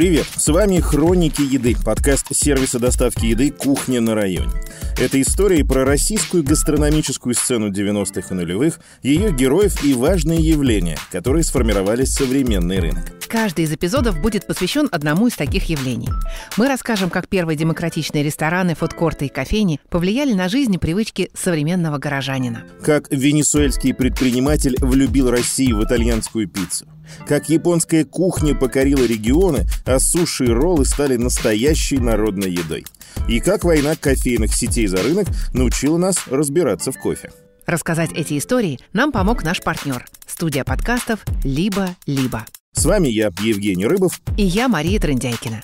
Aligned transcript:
Привет, 0.00 0.28
с 0.34 0.48
вами 0.48 0.80
«Хроники 0.80 1.42
еды», 1.42 1.76
подкаст 1.84 2.34
сервиса 2.34 2.78
доставки 2.78 3.26
еды 3.26 3.50
«Кухня 3.50 4.00
на 4.00 4.14
районе». 4.14 4.50
Это 4.98 5.20
истории 5.20 5.62
про 5.62 5.84
российскую 5.84 6.42
гастрономическую 6.42 7.34
сцену 7.34 7.70
90-х 7.70 8.28
и 8.30 8.34
нулевых, 8.34 8.80
ее 9.02 9.30
героев 9.30 9.84
и 9.84 9.92
важные 9.92 10.38
явления, 10.38 10.96
которые 11.12 11.44
сформировали 11.44 12.04
современный 12.04 12.80
рынок. 12.80 13.12
Каждый 13.28 13.66
из 13.66 13.74
эпизодов 13.74 14.18
будет 14.22 14.46
посвящен 14.46 14.88
одному 14.90 15.26
из 15.26 15.34
таких 15.34 15.68
явлений. 15.68 16.08
Мы 16.56 16.68
расскажем, 16.68 17.10
как 17.10 17.28
первые 17.28 17.58
демократичные 17.58 18.22
рестораны, 18.22 18.74
фудкорты 18.74 19.26
и 19.26 19.28
кофейни 19.28 19.80
повлияли 19.90 20.32
на 20.32 20.48
жизнь 20.48 20.74
и 20.74 20.78
привычки 20.78 21.30
современного 21.34 21.98
горожанина. 21.98 22.64
Как 22.82 23.10
венесуэльский 23.10 23.92
предприниматель 23.92 24.76
влюбил 24.78 25.30
Россию 25.30 25.76
в 25.76 25.84
итальянскую 25.84 26.48
пиццу– 26.48 26.86
как 27.26 27.48
японская 27.48 28.04
кухня 28.04 28.54
покорила 28.54 29.04
регионы, 29.04 29.66
а 29.86 29.98
суши 29.98 30.46
и 30.46 30.50
роллы 30.50 30.84
стали 30.84 31.16
настоящей 31.16 31.98
народной 31.98 32.50
едой. 32.50 32.84
И 33.28 33.40
как 33.40 33.64
война 33.64 33.96
кофейных 33.96 34.54
сетей 34.54 34.86
за 34.86 35.02
рынок 35.02 35.26
научила 35.52 35.96
нас 35.96 36.26
разбираться 36.26 36.92
в 36.92 36.98
кофе. 36.98 37.30
Рассказать 37.66 38.10
эти 38.12 38.38
истории 38.38 38.80
нам 38.92 39.12
помог 39.12 39.44
наш 39.44 39.60
партнер– 39.60 40.04
студия 40.26 40.64
подкастов 40.64 41.24
«Либо-либо». 41.44 42.44
С 42.72 42.84
вами 42.84 43.08
я, 43.08 43.30
Евгений 43.42 43.86
Рыбов. 43.86 44.20
И 44.36 44.42
я, 44.42 44.68
Мария 44.68 44.98
Трендяйкина. 45.00 45.62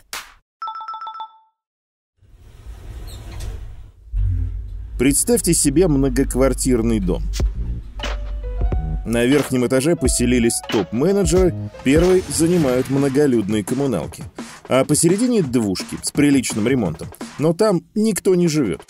Представьте 4.98 5.52
себе 5.52 5.88
многоквартирный 5.88 7.00
дом– 7.00 7.22
на 9.06 9.24
верхнем 9.24 9.66
этаже 9.66 9.96
поселились 9.96 10.60
топ-менеджеры, 10.68 11.54
первый 11.84 12.24
занимают 12.28 12.90
многолюдные 12.90 13.64
коммуналки. 13.64 14.24
А 14.68 14.84
посередине 14.84 15.42
двушки 15.42 15.96
с 16.02 16.10
приличным 16.10 16.66
ремонтом. 16.66 17.08
Но 17.38 17.52
там 17.52 17.82
никто 17.94 18.34
не 18.34 18.48
живет. 18.48 18.82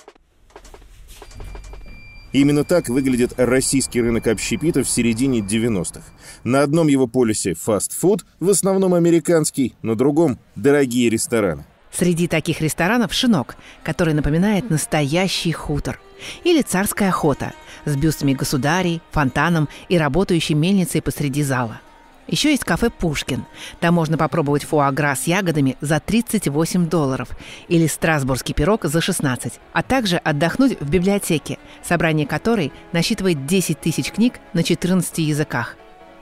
Именно 2.33 2.65
так 2.65 2.89
выглядит 2.89 3.35
российский 3.37 4.01
рынок 4.01 4.27
общепита 4.27 4.83
в 4.83 4.89
середине 4.89 5.41
90-х. 5.41 6.03
На 6.45 6.63
одном 6.63 6.89
его 6.89 7.07
полюсе 7.07 7.55
фастфуд, 7.55 8.27
в 8.41 8.51
основном 8.51 8.95
американский, 8.95 9.75
на 9.83 9.95
другом– 9.95 10.39
дорогие 10.57 11.09
рестораны. 11.09 11.65
Среди 11.97 12.29
таких 12.29 12.61
ресторанов 12.61 13.15
«Шинок», 13.15 13.57
который 13.83 14.13
напоминает 14.13 14.69
настоящий 14.69 15.53
хутор. 15.53 15.99
Или 16.45 16.61
«Царская 16.61 17.09
охота» 17.09 17.55
с 17.87 17.97
бюстами 17.97 18.35
государей, 18.35 19.01
фонтаном 19.13 19.67
и 19.89 19.97
работающей 19.97 20.53
мельницей 20.53 21.01
посреди 21.01 21.43
зала. 21.43 21.81
Еще 22.27 22.51
есть 22.51 22.65
кафе 22.65 22.91
«Пушкин». 22.91 23.47
Там 23.81 23.95
можно 23.95 24.19
попробовать 24.19 24.65
фуагра 24.65 25.15
с 25.17 25.27
ягодами 25.27 25.79
за 25.81 25.99
38 25.99 26.87
долларов 26.87 27.31
или 27.69 27.87
страсбургский 27.87 28.53
пирог 28.53 28.85
за 28.85 29.01
16, 29.01 29.55
а 29.73 29.83
также 29.83 30.19
отдохнуть 30.19 30.79
в 30.79 30.91
библиотеке, 30.91 31.57
собрание 31.83 32.27
которой 32.27 32.73
насчитывает 32.93 33.47
10 33.47 33.81
тысяч 33.81 34.11
книг 34.13 34.35
на 34.53 34.63
14 34.63 35.17
языках. 35.19 35.77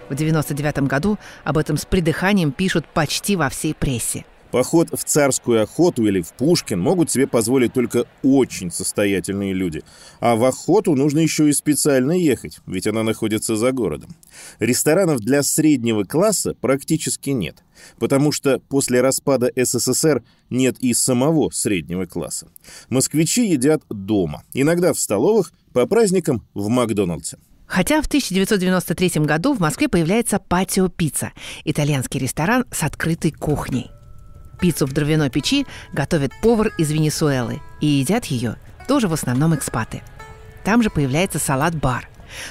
В 0.09 0.15
99 0.15 0.83
году 0.83 1.19
об 1.43 1.59
этом 1.59 1.79
с 1.79 1.85
придыханием 1.85 2.53
пишут 2.53 2.87
почти 2.87 3.35
во 3.35 3.49
всей 3.49 3.75
прессе– 3.75 4.25
Поход 4.55 4.91
в 4.93 5.03
царскую 5.03 5.65
охоту 5.65 6.07
или 6.07 6.21
в 6.21 6.33
Пушкин 6.35 6.79
могут 6.79 7.11
себе 7.11 7.27
позволить 7.27 7.73
только 7.73 8.05
очень 8.23 8.71
состоятельные 8.71 9.53
люди. 9.53 9.83
А 10.21 10.37
в 10.37 10.45
охоту 10.45 10.95
нужно 10.95 11.19
еще 11.19 11.49
и 11.49 11.53
специально 11.53 12.13
ехать, 12.13 12.61
ведь 12.65 12.87
она 12.87 13.03
находится 13.03 13.57
за 13.57 13.73
городом. 13.73 14.11
Ресторанов 14.61 15.19
для 15.19 15.43
среднего 15.43 16.05
класса 16.05 16.55
практически 16.61 17.31
нет, 17.31 17.65
потому 17.99 18.31
что 18.31 18.61
после 18.61 19.01
распада 19.01 19.51
СССР 19.57 20.23
нет 20.51 20.77
и 20.79 20.95
самого 20.95 21.51
среднего 21.51 22.07
класса. 22.07 22.47
Москвичи 22.89 23.49
едят 23.49 23.83
дома, 23.91 24.45
иногда 24.53 24.93
в 24.93 25.01
столовых, 25.01 25.53
по 25.73 25.85
праздникам 25.87 26.47
в 26.55 26.69
Макдональдсе. 26.69 27.39
Хотя 27.67 28.01
в 28.01 28.07
1993 28.07 29.25
году 29.25 29.53
в 29.53 29.59
Москве 29.59 29.89
появляется 29.89 30.39
«Патио 30.39 30.87
Пицца»– 30.89 31.33
итальянский 31.65 32.21
ресторан 32.21 32.67
с 32.71 32.85
открытой 32.85 33.33
кухней. 33.33 33.91
Пиццу 34.61 34.87
в 34.87 34.93
дровяной 34.93 35.31
печи 35.31 35.67
готовит 35.93 36.33
повар 36.41 36.73
из 36.79 36.91
Венесуэлы, 36.91 37.61
и 37.81 37.87
едят 37.87 38.27
ее 38.27 38.57
тоже 38.89 39.09
в 39.09 39.13
основном 39.13 39.55
экспаты. 39.55 40.03
Там 40.65 40.83
же 40.83 40.91
появляется 40.91 41.39
салат-бар. 41.39 42.09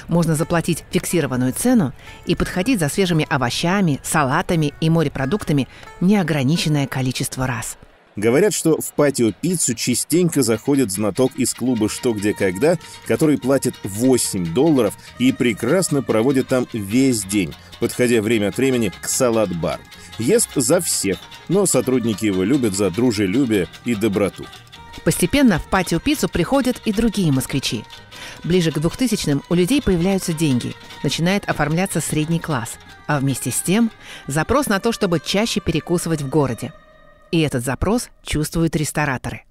Можно 0.08 0.34
заплатить 0.34 0.84
фиксированную 0.90 1.52
цену 1.52 1.92
и 2.26 2.34
подходить 2.34 2.80
за 2.80 2.88
свежими 2.88 3.26
овощами, 3.28 4.00
салатами 4.02 4.72
и 4.80 4.88
морепродуктами 4.88 5.68
неограниченное 6.00 6.86
количество 6.86 7.46
раз– 7.46 7.76
Говорят, 8.16 8.54
что 8.54 8.80
в 8.80 8.92
патио 8.92 9.32
пиццу 9.32 9.74
частенько 9.74 10.42
заходит 10.42 10.92
знаток 10.92 11.34
из 11.36 11.52
клуба 11.52 11.88
«Что, 11.88 12.12
где, 12.12 12.32
когда», 12.32 12.78
который 13.06 13.38
платит 13.38 13.74
8 13.82 14.54
долларов 14.54 14.94
и 15.18 15.32
прекрасно 15.32 16.00
проводит 16.00 16.46
там 16.46 16.68
весь 16.72 17.24
день, 17.24 17.52
подходя 17.80 18.22
время 18.22 18.48
от 18.48 18.56
времени 18.56 18.92
к 19.00 19.08
салат-бар. 19.08 19.80
Ест 20.18 20.50
за 20.54 20.80
всех, 20.80 21.18
но 21.48 21.66
сотрудники 21.66 22.26
его 22.26 22.44
любят 22.44 22.74
за 22.74 22.90
дружелюбие 22.90 23.68
и 23.84 23.94
доброту. 23.94 24.44
Постепенно 25.04 25.58
в 25.58 25.64
патио 25.64 25.98
пиццу 25.98 26.28
приходят 26.28 26.80
и 26.84 26.92
другие 26.92 27.32
москвичи. 27.32 27.84
Ближе 28.42 28.72
к 28.72 28.78
2000-м 28.78 29.42
у 29.48 29.54
людей 29.54 29.82
появляются 29.82 30.32
деньги, 30.32 30.74
начинает 31.02 31.48
оформляться 31.48 32.00
средний 32.00 32.40
класс, 32.40 32.78
а 33.06 33.18
вместе 33.18 33.50
с 33.50 33.60
тем 33.60 33.90
запрос 34.26 34.66
на 34.66 34.80
то, 34.80 34.92
чтобы 34.92 35.20
чаще 35.20 35.60
перекусывать 35.60 36.22
в 36.22 36.28
городе– 36.28 36.72
и 37.34 37.40
этот 37.40 37.64
запрос 37.64 38.10
чувствуют 38.22 38.76
рестораторы. 38.76 39.42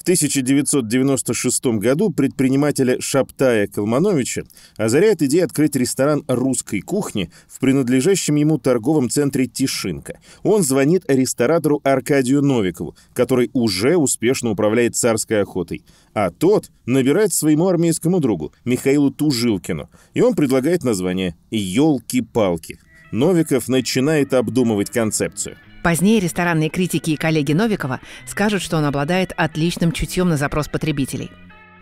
В 0.00 0.02
1996 0.02 1.78
году 1.78 2.08
предпринимателя 2.08 2.98
Шаптая 3.02 3.66
Калмановича 3.66 4.44
озаряет 4.78 5.20
идея 5.20 5.44
открыть 5.44 5.76
ресторан 5.76 6.24
русской 6.26 6.80
кухни 6.80 7.30
в 7.46 7.58
принадлежащем 7.58 8.36
ему 8.36 8.56
торговом 8.56 9.10
центре 9.10 9.46
«Тишинка». 9.46 10.18
Он 10.42 10.62
звонит 10.62 11.04
ресторатору 11.06 11.82
Аркадию 11.84 12.40
Новикову, 12.40 12.96
который 13.12 13.50
уже 13.52 13.98
успешно 13.98 14.52
управляет 14.52 14.96
царской 14.96 15.42
охотой. 15.42 15.84
А 16.14 16.30
тот 16.30 16.70
набирает 16.86 17.34
своему 17.34 17.68
армейскому 17.68 18.20
другу 18.20 18.54
Михаилу 18.64 19.10
Тужилкину, 19.10 19.90
и 20.14 20.22
он 20.22 20.34
предлагает 20.34 20.82
название 20.82 21.36
«Елки-палки». 21.50 22.78
Новиков 23.12 23.68
начинает 23.68 24.32
обдумывать 24.32 24.88
концепцию– 24.88 25.58
Позднее 25.82 26.20
ресторанные 26.20 26.68
критики 26.68 27.10
и 27.10 27.16
коллеги 27.16 27.52
Новикова 27.52 28.00
скажут, 28.26 28.62
что 28.62 28.76
он 28.76 28.84
обладает 28.84 29.32
отличным 29.36 29.92
чутьем 29.92 30.28
на 30.28 30.36
запрос 30.36 30.68
потребителей. 30.68 31.30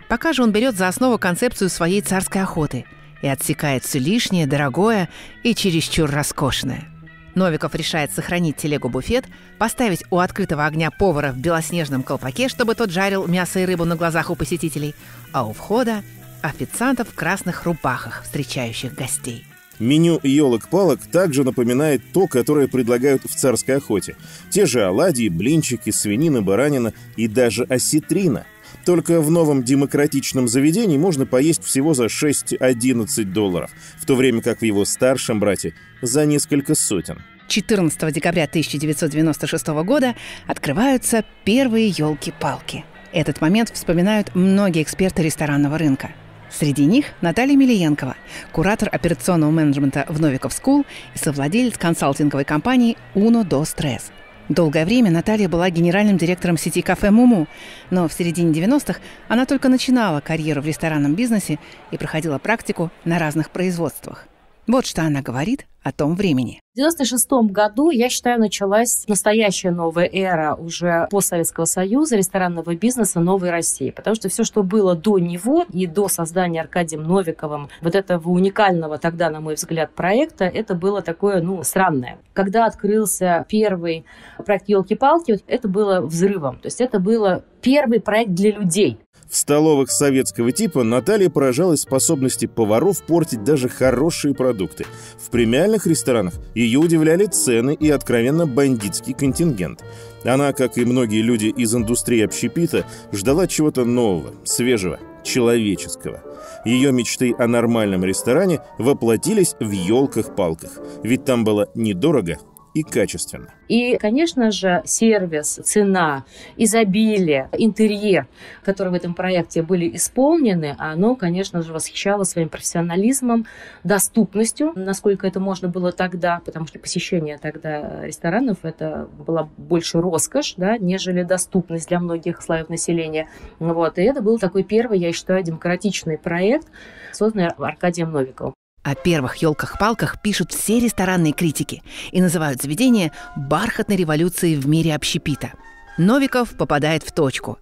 Пока 0.09 0.33
же 0.33 0.43
он 0.43 0.53
берет 0.53 0.77
за 0.77 0.89
основу 0.89 1.19
концепцию 1.19 1.69
своей 1.69 2.01
царской 2.01 2.43
охоты 2.43 2.85
и 3.23 3.27
отсекает 3.27 3.85
все 3.85 3.99
лишнее, 3.99 4.47
дорогое 4.47 5.09
и 5.43 5.55
чересчур 5.55 6.09
роскошное. 6.09 6.89
Новиков 7.35 7.75
решает 7.75 8.13
сохранить 8.13 8.57
телегу-буфет, 8.57 9.27
поставить 9.59 10.05
у 10.11 10.19
открытого 10.19 10.65
огня 10.65 10.91
повара 10.91 11.33
в 11.33 11.39
белоснежном 11.39 12.03
колпаке, 12.03 12.49
чтобы 12.49 12.75
тот 12.75 12.91
жарил 12.91 13.27
мясо 13.27 13.61
и 13.61 13.65
рыбу 13.65 13.85
на 13.85 13.97
глазах 13.97 14.31
у 14.31 14.35
посетителей, 14.35 14.95
а 15.33 15.45
у 15.45 15.53
входа– 15.53 16.03
официантов 16.43 17.09
в 17.09 17.15
красных 17.15 17.65
рубахах, 17.65 18.23
встречающих 18.23 18.95
гостей– 18.95 19.45
Меню 19.79 20.19
елок-палок 20.23 21.01
также 21.07 21.45
напоминает 21.45 22.03
то, 22.13 22.27
которое 22.27 22.69
предлагают 22.69 23.23
в 23.25 23.35
царской 23.35 23.77
охоте. 23.77 24.17
Те 24.51 24.67
же 24.67 24.85
оладьи, 24.85 25.29
блинчики, 25.29 25.91
свинина, 25.91 26.43
баранина 26.43 26.93
и 27.17 27.29
даже 27.29 27.65
осетрина. 27.65 28.47
Только 28.85 29.21
в 29.21 29.31
новом 29.31 29.63
демократичном 29.63 30.49
заведении 30.49 30.99
можно 30.99 31.27
поесть 31.27 31.63
всего 31.63 31.95
за 31.95 32.07
6-11 32.07 33.25
долларов, 33.25 33.71
в 33.99 34.07
то 34.07 34.15
время 34.15 34.43
как 34.43 34.61
в 34.61 34.65
его 34.65 34.85
старшем 34.85 35.41
брате 35.41 35.75
за 36.03 36.27
несколько 36.27 36.75
сотен. 36.75 37.23
14 37.49 38.13
декабря 38.13 38.45
1996 38.45 39.69
года 39.85 40.15
открываются 40.47 41.25
первые 41.45 41.89
елки-палки. 41.89 42.85
Этот 43.13 43.41
момент 43.41 43.71
вспоминают 43.73 44.35
многие 44.35 44.83
эксперты 44.83 45.23
ресторанного 45.23 45.79
рынка– 45.79 46.11
Среди 46.51 46.87
них 46.87 47.07
Наталья 47.21 47.57
Милиенкова, 47.57 48.17
куратор 48.53 48.89
операционного 48.91 49.51
менеджмента 49.51 50.07
в 50.09 50.21
Novikov 50.21 50.53
School 50.53 50.87
и 51.15 51.19
совладелец 51.19 51.77
консалтинговой 51.77 52.45
компании 52.45 52.97
«Uno 53.15 53.45
Dos 53.45 53.63
Tres». 53.63 54.05
Долгое 54.49 54.87
время 54.87 55.11
Наталья 55.11 55.47
была 55.47 55.69
генеральным 55.69 56.17
директором 56.17 56.57
сети 56.57 56.81
кафе 56.81 57.11
«Муму», 57.11 57.47
но 57.91 58.09
в 58.09 58.13
середине 58.15 58.53
90-х 58.53 58.99
она 59.29 59.45
только 59.45 59.69
начинала 59.69 60.21
карьеру 60.21 60.63
в 60.63 60.67
ресторанном 60.67 61.15
бизнесе 61.15 61.59
и 61.91 61.99
проходила 61.99 62.39
практику 62.39 62.91
на 63.05 63.19
разных 63.19 63.51
производствах. 63.51 64.27
Вот 64.69 64.85
что 64.85 65.01
она 65.01 65.23
говорит 65.23 65.67
о 65.83 65.93
том 65.93 66.15
времени. 66.15 66.61
В 66.75 66.77
96 66.77 67.31
году, 67.51 67.89
я 67.91 68.11
считаю, 68.11 68.39
началась 68.39 69.07
настоящая 69.09 69.71
новая 69.71 70.07
эра 70.13 70.55
уже 70.55 71.09
постсоветского 71.11 71.65
союза, 71.65 72.17
ресторанного 72.17 72.75
бизнеса 72.75 73.21
новой 73.21 73.51
России. 73.51 73.91
Потому 73.91 74.15
что 74.15 74.29
все, 74.29 74.45
что 74.45 74.63
было 74.63 74.95
до 74.95 75.19
него 75.19 75.65
и 75.73 75.87
до 75.87 76.09
создания 76.09 76.61
Аркадием 76.61 77.05
Новиковым 77.05 77.71
вот 77.81 77.95
этого 77.95 78.29
уникального 78.29 78.99
тогда, 78.99 79.31
на 79.31 79.41
мой 79.41 79.55
взгляд, 79.55 79.95
проекта, 79.95 80.45
это 80.45 80.75
было 80.75 81.01
такое, 81.01 81.41
ну, 81.41 81.63
странное. 81.63 82.19
Когда 82.35 82.67
открылся 82.67 83.47
первый 83.49 84.05
проект 84.45 84.69
«Елки-палки», 84.69 85.41
это 85.47 85.69
было 85.69 86.03
взрывом. 86.03 86.59
То 86.59 86.67
есть 86.67 86.83
это 86.83 87.01
было 87.01 87.43
первый 87.63 88.01
проект 88.01 88.33
для 88.33 88.51
людей. 88.53 88.99
В 89.31 89.37
столовых 89.37 89.91
советского 89.91 90.53
типа 90.53 90.85
Наталья 90.85 91.29
поражалась 91.29 91.83
способности 91.83 92.47
поваров 92.47 93.03
портить 93.03 93.45
даже 93.45 93.69
хорошие 93.69 94.35
продукты. 94.35 94.87
В 95.19 95.29
премиальных 95.29 95.87
ресторанах 95.87 96.35
ее 96.55 96.79
удивляли 96.79 97.27
цены 97.27 97.75
и 97.75 97.91
откровенно 97.91 98.47
бандитский 98.47 99.13
контингент. 99.13 99.85
Она, 100.25 100.55
как 100.55 100.79
и 100.79 100.85
многие 100.87 101.21
люди 101.21 101.47
из 101.47 101.75
индустрии 101.75 102.23
общепита, 102.23 102.87
ждала 103.13 103.47
чего-то 103.47 103.85
нового, 103.85 104.33
свежего, 104.45 104.99
человеческого. 105.23 106.23
Ее 106.65 106.91
мечты 106.91 107.35
о 107.39 107.47
нормальном 107.47 108.05
ресторане 108.05 108.61
воплотились 108.79 109.57
в 109.61 109.71
елках-палках, 109.71 110.71
ведь 111.03 111.27
там 111.27 111.45
было 111.45 111.69
недорого 111.75 112.39
и 112.79 112.83
качественно. 112.83 113.49
И, 113.69 113.97
конечно 113.99 114.51
же, 114.51 114.83
сервис, 114.85 115.61
цена, 115.65 116.25
изобилие, 116.57 117.49
интерьер, 117.53 118.27
которые 118.65 118.93
в 118.93 118.95
этом 118.95 119.15
проекте 119.15 119.63
были 119.63 119.95
исполнены, 119.97 120.75
оно, 120.79 121.17
конечно 121.17 121.63
же, 121.63 121.73
восхищало 121.73 122.25
своим 122.25 122.49
профессионализмом, 122.49 123.47
доступностью, 123.85 124.73
насколько 124.75 125.27
это 125.27 125.41
можно 125.41 125.69
было 125.69 125.93
тогда, 125.93 126.41
потому 126.45 126.67
что 126.67 126.79
посещение 126.79 127.39
тогда 127.39 128.05
ресторанов 128.05 128.59
это 128.63 129.09
была 129.19 129.49
больше 129.57 130.01
роскошь, 130.01 130.55
да, 130.57 130.79
нежели 130.79 131.23
доступность 131.23 131.89
для 131.89 132.01
многих 132.01 132.41
слоев 132.43 132.69
населения. 132.69 133.29
Вот. 133.59 133.99
И 133.99 134.03
это 134.03 134.23
был 134.23 134.39
такой 134.39 134.63
первый, 134.63 134.99
я 134.99 135.13
считаю, 135.13 135.43
демократичный 135.43 136.17
проект, 136.17 136.69
созданный 137.13 137.49
Аркадием 137.49 138.13
Новиковым. 138.13 138.55
О 138.83 138.95
первых 138.95 139.37
елках-палках 139.37 140.23
пишут 140.23 140.53
все 140.53 140.81
ресторанные 140.81 141.33
критики 141.33 141.83
и 142.11 142.21
называют 142.21 142.63
заведение 142.63 143.13
бархатной 143.37 143.97
революцией 143.97 144.57
в 144.57 144.67
мире 144.67 144.95
общепита. 144.95 145.53
Новиков 145.99 146.57
попадает 146.57 147.03
в 147.03 147.13
точку. 147.13 147.59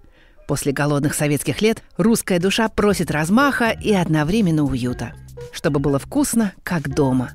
После 0.46 0.72
голодных 0.72 1.14
советских 1.14 1.62
лет 1.62 1.82
русская 1.96 2.38
душа 2.38 2.68
просит 2.68 3.10
размаха 3.10 3.70
и 3.70 3.92
одновременно 3.92 4.62
уюта. 4.62 5.14
Чтобы 5.52 5.80
было 5.80 5.98
вкусно, 5.98 6.52
как 6.62 6.88
дома. 6.88 7.32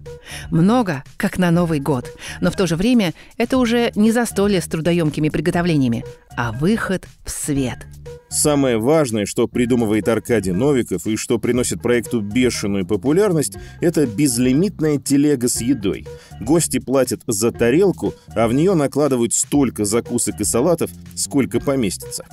Много, 0.50 1.03
как 1.18 1.38
на 1.38 1.51
Новый 1.51 1.80
год. 1.80 2.12
Но 2.39 2.51
в 2.51 2.56
то 2.56 2.68
же 2.68 2.75
время 2.75 3.13
это 3.38 3.57
уже 3.57 3.92
не 3.95 4.12
застолье 4.12 4.62
с 4.62 4.68
трудоемкими 4.68 5.30
приготовлениями, 5.30 6.06
а 6.36 6.51
выход 6.51 7.07
в 7.25 7.30
свет– 7.30 7.86
Самое 8.31 8.77
важное, 8.77 9.25
что 9.25 9.50
придумывает 9.50 10.07
Аркадий 10.07 10.53
Новиков 10.53 11.06
и 11.06 11.18
что 11.18 11.38
приносит 11.38 11.81
проекту 11.81 12.21
бешеную 12.21 12.88
популярность, 12.88 13.57
это 13.81 14.07
безлимитная 14.07 15.00
телега 15.00 15.50
с 15.50 15.59
едой. 15.59 16.07
Гости 16.39 16.80
платят 16.80 17.24
за 17.27 17.51
тарелку, 17.51 18.13
а 18.33 18.47
в 18.47 18.54
нее 18.54 18.74
накладывают 18.74 19.33
столько 19.33 19.83
закусок 19.83 20.39
и 20.39 20.45
салатов, 20.45 20.92
сколько 21.13 21.59
поместится. 21.59 22.25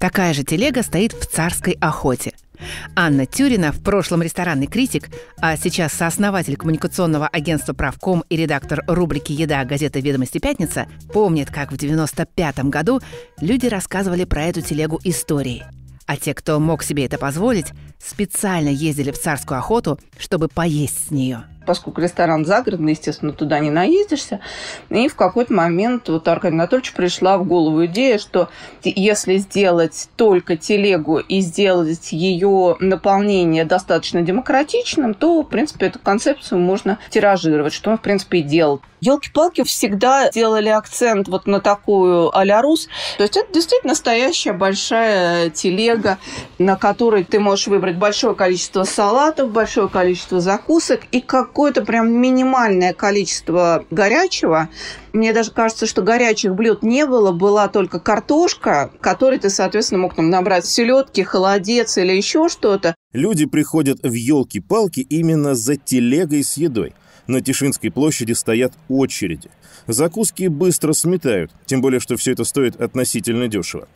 Такая 0.00 0.34
же 0.34 0.42
телега 0.42 0.82
стоит 0.82 1.12
в 1.12 1.26
царской 1.26 1.74
охоте– 1.74 2.32
Анна 2.96 3.26
Тюрина, 3.26 3.72
в 3.72 3.82
прошлом 3.82 4.22
ресторанный 4.22 4.66
критик, 4.66 5.08
а 5.40 5.56
сейчас 5.56 5.92
сооснователь 5.92 6.56
коммуникационного 6.56 7.28
агентства 7.28 7.72
«Правком» 7.72 8.24
и 8.28 8.36
редактор 8.36 8.82
рубрики 8.86 9.32
«Еда» 9.32 9.64
газеты 9.64 10.00
«Ведомости. 10.00 10.38
Пятница», 10.38 10.86
помнит, 11.12 11.50
как 11.50 11.72
в 11.72 11.76
95 11.76 12.58
году 12.64 13.00
люди 13.40 13.66
рассказывали 13.66 14.24
про 14.24 14.44
эту 14.44 14.60
телегу 14.60 15.00
истории. 15.04 15.64
А 16.06 16.16
те, 16.16 16.32
кто 16.34 16.58
мог 16.58 16.82
себе 16.82 17.04
это 17.04 17.18
позволить, 17.18 17.72
специально 18.02 18.70
ездили 18.70 19.10
в 19.10 19.18
царскую 19.20 19.58
охоту, 19.58 19.98
чтобы 20.18 20.48
поесть 20.48 21.08
с 21.08 21.10
нее– 21.10 21.44
поскольку 21.68 22.00
ресторан 22.00 22.46
загородный, 22.46 22.92
естественно, 22.92 23.30
туда 23.30 23.58
не 23.58 23.68
наездишься. 23.68 24.40
И 24.88 25.06
в 25.06 25.14
какой-то 25.14 25.52
момент 25.52 26.08
вот 26.08 26.26
Аркадию 26.26 26.56
Анатольевичу 26.56 26.94
пришла 26.96 27.36
в 27.36 27.46
голову 27.46 27.84
идея, 27.84 28.16
что 28.16 28.48
если 28.82 29.36
сделать 29.36 30.08
только 30.16 30.56
телегу 30.56 31.18
и 31.18 31.40
сделать 31.40 32.10
ее 32.10 32.78
наполнение 32.80 33.66
достаточно 33.66 34.22
демократичным, 34.22 35.12
то, 35.12 35.42
в 35.42 35.48
принципе, 35.48 35.88
эту 35.88 35.98
концепцию 35.98 36.58
можно 36.58 36.98
тиражировать, 37.10 37.74
что 37.74 37.90
он, 37.90 37.98
в 37.98 38.00
принципе, 38.00 38.38
и 38.38 38.42
делал. 38.42 38.80
Елки-палки 39.00 39.62
всегда 39.62 40.28
делали 40.30 40.70
акцент 40.70 41.28
вот 41.28 41.46
на 41.46 41.60
такую 41.60 42.36
а-ля 42.36 42.62
Рус. 42.62 42.88
То 43.16 43.22
есть 43.22 43.36
это 43.36 43.52
действительно 43.52 43.92
настоящая 43.92 44.52
большая 44.52 45.50
телега, 45.50 46.18
на 46.58 46.76
которой 46.76 47.24
ты 47.24 47.38
можешь 47.38 47.68
выбрать 47.68 47.96
большое 47.96 48.34
количество 48.34 48.82
салатов, 48.82 49.50
большое 49.50 49.88
количество 49.88 50.40
закусок 50.40 51.02
и 51.12 51.20
какое-то 51.58 51.84
прям 51.84 52.12
минимальное 52.12 52.92
количество 52.92 53.84
горячего. 53.90 54.68
Мне 55.12 55.32
даже 55.32 55.50
кажется, 55.50 55.86
что 55.86 56.02
горячих 56.02 56.54
блюд 56.54 56.84
не 56.84 57.04
было, 57.04 57.32
была 57.32 57.66
только 57.66 57.98
картошка, 57.98 58.92
которой 59.00 59.40
ты, 59.40 59.50
соответственно, 59.50 60.02
мог 60.02 60.14
там 60.14 60.30
набрать 60.30 60.66
селедки, 60.66 61.24
холодец 61.24 61.98
или 61.98 62.12
еще 62.12 62.48
что-то. 62.48 62.94
Люди 63.12 63.44
приходят 63.46 63.98
в 64.04 64.12
елки-палки 64.12 65.00
именно 65.00 65.56
за 65.56 65.74
телегой 65.74 66.44
с 66.44 66.56
едой– 66.56 66.94
на 67.26 67.42
Тишинской 67.42 67.90
площади 67.90 68.32
стоят 68.32 68.72
очереди. 68.88 69.50
Закуски 69.86 70.46
быстро 70.46 70.94
сметают, 70.94 71.50
тем 71.66 71.82
более, 71.82 72.00
что 72.00 72.16
все 72.16 72.32
это 72.32 72.44
стоит 72.44 72.80
относительно 72.80 73.48
дешево. 73.48 73.86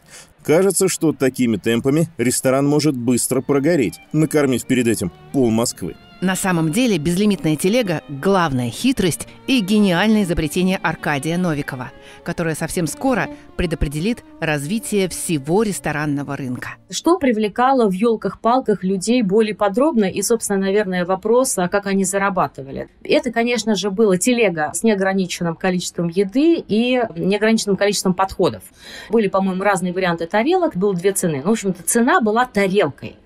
Кажется, 0.45 0.87
что 0.87 1.15
такими 1.15 1.57
темпами 1.57 2.09
ресторан 2.19 2.67
может 2.67 2.95
быстро 2.95 3.41
прогореть, 3.41 4.01
накормив 4.13 4.67
перед 4.67 4.87
этим 4.87 5.11
пол 5.33 5.51
Москвы. 5.51 5.95
На 6.23 6.37
самом 6.37 6.71
деле 6.71 6.99
безлимитная 6.99 7.57
телега– 7.57 8.01
главная 8.09 8.71
хитрость 8.71 9.27
и 9.49 9.59
гениальное 9.59 10.23
изобретение 10.23 10.79
Аркадия 10.81 11.37
Новикова, 11.37 11.91
которое 12.23 12.55
совсем 12.55 12.87
скоро 12.87 13.27
предопределит 13.57 14.23
развитие 14.39 15.09
всего 15.09 15.65
ресторанного 15.65 16.37
рынка. 16.37 16.77
Что 16.91 17.19
привлекало 17.19 17.91
в 17.91 17.93
елках-палках 17.93 18.85
людей 18.85 19.23
более 19.23 19.57
подробно 19.57 20.05
и, 20.05 20.23
собственно, 20.23 20.61
наверное, 20.61 21.05
вопрос, 21.05 21.59
а 21.59 21.67
как 21.67 21.89
они 21.89 22.05
зарабатывали. 22.05 22.89
Это, 23.03 23.33
конечно 23.33 23.75
же, 23.75 23.91
была 23.91 24.17
телега 24.17 24.71
с 24.75 24.85
неограниченным 24.85 25.57
количеством 25.57 26.07
еды 26.07 26.55
и 26.55 27.03
неограниченным 27.17 27.77
количеством 27.77 28.15
подходов. 28.15 28.63
Были, 29.11 29.27
по-моему, 29.27 29.65
разные 29.65 29.93
варианты 29.93 30.29
тарелок, 30.29 30.77
было 30.77 30.95
две 30.95 31.11
цены. 31.11 31.43
Ну, 31.43 31.49
в 31.51 31.53
общем-то, 31.55 31.83
цена 31.83 32.21
была 32.21 32.47
тарелкой. 32.47 33.17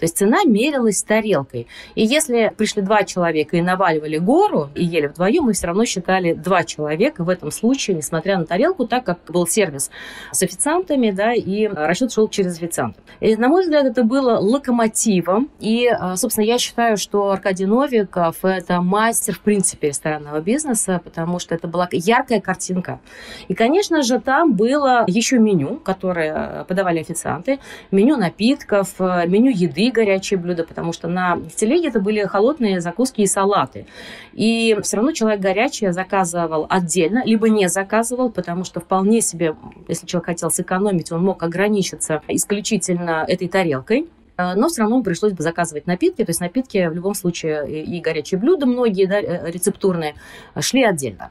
То 0.00 0.04
есть 0.04 0.16
цена 0.16 0.44
мерилась 0.44 1.02
тарелкой. 1.02 1.66
И 1.94 2.02
если 2.02 2.52
пришли 2.56 2.80
два 2.80 3.04
человека 3.04 3.58
и 3.58 3.60
наваливали 3.60 4.16
гору 4.16 4.70
и 4.74 4.82
ели 4.82 5.08
вдвоем, 5.08 5.44
мы 5.44 5.52
все 5.52 5.66
равно 5.66 5.84
считали 5.84 6.32
два 6.32 6.64
человека 6.64 7.22
в 7.22 7.28
этом 7.28 7.50
случае, 7.50 7.98
несмотря 7.98 8.38
на 8.38 8.46
тарелку, 8.46 8.86
так 8.86 9.04
как 9.04 9.18
был 9.28 9.46
сервис 9.46 9.90
с 10.32 10.42
официантами, 10.42 11.10
да, 11.10 11.34
и 11.34 11.66
расчет 11.66 12.12
шел 12.12 12.28
через 12.28 12.56
официантов. 12.56 13.04
И, 13.20 13.36
на 13.36 13.48
мой 13.48 13.62
взгляд, 13.62 13.84
это 13.84 14.02
было 14.02 14.38
локомотивом. 14.38 15.50
И, 15.60 15.86
а, 15.86 16.16
собственно, 16.16 16.46
я 16.46 16.56
считаю, 16.56 16.96
что 16.96 17.30
Аркадий 17.30 17.66
Новиков– 17.66 18.36
это 18.42 18.80
мастер, 18.80 19.34
в 19.34 19.40
принципе, 19.40 19.88
ресторанного 19.88 20.40
бизнеса, 20.40 21.02
потому 21.04 21.38
что 21.38 21.54
это 21.54 21.68
была 21.68 21.86
яркая 21.92 22.40
картинка. 22.40 23.00
И, 23.48 23.54
конечно 23.54 24.02
же, 24.02 24.18
там 24.18 24.54
было 24.54 25.04
еще 25.06 25.38
меню, 25.38 25.76
которое 25.76 26.64
подавали 26.64 27.00
официанты, 27.00 27.58
меню 27.90 28.16
напитков, 28.16 28.98
меню 28.98 29.50
еды, 29.50 29.89
горячие 29.90 30.38
блюда, 30.38 30.64
потому 30.64 30.92
что 30.92 31.08
на 31.08 31.38
телеге 31.56 31.88
это 31.88 32.00
были 32.00 32.22
холодные 32.24 32.80
закуски 32.80 33.22
и 33.22 33.26
салаты. 33.26 33.86
И 34.32 34.76
все 34.82 34.96
равно 34.96 35.12
человек 35.12 35.40
горячее 35.40 35.92
заказывал 35.92 36.66
отдельно, 36.68 37.22
либо 37.24 37.48
не 37.48 37.68
заказывал, 37.68 38.30
потому 38.30 38.64
что 38.64 38.80
вполне 38.80 39.20
себе, 39.20 39.54
если 39.88 40.06
человек 40.06 40.26
хотел 40.26 40.50
сэкономить, 40.50 41.12
он 41.12 41.24
мог 41.24 41.42
ограничиться 41.42 42.22
исключительно 42.28 43.24
этой 43.26 43.48
тарелкой. 43.48 44.08
Э, 44.40 44.54
но 44.54 44.68
все 44.68 44.82
равно 44.82 45.02
пришлось 45.02 45.32
бы 45.32 45.42
заказывать 45.42 45.86
напитки, 45.86 46.24
то 46.24 46.30
есть 46.30 46.40
напитки 46.40 46.88
в 46.88 46.94
любом 46.94 47.14
случае 47.14 47.82
и 47.82 48.00
горячие 48.00 48.38
блюда 48.38 48.66
многие, 48.66 49.06
да, 49.06 49.20
э, 49.20 49.50
рецептурные, 49.50 50.14
шли 50.58 50.84
отдельно. 50.84 51.30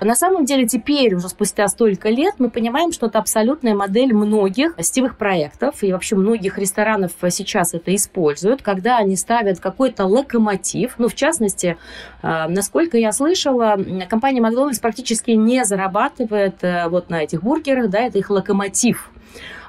На 0.00 0.14
самом 0.14 0.44
деле 0.44 0.66
теперь, 0.66 1.14
уже 1.14 1.28
спустя 1.28 1.68
столько 1.68 2.08
лет, 2.08 2.34
мы 2.38 2.50
понимаем, 2.50 2.92
что 2.92 3.06
это 3.06 3.18
абсолютная 3.18 3.74
модель 3.74 4.12
многих 4.12 4.74
сетевых 4.78 5.16
проектов, 5.16 5.82
и 5.82 5.92
вообще 5.92 6.16
многих 6.16 6.58
ресторанов 6.58 7.12
сейчас 7.30 7.74
это 7.74 7.94
используют, 7.94 8.62
когда 8.62 8.98
они 8.98 9.16
ставят 9.16 9.60
какой-то 9.60 10.06
локомотив, 10.06 10.94
ну, 10.98 11.08
в 11.08 11.14
частности, 11.14 11.76
э, 12.22 12.48
насколько 12.48 12.96
я 12.98 13.12
слышала, 13.12 13.76
компания 14.08 14.40
Макдональдс 14.40 14.78
практически 14.78 15.32
не 15.32 15.64
зарабатывает 15.64 16.56
вот 16.88 17.10
на 17.10 17.22
этих 17.22 17.42
бургерах, 17.42 17.90
да, 17.90 18.00
это 18.00 18.18
их 18.18 18.30
локомотив– 18.30 19.10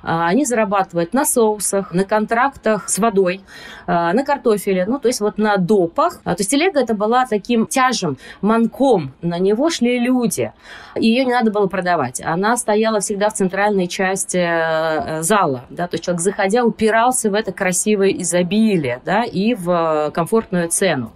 они 0.01 0.45
зарабатывают 0.45 1.13
на 1.13 1.25
соусах, 1.25 1.91
на 1.93 2.03
контрактах 2.03 2.89
с 2.89 2.99
водой, 2.99 3.41
а, 3.85 4.13
на 4.13 4.23
картофеле, 4.23 4.85
ну, 4.85 4.99
то 4.99 5.07
есть 5.07 5.19
вот 5.21 5.37
на 5.37 5.57
допах. 5.57 6.21
А, 6.23 6.35
то 6.35 6.41
есть 6.41 6.51
телега 6.51 6.79
это 6.79 6.93
была 6.93 7.25
таким 7.25 7.67
тяжем, 7.67 8.17
манком. 8.41 9.13
На 9.21 9.39
него 9.39 9.69
шли 9.69 9.99
люди. 9.99 10.51
Ее 10.95 11.25
не 11.25 11.33
надо 11.33 11.51
было 11.51 11.67
продавать. 11.67 12.21
Она 12.23 12.55
стояла 12.57 12.99
всегда 12.99 13.29
в 13.29 13.33
центральной 13.33 13.87
части 13.87 14.37
э, 14.37 15.21
зала. 15.21 15.65
Да? 15.69 15.87
То 15.87 15.95
есть 15.95 16.05
человек, 16.05 16.21
заходя, 16.21 16.63
упирался 16.63 17.29
в 17.29 17.33
это 17.33 17.51
красивое 17.51 18.09
изобилие 18.09 19.01
да, 19.05 19.23
и 19.23 19.53
в 19.53 20.11
комфортную 20.13 20.69
цену. 20.69 21.11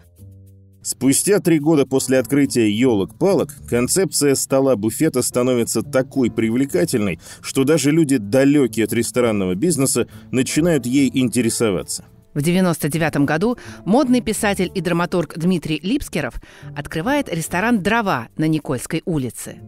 Спустя 0.84 1.40
три 1.40 1.60
года 1.60 1.86
после 1.86 2.20
открытия 2.20 2.70
елок-палок 2.70 3.56
концепция 3.70 4.36
стола-буфета 4.36 5.22
становится 5.22 5.82
такой 5.82 6.30
привлекательной, 6.30 7.22
что 7.42 7.64
даже 7.64 7.90
люди, 7.92 8.18
далекие 8.18 8.84
от 8.84 8.92
ресторанного 8.92 9.56
бизнеса, 9.56 10.08
начинают 10.32 10.86
ей 10.86 11.10
интересоваться. 11.14 12.04
В 12.34 12.40
1999 12.40 13.26
году 13.26 13.58
модный 13.86 14.20
писатель 14.20 14.72
и 14.74 14.82
драматург 14.82 15.38
Дмитрий 15.38 15.80
Липскеров 15.82 16.42
открывает 16.76 17.30
ресторан 17.30 17.82
«Дрова» 17.82 18.28
на 18.36 18.48
Никольской 18.48 19.04
улице. 19.06 19.60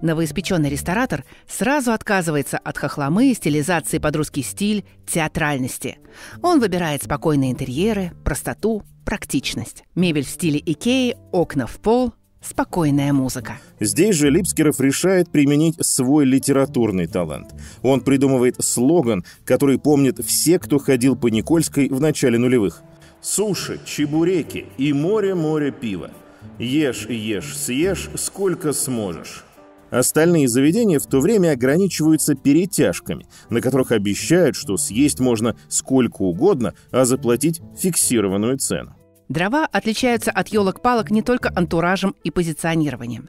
Новоиспеченный 0.00 0.70
ресторатор 0.70 1.24
сразу 1.48 1.92
отказывается 1.92 2.58
от 2.58 2.78
хохломы, 2.78 3.34
стилизации 3.34 3.98
под 3.98 4.16
русский 4.16 4.42
стиль, 4.42 4.84
театральности. 5.06 5.98
Он 6.42 6.60
выбирает 6.60 7.02
спокойные 7.02 7.52
интерьеры, 7.52 8.12
простоту, 8.24 8.82
практичность. 9.04 9.84
Мебель 9.94 10.24
в 10.24 10.28
стиле 10.28 10.60
Икеи, 10.64 11.16
окна 11.32 11.66
в 11.66 11.78
пол, 11.78 12.12
спокойная 12.42 13.12
музыка. 13.12 13.58
Здесь 13.80 14.16
же 14.16 14.30
Липскеров 14.30 14.80
решает 14.80 15.30
применить 15.30 15.76
свой 15.84 16.24
литературный 16.24 17.06
талант. 17.06 17.54
Он 17.82 18.00
придумывает 18.00 18.56
слоган, 18.64 19.24
который 19.44 19.78
помнит 19.78 20.24
все, 20.24 20.58
кто 20.58 20.78
ходил 20.78 21.16
по 21.16 21.28
Никольской 21.28 21.88
в 21.88 22.00
начале 22.00 22.38
нулевых. 22.38 22.82
«Суши, 23.20 23.80
чебуреки 23.84 24.66
и 24.78 24.92
море-море 24.92 25.70
пива. 25.70 26.10
Ешь, 26.58 27.06
ешь, 27.08 27.56
съешь, 27.56 28.10
сколько 28.16 28.72
сможешь». 28.72 29.44
Остальные 29.92 30.48
заведения 30.48 30.98
в 30.98 31.06
то 31.06 31.20
время 31.20 31.52
ограничиваются 31.52 32.34
перетяжками, 32.34 33.26
на 33.50 33.60
которых 33.60 33.92
обещают, 33.92 34.56
что 34.56 34.78
съесть 34.78 35.20
можно 35.20 35.54
сколько 35.68 36.22
угодно, 36.22 36.72
а 36.90 37.04
заплатить 37.04 37.60
фиксированную 37.78 38.56
цену. 38.56 38.96
Дрова 39.28 39.66
отличаются 39.66 40.30
от 40.30 40.48
елок-палок 40.48 41.10
не 41.10 41.20
только 41.20 41.52
антуражем 41.54 42.16
и 42.24 42.30
позиционированием. 42.30 43.28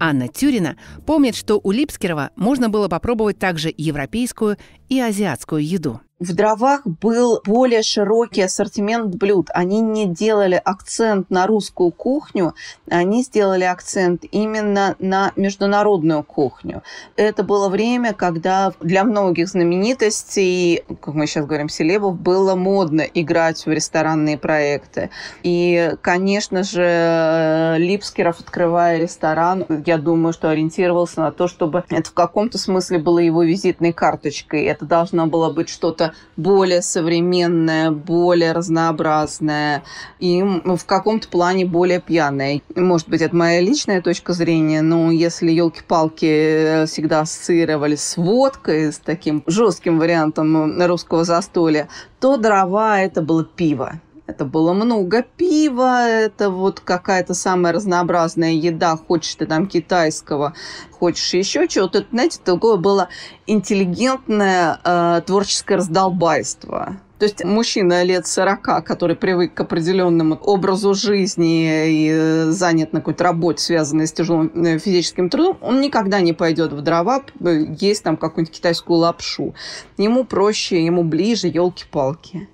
Анна 0.00 0.26
Тюрина 0.26 0.76
помнит, 1.06 1.36
что 1.36 1.60
у 1.62 1.70
Липскерова 1.70 2.30
можно 2.34 2.68
было 2.68 2.88
попробовать 2.88 3.38
также 3.38 3.72
европейскую 3.76 4.56
и 4.90 5.00
азиатскую 5.00 5.64
еду 5.64 6.00
в 6.20 6.34
дровах 6.34 6.82
был 6.84 7.40
более 7.46 7.82
широкий 7.82 8.42
ассортимент 8.42 9.14
блюд. 9.14 9.48
Они 9.54 9.80
не 9.80 10.06
делали 10.06 10.60
акцент 10.62 11.30
на 11.30 11.46
русскую 11.46 11.90
кухню, 11.90 12.54
они 12.90 13.22
сделали 13.22 13.64
акцент 13.64 14.24
именно 14.30 14.96
на 14.98 15.32
международную 15.36 16.22
кухню. 16.22 16.82
Это 17.16 17.42
было 17.42 17.70
время, 17.70 18.12
когда 18.12 18.72
для 18.80 19.04
многих 19.04 19.48
знаменитостей, 19.48 20.84
как 21.00 21.14
мы 21.14 21.26
сейчас 21.26 21.46
говорим, 21.46 21.70
селебов, 21.70 22.20
было 22.20 22.54
модно 22.54 23.00
играть 23.00 23.64
в 23.64 23.70
ресторанные 23.70 24.36
проекты. 24.36 25.08
И, 25.42 25.94
конечно 26.02 26.62
же, 26.62 27.76
Липскеров, 27.78 28.40
открывая 28.40 28.98
ресторан, 28.98 29.64
я 29.86 29.96
думаю, 29.96 30.34
что 30.34 30.50
ориентировался 30.50 31.20
на 31.20 31.32
то, 31.32 31.48
чтобы 31.48 31.84
это 31.88 32.10
в 32.10 32.12
каком-то 32.12 32.58
смысле 32.58 32.98
было 32.98 33.20
его 33.20 33.42
визитной 33.42 33.94
карточкой. 33.94 34.64
Это 34.80 34.88
должно 34.88 35.26
было 35.26 35.50
быть 35.50 35.68
что-то 35.68 36.14
более 36.38 36.80
современная, 36.80 37.90
более 37.90 38.52
разнообразная 38.52 39.82
и 40.18 40.42
в 40.42 40.86
каком-то 40.86 41.28
плане 41.28 41.66
более 41.66 42.00
пьяная. 42.00 42.62
Может 42.74 43.10
быть, 43.10 43.20
это 43.20 43.36
моя 43.36 43.60
личная 43.60 44.00
точка 44.00 44.32
зрения, 44.32 44.80
но 44.80 45.10
если 45.10 45.50
елки-палки 45.50 46.24
э, 46.24 46.86
всегда 46.86 47.20
ассоциировались 47.20 48.00
с 48.00 48.16
водкой, 48.16 48.90
с 48.90 48.98
таким 48.98 49.42
жестким 49.46 49.98
вариантом 49.98 50.80
русского 50.80 51.24
застолья, 51.24 51.90
то 52.18 52.38
дрова 52.38 53.00
это 53.00 53.20
было 53.20 53.44
пиво. 53.44 54.00
Это 54.30 54.44
было 54.44 54.72
много 54.72 55.22
пива, 55.22 56.08
это 56.08 56.50
вот 56.50 56.78
какая-то 56.78 57.34
самая 57.34 57.72
разнообразная 57.72 58.52
еда, 58.52 58.96
хочешь 58.96 59.34
ты 59.34 59.44
там 59.44 59.66
китайского, 59.66 60.54
хочешь 60.92 61.34
еще 61.34 61.66
чего-то. 61.66 62.06
Знаете, 62.12 62.38
такое 62.44 62.76
было 62.76 63.08
интеллигентное 63.48 64.78
э, 64.84 65.22
творческое 65.26 65.76
раздолбайство. 65.76 67.00
То 67.18 67.24
есть 67.24 67.44
мужчина 67.44 68.04
лет 68.04 68.26
40, 68.26 68.84
который 68.84 69.16
привык 69.16 69.52
к 69.52 69.60
определенному 69.60 70.36
образу 70.36 70.94
жизни 70.94 71.88
и 71.88 72.08
э, 72.08 72.50
занят 72.50 72.92
на 72.92 73.00
какой-то 73.00 73.24
работе, 73.24 73.62
связанной 73.62 74.06
с 74.06 74.12
тяжелым 74.12 74.52
э, 74.54 74.78
физическим 74.78 75.28
трудом, 75.28 75.58
он 75.60 75.80
никогда 75.80 76.20
не 76.20 76.32
пойдет 76.32 76.72
в 76.72 76.80
дрова 76.82 77.22
э, 77.40 77.64
есть 77.78 78.04
там 78.04 78.16
какую-нибудь 78.16 78.56
китайскую 78.56 79.00
лапшу. 79.00 79.54
Ему 79.98 80.24
проще, 80.24 80.82
ему 80.82 81.02
ближе 81.02 81.48
елки-палки. 81.48 82.48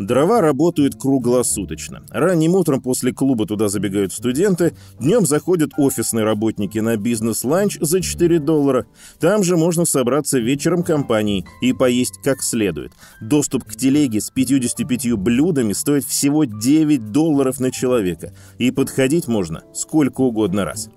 Дрова 0.00 0.40
работают 0.40 0.94
круглосуточно. 0.98 2.02
Ранним 2.08 2.54
утром 2.54 2.80
после 2.80 3.12
клуба 3.12 3.46
туда 3.46 3.68
забегают 3.68 4.14
студенты, 4.14 4.72
днем 4.98 5.26
заходят 5.26 5.72
офисные 5.76 6.24
работники 6.24 6.78
на 6.78 6.96
бизнес-ланч 6.96 7.76
за 7.82 8.00
4 8.00 8.38
доллара. 8.38 8.86
Там 9.18 9.44
же 9.44 9.58
можно 9.58 9.84
собраться 9.84 10.38
вечером 10.38 10.84
компании 10.84 11.44
и 11.60 11.74
поесть 11.74 12.14
как 12.24 12.42
следует. 12.42 12.92
Доступ 13.20 13.64
к 13.64 13.76
телеге 13.76 14.22
с 14.22 14.30
55 14.30 15.12
блюдами 15.18 15.74
стоит 15.74 16.04
всего 16.04 16.44
9 16.44 17.12
долларов 17.12 17.60
на 17.60 17.70
человека. 17.70 18.32
И 18.56 18.70
подходить 18.70 19.28
можно 19.28 19.64
сколько 19.74 20.22
угодно 20.22 20.64
раз. 20.64 20.88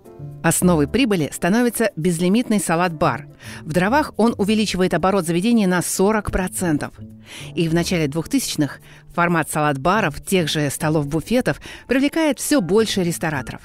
Основой 0.44 0.88
прибыли 0.90 1.30
становится 1.32 1.92
безлимитный 1.96 2.60
салат-бар. 2.60 3.28
В 3.62 3.72
дровах 3.72 4.14
он 4.18 4.36
увеличивает 4.38 4.94
оборот 4.94 5.26
заведения 5.26 5.68
на 5.68 5.80
40%. 5.80 6.92
И 7.56 7.70
в 7.70 7.74
начале 7.74 8.08
2000-х 8.08 8.80
формат 9.16 9.50
салат-баров, 9.50 10.22
тех 10.22 10.50
же 10.50 10.70
столов-буфетов, 10.70 11.62
привлекает 11.88 12.40
все 12.40 12.60
больше 12.60 13.04
рестораторов. 13.04 13.62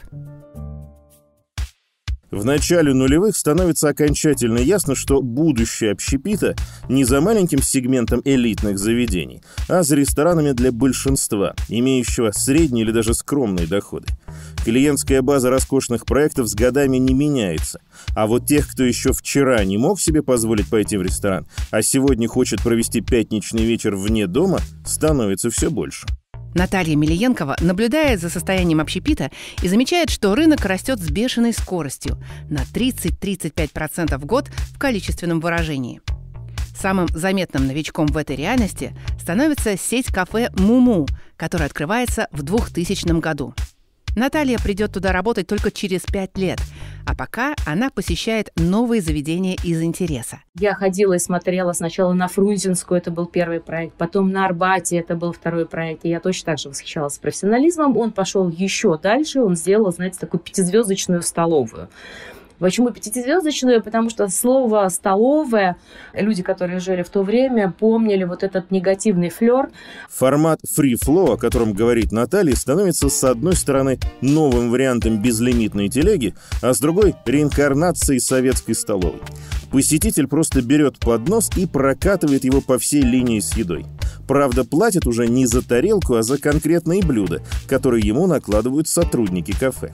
В 2.31 2.45
начале 2.45 2.93
нулевых 2.93 3.35
становится 3.35 3.89
окончательно 3.89 4.59
ясно, 4.59 4.95
что 4.95 5.23
будущее 5.23 5.93
общепита 5.93 6.55
не 6.89 7.05
за 7.05 7.23
маленьким 7.23 7.63
сегментом 7.63 8.21
элитных 8.23 8.79
заведений, 8.79 9.43
а 9.67 9.83
за 9.83 9.97
ресторанами 9.97 10.53
для 10.53 10.71
большинства, 10.71 11.55
имеющего 11.69 12.31
средние 12.33 12.85
или 12.85 12.93
даже 12.93 13.15
скромные 13.15 13.67
доходы. 13.67 14.09
Клиентская 14.65 15.23
база 15.23 15.49
роскошных 15.49 16.05
проектов 16.05 16.49
с 16.49 16.55
годами 16.55 16.99
не 16.99 17.15
меняется, 17.15 17.81
а 18.15 18.27
вот 18.27 18.47
тех, 18.47 18.69
кто 18.69 18.85
еще 18.85 19.15
вчера 19.15 19.65
не 19.65 19.79
мог 19.79 19.99
себе 19.99 20.23
позволить 20.23 20.69
пойти 20.69 20.99
в 20.99 21.03
ресторан, 21.03 21.47
а 21.71 21.81
сегодня 21.81 22.29
хочет 22.29 22.63
провести 22.63 23.01
пятничный 23.01 23.65
вечер 23.65 23.97
вне 23.97 24.27
дома, 24.27 24.61
становится 24.85 25.49
все 25.49 25.71
больше. 25.71 26.07
Наталья 26.59 26.97
Милиенкова 26.97 27.57
наблюдает 27.61 28.21
за 28.21 28.29
состоянием 28.29 28.81
общепита 28.81 29.31
и 29.63 29.69
замечает, 29.69 30.11
что 30.11 30.35
рынок 30.35 30.65
растет 30.65 30.99
с 30.99 31.09
бешеной 31.09 31.53
скоростью 31.53 32.19
на 32.51 32.63
30-35% 32.63 34.19
в 34.19 34.25
год 34.27 34.49
в 34.75 34.77
количественном 34.77 35.39
выражении. 35.39 36.01
Самым 36.77 37.07
заметным 37.15 37.69
новичком 37.69 38.09
в 38.09 38.17
этой 38.17 38.35
реальности 38.35 38.93
становится 39.21 39.79
сеть 39.79 40.07
кафе 40.07 40.51
«Муму», 40.59 41.07
которая 41.37 41.69
открывается 41.69 42.27
в 42.33 42.43
2000 42.43 43.21
году– 43.21 43.55
Наталья 44.19 44.59
придет 44.59 44.93
туда 44.93 45.13
работать 45.13 45.47
только 45.47 45.71
через 45.71 46.01
пять 46.03 46.37
лет, 46.37 46.61
а 47.09 47.15
пока 47.15 47.55
она 47.65 47.89
посещает 47.89 48.51
новые 48.57 49.01
заведения 49.01 49.57
из 49.65 49.81
интереса. 49.81 50.41
Я 50.59 50.75
ходила 50.75 51.15
и 51.15 51.19
смотрела 51.19 51.73
сначала 51.73 52.13
на 52.13 52.29
Фрунзенскую, 52.29 52.99
это 52.99 53.11
был 53.11 53.25
первый 53.25 53.61
проект, 53.61 53.95
потом 53.95 54.31
на 54.31 54.45
Арбате, 54.45 54.99
это 54.99 55.17
был 55.17 55.33
второй 55.33 55.65
проект, 55.65 56.05
и 56.05 56.11
я 56.11 56.21
точно 56.21 56.53
так 56.53 56.59
же 56.59 56.69
восхищалась 56.69 57.17
профессионализмом. 57.17 57.97
Он 57.97 58.13
пошел 58.13 58.51
еще 58.51 58.99
дальше, 58.99 59.41
он 59.41 59.57
сделал, 59.57 59.91
знаете, 59.91 60.19
такую 60.21 60.41
пятизвездочную 60.41 61.23
столовую. 61.23 61.89
Почему 62.59 62.91
пятизвездочную? 62.91 63.83
Потому 63.83 64.11
что 64.11 64.29
слово 64.29 64.89
«столовая» 64.89 65.77
люди, 66.13 66.43
которые 66.43 66.81
жили 66.81 67.03
в 67.03 67.09
то 67.09 67.23
время, 67.23 67.73
помнили 67.79 68.25
вот 68.25 68.43
этот 68.43 68.71
негативный 68.71 69.31
флер. 69.31 69.71
Формат 70.11 70.61
free 70.65 70.95
flow, 70.95 71.35
о 71.35 71.37
котором 71.37 71.73
говорит 71.73 72.11
Наталья, 72.11 72.55
становится 72.55 73.09
с 73.09 73.25
одной 73.25 73.55
стороны 73.55 73.99
новым 74.21 74.71
вариантом 74.71 75.23
безлимитной 75.23 75.89
телеги, 75.89 76.35
а 76.63 76.75
с 76.75 76.81
другой— 76.81 77.15
реинкарнацией 77.27 78.21
советской 78.21 78.75
столовой. 78.75 79.21
Посетитель 79.71 80.27
просто 80.27 80.63
берет 80.63 80.99
поднос 80.99 81.51
и 81.57 81.67
прокатывает 81.67 82.45
его 82.45 82.61
по 82.61 82.79
всей 82.79 83.03
линии 83.03 83.39
с 83.39 83.55
едой. 83.57 83.85
Правда, 84.27 84.65
платит 84.65 85.07
уже 85.07 85.27
не 85.29 85.47
за 85.47 85.67
тарелку, 85.67 86.15
а 86.15 86.23
за 86.23 86.39
конкретные 86.39 87.03
блюда, 87.03 87.43
которые 87.67 88.07
ему 88.07 88.27
накладывают 88.27 88.89
сотрудники 88.89 89.53
кафе. 89.53 89.93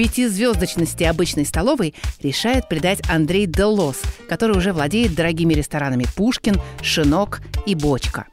Пятизвездочности 0.00 1.04
обычной 1.04 1.44
столовой 1.44 1.94
решает 2.22 2.70
придать 2.70 3.02
Андрей 3.06 3.44
Делос, 3.44 4.00
который 4.30 4.56
уже 4.56 4.72
владеет 4.72 5.14
дорогими 5.14 5.52
ресторанами 5.52 6.06
«Пушкин», 6.16 6.56
«Шинок» 6.80 7.42
и 7.66 7.74
«Бочка». 7.74 8.26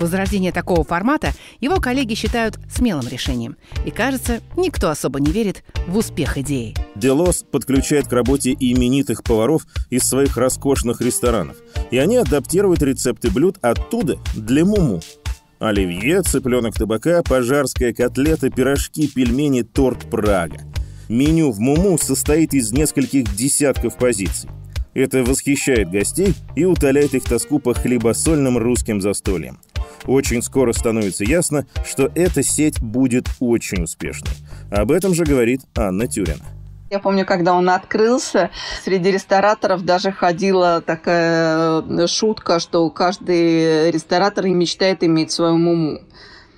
Возрождение 0.00 0.50
такого 0.50 0.82
формата 0.82 1.30
его 1.60 1.76
коллеги 1.76 2.14
считают 2.14 2.58
смелым 2.68 3.06
решением. 3.06 3.56
И, 3.86 3.92
кажется, 3.92 4.40
никто 4.56 4.90
особо 4.90 5.20
не 5.20 5.30
верит 5.30 5.62
в 5.86 5.96
успех 5.96 6.38
идеи. 6.38 6.74
Делос 6.96 7.44
подключает 7.48 8.08
к 8.08 8.12
работе 8.12 8.56
именитых 8.58 9.22
поваров 9.22 9.62
из 9.90 10.02
своих 10.02 10.36
роскошных 10.36 11.00
ресторанов. 11.00 11.56
И 11.92 11.98
они 11.98 12.16
адаптируют 12.16 12.82
рецепты 12.82 13.30
блюд 13.30 13.58
оттуда 13.62 14.18
для 14.34 14.64
Муму. 14.64 15.00
Оливье, 15.60 16.22
цыпленок 16.22 16.74
табака, 16.74 17.22
пожарская 17.22 17.94
котлета, 17.94 18.50
пирожки, 18.50 19.06
пельмени, 19.06 19.62
торт 19.62 20.10
Прага. 20.10 20.58
Меню 21.12 21.50
в 21.52 21.60
Муму 21.60 21.98
состоит 21.98 22.54
из 22.54 22.72
нескольких 22.72 23.36
десятков 23.36 23.98
позиций. 23.98 24.48
Это 24.94 25.22
восхищает 25.22 25.90
гостей 25.90 26.34
и 26.56 26.64
утоляет 26.64 27.12
их 27.12 27.24
тоску 27.24 27.58
по 27.58 27.74
хлебосольным 27.74 28.56
русским 28.56 29.02
застольям. 29.02 29.60
Очень 30.06 30.42
скоро 30.42 30.72
становится 30.72 31.24
ясно, 31.24 31.66
что 31.86 32.10
эта 32.14 32.42
сеть 32.42 32.80
будет 32.80 33.26
очень 33.40 33.82
успешной. 33.82 34.32
Об 34.70 34.90
этом 34.90 35.12
же 35.12 35.24
говорит 35.24 35.60
Анна 35.76 36.06
Тюрина. 36.06 36.44
Я 36.90 36.98
помню, 36.98 37.26
когда 37.26 37.52
он 37.52 37.68
открылся, 37.68 38.48
среди 38.82 39.10
рестораторов 39.10 39.84
даже 39.84 40.12
ходила 40.12 40.80
такая 40.80 41.82
э, 41.82 42.06
шутка, 42.06 42.58
что 42.58 42.88
каждый 42.88 43.90
ресторатор 43.90 44.46
мечтает 44.46 45.04
иметь 45.04 45.30
свою 45.30 45.58
муму. 45.58 46.00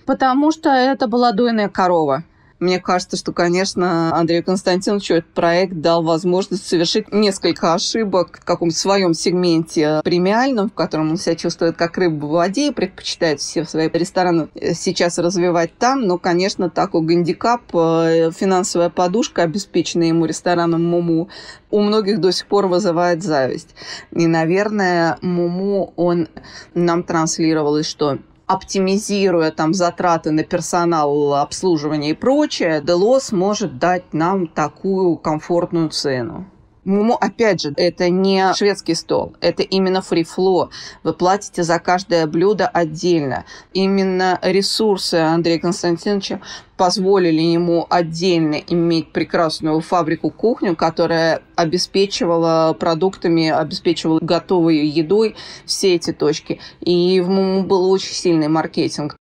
Потому 0.07 0.53
что 0.53 0.71
это 0.71 1.09
была 1.09 1.33
дойная 1.33 1.69
корова. 1.69 2.23
Мне 2.61 2.79
кажется, 2.81 3.17
что, 3.17 3.33
конечно, 3.33 4.17
Андрею 4.17 4.45
Константиновичу 4.45 5.15
этот 5.15 5.33
проект 5.35 5.75
дал 5.81 6.03
возможность 6.03 6.67
совершить 6.67 7.13
несколько 7.13 7.75
ошибок 7.75 8.39
в 8.41 8.45
каком-то 8.45 8.77
своем 8.77 9.13
сегменте 9.13 10.01
премиальном, 10.05 10.71
в 10.71 10.75
котором 10.75 11.11
он 11.11 11.17
себя 11.17 11.35
чувствует 11.35 11.77
как 11.77 11.99
рыба 11.99 12.27
в 12.27 12.31
воде 12.31 12.69
и 12.69 12.73
предпочитает 12.73 13.41
все 13.41 13.65
свои 13.65 13.89
рестораны 13.89 14.49
сейчас 14.75 15.19
развивать 15.19 15.77
там. 15.79 16.03
Но, 16.03 16.17
конечно, 16.19 16.71
такой 16.71 17.03
гандикап, 17.03 17.63
э, 17.75 18.31
финансовая 18.31 18.89
подушка, 18.89 19.43
обеспеченная 19.43 20.09
ему 20.09 20.25
рестораном 20.25 20.85
Муму, 20.85 21.29
у 21.71 21.81
многих 21.81 22.21
до 22.21 22.31
сих 22.31 22.47
пор 22.47 22.69
вызывает 22.69 23.23
зависть. 23.23 23.75
И, 24.13 24.27
наверное, 24.27 25.19
Муму, 25.23 25.93
он 25.97 26.29
нам 26.73 27.03
транслировал, 27.03 27.83
что 27.83 28.19
оптимизируя 28.47 29.51
там 29.51 29.75
затраты 29.75 30.31
на 30.31 30.45
персонал, 30.45 31.35
обслуживание 31.35 32.11
и 32.13 32.15
прочее, 32.15 32.81
Делос 32.83 33.33
может 33.33 33.79
дать 33.79 34.13
нам 34.13 34.47
такую 34.47 35.17
комфортную 35.17 35.89
цену. 35.91 36.47
Муму, 36.85 37.15
опять 37.15 37.63
же, 37.63 37.73
это 37.77 38.11
не 38.11 38.53
шведский 38.55 38.95
стол, 38.95 39.35
это 39.41 39.63
именно 39.63 40.03
фрифло. 40.03 40.71
Вы 41.03 41.15
платите 41.15 41.63
за 41.63 41.79
каждое 41.79 42.27
блюдо 42.27 42.67
отдельно. 42.67 43.45
Именно 43.73 44.39
ресурсы 44.43 45.15
Андрея 45.15 45.59
Константиновича 45.59 46.41
позволили 46.77 47.41
ему 47.41 47.87
отдельно 47.89 48.55
иметь 48.55 49.13
прекрасную 49.13 49.81
фабрику 49.81 50.31
кухню, 50.31 50.77
которая 50.77 51.43
обеспечивала 51.57 52.75
продуктами, 52.79 53.49
обеспечивала 53.49 54.19
готовой 54.21 54.87
едой 54.87 55.37
все 55.65 55.95
эти 55.95 56.13
точки. 56.13 56.61
И 56.81 57.21
в 57.21 57.29
Муму 57.29 57.63
был 57.63 57.91
очень 57.91 58.13
сильный 58.13 58.49
маркетинг. 58.49 59.17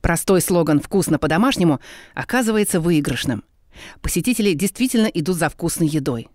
Простой 0.00 0.40
слоган 0.40 0.80
«вкусно 0.80 1.18
по-домашнему» 1.18 1.78
оказывается 2.14 2.80
выигрышным. 2.80 3.44
Посетители 4.00 4.54
действительно 4.54 5.06
идут 5.06 5.36
за 5.36 5.48
вкусной 5.48 5.86
едой. 5.86 6.28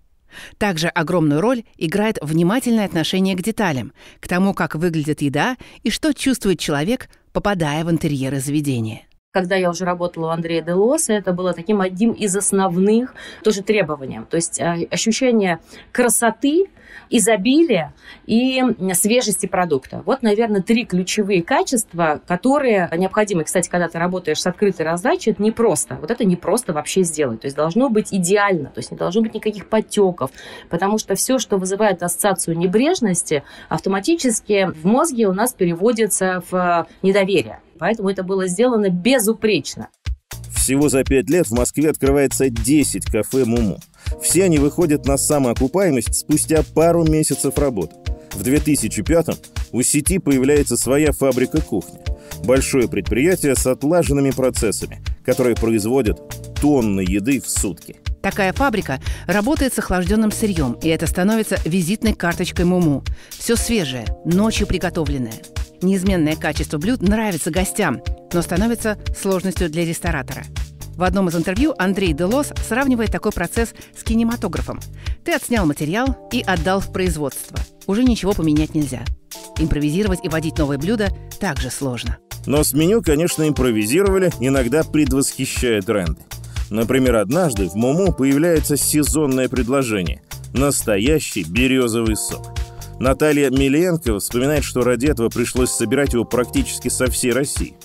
Также 0.58 0.88
огромную 0.88 1.42
роль 1.42 1.64
играет 1.78 2.18
внимательное 2.22 2.86
отношение 2.86 3.36
к 3.36 3.42
деталям, 3.42 3.94
к 4.20 4.28
тому, 4.28 4.54
как 4.54 4.76
выглядит 4.76 5.22
еда 5.22 5.58
и 5.84 5.90
что 5.90 6.14
чувствует 6.14 6.60
человек, 6.60 7.10
попадая 7.34 7.84
в 7.84 7.92
интерьеры 7.92 8.40
заведения 8.40 9.02
когда 9.36 9.58
я 9.58 9.70
уже 9.70 9.84
работала 9.84 10.28
у 10.28 10.30
Андрея 10.30 10.62
Делоса, 10.62 11.12
это 11.12 11.34
было 11.34 11.52
таким 11.52 11.82
одним 11.82 12.14
из 12.14 12.34
основных 12.38 13.14
тоже 13.44 13.64
требований. 13.64 14.22
То 14.30 14.38
есть 14.38 14.62
э, 14.62 14.88
ощущение 14.90 15.60
красоты, 15.92 16.68
изобилия 17.10 17.94
и 18.26 18.62
свежести 18.94 19.46
продукта. 19.46 20.04
Вот, 20.06 20.22
наверное, 20.22 20.62
три 20.62 20.86
ключевые 20.86 21.44
качества, 21.44 22.22
которые 22.28 22.90
необходимы. 22.96 23.44
Кстати, 23.44 23.70
когда 23.70 23.88
ты 23.88 24.00
работаешь 24.00 24.42
с 24.42 24.48
открытой 24.48 24.86
раздачей, 24.86 25.32
это 25.32 25.44
непросто. 25.44 25.96
Вот 25.96 26.12
это 26.12 26.26
непросто 26.26 26.74
вообще 26.74 27.04
сделать. 27.04 27.42
То 27.42 27.46
есть 27.48 27.56
должно 27.56 27.90
быть 27.90 28.14
идеально, 28.14 28.70
то 28.70 28.80
есть 28.80 28.92
не 28.92 28.98
должно 28.98 29.22
быть 29.22 29.34
никаких 29.34 29.68
подтеков, 29.68 30.32
потому 30.70 30.98
что 30.98 31.16
все, 31.16 31.40
что 31.40 31.58
вызывает 31.58 32.04
ассоциацию 32.04 32.58
небрежности, 32.58 33.44
автоматически 33.70 34.72
в 34.72 34.86
мозге 34.86 35.28
у 35.28 35.34
нас 35.34 35.54
переводится 35.54 36.44
в 36.50 36.88
недоверие. 37.02 37.60
Поэтому 37.78 38.10
это 38.10 38.24
было 38.24 38.48
сделано 38.48 38.90
безупречно. 38.90 39.90
Всего 40.56 40.90
за 40.90 41.04
пять 41.04 41.30
лет 41.30 41.48
в 41.48 41.52
Москве 41.52 41.90
открывается 41.90 42.50
10 42.50 43.06
кафе 43.06 43.46
«Муму». 43.46 43.78
Все 44.22 44.46
они 44.46 44.58
выходят 44.58 45.06
на 45.06 45.18
самоокупаемость 45.18 46.16
спустя 46.16 46.64
пару 46.74 47.04
месяцев 47.04 47.58
работы. 47.58 47.96
В 48.34 48.42
2005-м 48.42 49.36
у 49.72 49.82
сети 49.82 50.20
появляется 50.20 50.78
своя 50.78 51.12
фабрика 51.12 51.62
кухни. 51.62 52.00
Большое 52.44 52.88
предприятие 52.88 53.56
с 53.56 53.66
отлаженными 53.66 54.32
процессами, 54.32 55.02
которые 55.24 55.56
производят 55.56 56.20
тонны 56.60 57.02
еды 57.02 57.40
в 57.40 57.50
сутки. 57.50 57.98
Такая 58.22 58.54
фабрика 58.54 59.00
работает 59.28 59.74
с 59.74 59.80
охлажденным 59.80 60.32
сырьем, 60.32 60.78
и 60.82 60.90
это 60.90 61.06
становится 61.06 61.58
визитной 61.64 62.14
карточкой 62.14 62.66
Муму. 62.66 63.04
Все 63.30 63.56
свежее, 63.56 64.06
ночью 64.26 64.66
приготовленное. 64.66 65.36
Неизменное 65.82 66.36
качество 66.36 66.78
блюд 66.78 67.02
нравится 67.02 67.52
гостям, 67.52 68.02
но 68.34 68.42
становится 68.42 68.98
сложностью 69.16 69.70
для 69.70 69.86
ресторатора. 69.86 70.44
В 70.96 71.04
одном 71.04 71.28
из 71.28 71.36
интервью 71.36 71.74
Андрей 71.78 72.14
Делос 72.14 72.54
сравнивает 72.68 73.12
такой 73.12 73.32
процесс 73.32 73.74
с 73.98 74.04
кинематографом. 74.04 74.80
Ты 75.26 75.34
отснял 75.34 75.66
материал 75.66 76.30
и 76.32 76.42
отдал 76.42 76.80
в 76.80 76.92
производство. 76.94 77.58
Уже 77.86 78.04
ничего 78.04 78.34
поменять 78.34 78.74
нельзя. 78.74 79.04
Импровизировать 79.58 80.24
и 80.24 80.30
водить 80.30 80.58
новые 80.58 80.78
блюда 80.78 81.10
также 81.40 81.70
сложно. 81.70 82.18
Но 82.46 82.64
с 82.64 82.74
меню, 82.74 83.02
конечно, 83.02 83.48
импровизировали, 83.48 84.32
иногда 84.40 84.84
предвосхищая 84.84 85.82
тренды. 85.82 86.22
Например, 86.70 87.18
однажды 87.18 87.68
в 87.68 87.76
Муму 87.76 88.14
появляется 88.14 88.78
сезонное 88.78 89.50
предложение– 89.50 90.22
настоящий 90.54 91.44
березовый 91.44 92.16
сок. 92.16 92.54
Наталья 93.00 93.50
Миленко 93.50 94.18
вспоминает, 94.20 94.64
что 94.64 94.82
ради 94.82 95.08
этого 95.08 95.30
пришлось 95.30 95.72
собирать 95.72 96.14
его 96.14 96.24
практически 96.24 96.88
со 96.88 97.08
всей 97.08 97.34
России. 97.34 97.76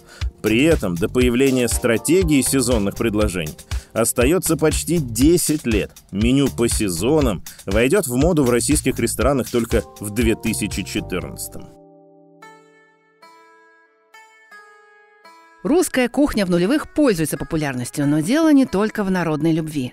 При 0.43 0.63
этом 0.65 0.95
до 0.95 1.09
появления 1.09 1.69
стратегии 1.69 2.41
сезонных 2.41 2.97
предложений 2.97 3.57
остается 3.93 4.57
почти 4.57 4.99
10 4.99 5.67
лет. 5.67 5.93
Меню 6.13 6.49
по 6.49 6.69
сезонам 6.69 7.43
войдет 7.67 8.07
в 8.07 8.17
моду 8.17 8.45
в 8.45 8.51
российских 8.51 8.99
ресторанах 8.99 9.51
только 9.51 9.83
в 10.01 10.11
2014 10.11 11.81
Русская 15.63 16.09
кухня 16.09 16.47
в 16.47 16.51
нулевых 16.51 16.95
пользуется 16.95 17.37
популярностью, 17.37 18.07
но 18.07 18.21
дело 18.21 18.51
не 18.51 18.65
только 18.65 19.05
в 19.05 19.11
народной 19.11 19.53
любви. 19.53 19.93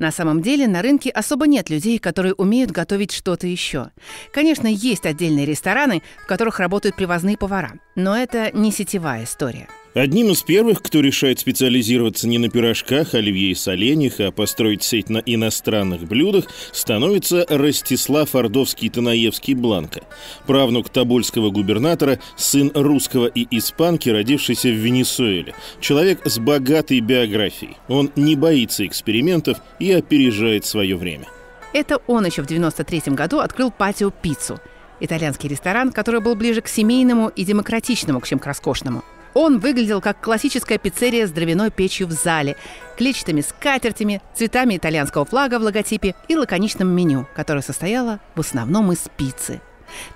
На 0.00 0.10
самом 0.10 0.42
деле 0.42 0.66
на 0.66 0.82
рынке 0.82 1.10
особо 1.10 1.46
нет 1.46 1.70
людей, 1.70 1.98
которые 2.00 2.34
умеют 2.34 2.72
готовить 2.72 3.12
что-то 3.12 3.46
еще. 3.46 3.90
Конечно, 4.32 4.66
есть 4.66 5.06
отдельные 5.06 5.46
рестораны, 5.46 6.02
в 6.22 6.26
которых 6.26 6.58
работают 6.58 6.96
привозные 6.96 7.38
повара, 7.38 7.74
но 7.94 8.16
это 8.16 8.50
не 8.52 8.72
сетевая 8.72 9.22
история. 9.22 9.68
Одним 9.94 10.32
из 10.32 10.42
первых, 10.42 10.82
кто 10.82 10.98
решает 10.98 11.38
специализироваться 11.38 12.26
не 12.26 12.38
на 12.38 12.48
пирожках, 12.48 13.14
оливье 13.14 13.52
и 13.52 13.54
соленьях, 13.54 14.18
а 14.18 14.32
построить 14.32 14.82
сеть 14.82 15.08
на 15.08 15.18
иностранных 15.18 16.02
блюдах, 16.08 16.46
становится 16.72 17.46
Ростислав 17.48 18.34
Ордовский-Танаевский 18.34 19.54
Бланко, 19.54 20.02
правнук 20.48 20.88
тобольского 20.88 21.50
губернатора, 21.50 22.18
сын 22.36 22.72
русского 22.74 23.26
и 23.26 23.46
испанки, 23.56 24.08
родившийся 24.08 24.68
в 24.68 24.72
Венесуэле. 24.72 25.54
Человек 25.80 26.22
с 26.24 26.40
богатой 26.40 26.98
биографией. 26.98 27.76
Он 27.86 28.10
не 28.16 28.34
боится 28.34 28.84
экспериментов 28.84 29.58
и 29.78 29.92
опережает 29.92 30.66
свое 30.66 30.96
время. 30.96 31.28
Это 31.72 31.98
он 32.08 32.26
еще 32.26 32.42
в 32.42 32.46
93 32.48 33.14
году 33.14 33.38
открыл 33.38 33.70
патио 33.70 34.10
пиццу– 34.10 34.58
итальянский 35.00 35.48
ресторан, 35.48 35.92
который 35.92 36.20
был 36.20 36.34
ближе 36.34 36.62
к 36.62 36.68
семейному 36.68 37.28
и 37.28 37.44
демократичному, 37.44 38.20
чем 38.22 38.40
к 38.40 38.46
роскошному– 38.46 39.04
он 39.34 39.58
выглядел 39.58 40.00
как 40.00 40.20
классическая 40.20 40.78
пиццерия 40.78 41.26
с 41.26 41.30
дровяной 41.30 41.70
печью 41.70 42.06
в 42.06 42.12
зале, 42.12 42.56
клетчатыми 42.96 43.40
скатертями, 43.40 44.22
цветами 44.34 44.76
итальянского 44.76 45.24
флага 45.24 45.58
в 45.58 45.62
логотипе 45.62 46.14
и 46.28 46.36
лаконичным 46.36 46.88
меню, 46.88 47.26
которое 47.34 47.62
состояло 47.62 48.20
в 48.34 48.40
основном 48.40 48.92
из 48.92 49.08
пиццы. 49.16 49.60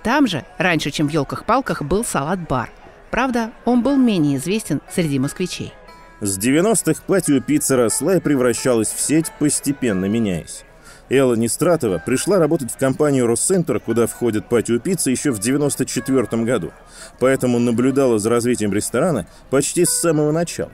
Там 0.02 0.26
же, 0.26 0.44
раньше, 0.56 0.90
чем 0.90 1.08
в 1.08 1.12
елках-палках, 1.12 1.82
был 1.82 2.04
салат-бар. 2.04 2.70
Правда, 3.10 3.52
он 3.64 3.82
был 3.82 3.96
менее 3.96 4.36
известен 4.36 4.80
среди 4.90 5.18
москвичей. 5.18 5.72
С 6.20 6.38
90-х 6.38 7.02
патио 7.06 7.40
пицца 7.40 7.76
росла 7.76 8.16
и 8.16 8.20
превращалась 8.20 8.88
в 8.88 9.00
сеть, 9.00 9.30
постепенно 9.38 10.06
меняясь. 10.06 10.64
Элла 11.10 11.34
Нестратова 11.34 12.02
пришла 12.04 12.38
работать 12.38 12.70
в 12.70 12.76
компанию 12.76 13.26
«Россентр», 13.26 13.80
куда 13.80 14.06
входит 14.06 14.48
патио 14.48 14.78
пицца 14.78 15.10
еще 15.10 15.30
в 15.30 15.38
94 15.38 16.44
году. 16.44 16.72
Поэтому 17.18 17.58
наблюдала 17.58 18.18
за 18.18 18.28
развитием 18.30 18.72
ресторана 18.72 19.26
почти 19.50 19.84
с 19.84 19.90
самого 19.90 20.32
начала. 20.32 20.70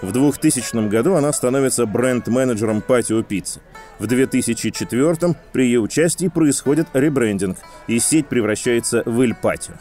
В 0.00 0.12
2000 0.12 0.88
году 0.88 1.14
она 1.14 1.32
становится 1.32 1.86
бренд-менеджером 1.86 2.80
патио 2.80 3.22
пиццы. 3.22 3.60
В 3.98 4.06
2004 4.06 5.36
при 5.52 5.64
ее 5.64 5.80
участии 5.80 6.28
происходит 6.28 6.88
ребрендинг, 6.92 7.58
и 7.86 7.98
сеть 7.98 8.26
превращается 8.26 9.02
в 9.06 9.22
Иль 9.22 9.34
Патио. 9.34 9.74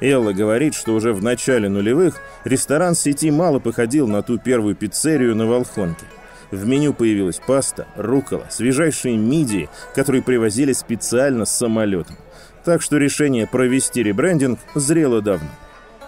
Элла 0.00 0.32
говорит, 0.32 0.74
что 0.74 0.94
уже 0.94 1.12
в 1.12 1.22
начале 1.22 1.68
нулевых 1.68 2.16
ресторан 2.44 2.94
сети 2.94 3.30
мало 3.30 3.58
походил 3.58 4.06
на 4.06 4.22
ту 4.22 4.38
первую 4.38 4.74
пиццерию 4.74 5.34
на 5.34 5.46
Волхонке. 5.46 6.04
В 6.50 6.66
меню 6.66 6.92
появилась 6.92 7.40
паста, 7.44 7.86
рукола, 7.96 8.44
свежайшие 8.50 9.16
мидии, 9.16 9.68
которые 9.94 10.22
привозили 10.22 10.72
специально 10.72 11.44
с 11.44 11.50
самолетом. 11.50 12.16
Так 12.64 12.80
что 12.82 12.96
решение 12.96 13.46
провести 13.46 14.02
ребрендинг 14.02 14.58
зрело 14.74 15.20
давно. 15.20 15.48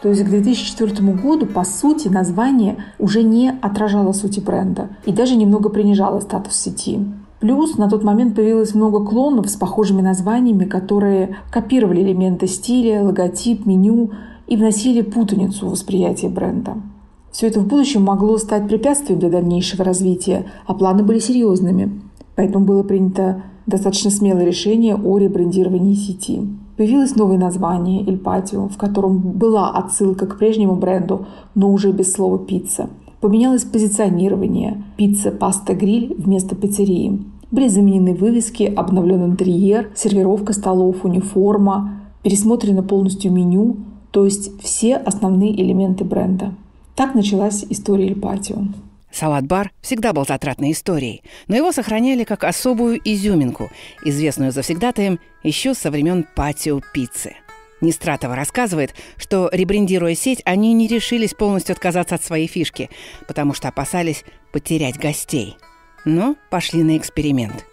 То 0.02 0.10
есть 0.10 0.24
к 0.24 0.28
2004 0.28 1.12
году, 1.12 1.46
по 1.46 1.64
сути, 1.64 2.08
название 2.08 2.76
уже 2.98 3.22
не 3.22 3.50
отражало 3.60 4.12
сути 4.12 4.40
бренда 4.40 4.88
и 5.04 5.12
даже 5.12 5.36
немного 5.36 5.68
принижало 5.68 6.20
статус 6.20 6.56
сети. 6.56 7.00
Плюс 7.40 7.76
на 7.76 7.88
тот 7.88 8.02
момент 8.02 8.34
появилось 8.34 8.74
много 8.74 9.04
клонов 9.04 9.48
с 9.50 9.56
похожими 9.56 10.00
названиями, 10.00 10.64
которые 10.64 11.36
копировали 11.50 12.02
элементы 12.02 12.46
стиля, 12.46 13.02
логотип, 13.02 13.66
меню 13.66 14.12
и 14.46 14.56
вносили 14.56 15.02
путаницу 15.02 15.66
в 15.66 15.70
восприятие 15.70 16.30
бренда. 16.30 16.76
Все 17.36 17.48
это 17.48 17.60
в 17.60 17.66
будущем 17.66 18.02
могло 18.02 18.38
стать 18.38 18.66
препятствием 18.66 19.18
для 19.18 19.28
дальнейшего 19.28 19.84
развития, 19.84 20.46
а 20.66 20.72
планы 20.72 21.02
были 21.02 21.18
серьезными. 21.18 22.00
Поэтому 22.34 22.64
было 22.64 22.82
принято 22.82 23.42
достаточно 23.66 24.10
смелое 24.10 24.46
решение 24.46 24.96
о 24.96 25.18
ребрендировании 25.18 25.92
сети. 25.92 26.40
Появилось 26.78 27.14
новое 27.14 27.36
название 27.36 28.08
«Эль 28.08 28.16
Патио», 28.16 28.68
в 28.68 28.78
котором 28.78 29.18
была 29.18 29.68
отсылка 29.72 30.24
к 30.26 30.38
прежнему 30.38 30.76
бренду, 30.76 31.26
но 31.54 31.70
уже 31.70 31.92
без 31.92 32.10
слова 32.10 32.38
«пицца». 32.38 32.88
Поменялось 33.20 33.64
позиционирование 33.64 34.82
«Пицца, 34.96 35.30
паста, 35.30 35.74
гриль» 35.74 36.14
вместо 36.16 36.56
пиццерии. 36.56 37.22
Были 37.50 37.68
заменены 37.68 38.14
вывески, 38.14 38.62
обновлен 38.62 39.22
интерьер, 39.26 39.90
сервировка 39.94 40.54
столов, 40.54 41.04
униформа, 41.04 42.00
пересмотрено 42.22 42.82
полностью 42.82 43.30
меню, 43.30 43.76
то 44.10 44.24
есть 44.24 44.58
все 44.62 44.96
основные 44.96 45.52
элементы 45.62 46.02
бренда. 46.02 46.54
Так 46.96 47.14
началась 47.14 47.62
история 47.68 48.06
Эльпатио. 48.06 48.56
Салат-бар 49.12 49.70
всегда 49.82 50.14
был 50.14 50.24
затратной 50.24 50.72
историей, 50.72 51.22
но 51.46 51.54
его 51.54 51.70
сохраняли 51.70 52.24
как 52.24 52.42
особую 52.42 52.98
изюминку, 53.04 53.70
известную 54.02 54.50
завсегдатаем 54.50 55.20
еще 55.42 55.74
со 55.74 55.90
времен 55.90 56.26
патио 56.34 56.80
пиццы. 56.94 57.34
Нестратова 57.82 58.34
рассказывает, 58.34 58.94
что, 59.18 59.50
ребрендируя 59.52 60.14
сеть, 60.14 60.40
они 60.46 60.72
не 60.72 60.86
решились 60.86 61.34
полностью 61.34 61.74
отказаться 61.74 62.14
от 62.14 62.24
своей 62.24 62.46
фишки, 62.46 62.88
потому 63.28 63.52
что 63.52 63.68
опасались 63.68 64.24
потерять 64.50 64.98
гостей. 64.98 65.58
Но 66.06 66.34
пошли 66.48 66.82
на 66.82 66.96
эксперимент. 66.96 67.66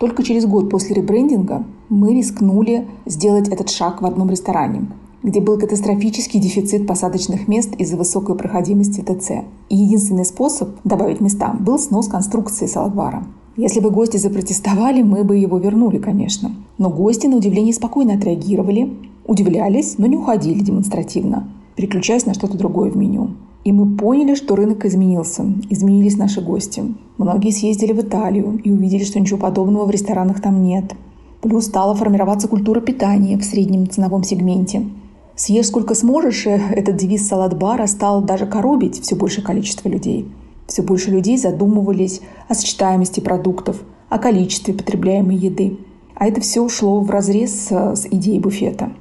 Только 0.00 0.24
через 0.24 0.46
год 0.46 0.68
после 0.68 0.96
ребрендинга 0.96 1.64
мы 1.88 2.16
рискнули 2.16 2.88
сделать 3.06 3.48
этот 3.48 3.70
шаг 3.70 4.02
в 4.02 4.06
одном 4.06 4.30
ресторане– 4.30 4.88
где 5.24 5.40
был 5.40 5.58
катастрофический 5.58 6.38
дефицит 6.38 6.86
посадочных 6.86 7.48
мест 7.48 7.74
из-за 7.78 7.96
высокой 7.96 8.36
проходимости 8.36 9.00
ТЦ. 9.00 9.30
И 9.70 9.76
единственный 9.76 10.26
способ 10.26 10.68
добавить 10.84 11.22
места 11.22 11.56
был 11.58 11.78
снос 11.78 12.08
конструкции 12.08 12.66
салатбара. 12.66 13.24
Если 13.56 13.80
бы 13.80 13.90
гости 13.90 14.18
запротестовали, 14.18 15.00
мы 15.00 15.24
бы 15.24 15.36
его 15.36 15.56
вернули, 15.56 15.96
конечно. 15.96 16.52
Но 16.76 16.90
гости, 16.90 17.26
на 17.26 17.36
удивление, 17.36 17.72
спокойно 17.72 18.14
отреагировали, 18.14 18.92
удивлялись, 19.26 19.96
но 19.96 20.06
не 20.06 20.18
уходили 20.18 20.60
демонстративно, 20.60 21.48
переключаясь 21.74 22.26
на 22.26 22.34
что-то 22.34 22.58
другое 22.58 22.90
в 22.90 22.96
меню. 22.96 23.30
И 23.64 23.72
мы 23.72 23.96
поняли, 23.96 24.34
что 24.34 24.56
рынок 24.56 24.84
изменился, 24.84 25.46
изменились 25.70 26.18
наши 26.18 26.42
гости. 26.42 26.84
Многие 27.16 27.50
съездили 27.50 27.92
в 27.92 28.00
Италию 28.00 28.60
и 28.62 28.70
увидели, 28.70 29.04
что 29.04 29.18
ничего 29.18 29.38
подобного 29.38 29.86
в 29.86 29.90
ресторанах 29.90 30.42
там 30.42 30.62
нет. 30.62 30.92
Плюс 31.40 31.64
стала 31.64 31.94
формироваться 31.94 32.46
культура 32.46 32.82
питания 32.82 33.38
в 33.38 33.44
среднем 33.44 33.88
ценовом 33.88 34.22
сегменте– 34.22 34.84
Съешь 35.36 35.66
сколько 35.66 35.94
сможешь, 35.94 36.46
э, 36.46 36.60
этот 36.76 36.96
девиз 36.96 37.26
салат-бара 37.26 37.86
стал 37.86 38.22
даже 38.22 38.46
коробить 38.46 39.02
все 39.02 39.16
большее 39.16 39.44
количество 39.44 39.88
людей. 39.88 40.28
Все 40.68 40.82
больше 40.82 41.10
людей 41.10 41.36
задумывались 41.36 42.20
о 42.48 42.54
сочетаемости 42.54 43.18
продуктов, 43.20 43.82
о 44.08 44.18
количестве 44.18 44.74
потребляемой 44.74 45.36
еды. 45.36 45.78
А 46.14 46.26
это 46.26 46.40
все 46.40 46.60
ушло 46.60 47.00
в 47.00 47.10
разрез 47.10 47.52
с, 47.52 47.70
с 47.70 48.06
идеей 48.06 48.38
буфета. 48.38 48.92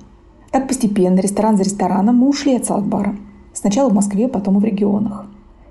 Так 0.51 0.67
постепенно, 0.67 1.19
ресторан 1.19 1.55
за 1.57 1.63
рестораном, 1.63 2.17
мы 2.17 2.29
ушли 2.29 2.55
от 2.55 2.65
салат-бара. 2.65 3.15
Сначала 3.53 3.89
в 3.89 3.93
Москве, 3.93 4.27
потом 4.27 4.57
и 4.57 4.59
в 4.59 4.65
регионах. 4.65 5.27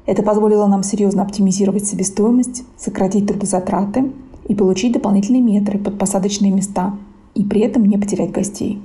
Это 0.07 0.23
позволило 0.23 0.67
нам 0.67 0.85
серьезно 0.85 1.23
оптимизировать 1.23 1.87
себестоимость, 1.87 2.65
сократить 2.77 3.27
трудозатраты 3.27 4.13
и 4.47 4.55
получить 4.55 4.93
дополнительные 4.93 5.43
метры 5.43 5.79
под 5.79 5.99
посадочные 5.99 6.53
места, 6.53 6.97
и 7.35 7.45
при 7.45 7.63
этом 7.63 7.85
не 7.85 7.99
потерять 7.99 8.31
гостей. 8.31 8.81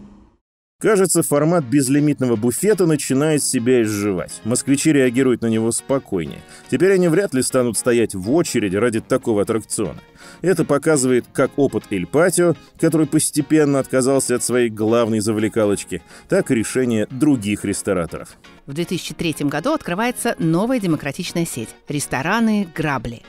Кажется, 0.80 1.24
формат 1.24 1.66
безлимитного 1.66 2.36
буфета 2.36 2.86
начинает 2.86 3.42
себя 3.42 3.82
изживать. 3.82 4.42
Москвичи 4.44 4.94
реагируют 4.94 5.42
на 5.42 5.48
него 5.48 5.72
спокойнее. 5.72 6.40
Теперь 6.70 6.94
они 6.94 7.08
вряд 7.08 7.34
ли 7.34 7.42
станут 7.42 7.80
стоять 7.80 8.13
в 8.13 8.32
очереди 8.32 8.76
ради 8.76 9.00
такого 9.00 9.42
аттракциона. 9.42 10.00
Это 10.42 10.66
показывает 10.66 11.26
как 11.34 11.50
опыт 11.58 11.86
Эль 11.90 12.06
Патио, 12.06 12.54
который 12.80 13.08
постепенно 13.08 13.80
отказался 13.80 14.36
от 14.36 14.44
своей 14.44 14.70
главной 14.70 15.20
завлекалочки, 15.20 16.04
так 16.30 16.52
и 16.52 16.56
решение 16.56 17.08
других 17.10 17.66
рестораторов. 17.66 18.38
В 18.68 18.74
2003 18.74 19.48
году 19.48 19.74
открывается 19.74 20.36
новая 20.38 20.80
демократичная 20.80 21.48
сеть– 21.48 21.70
рестораны 21.88 22.68
«Грабли». 22.76 23.24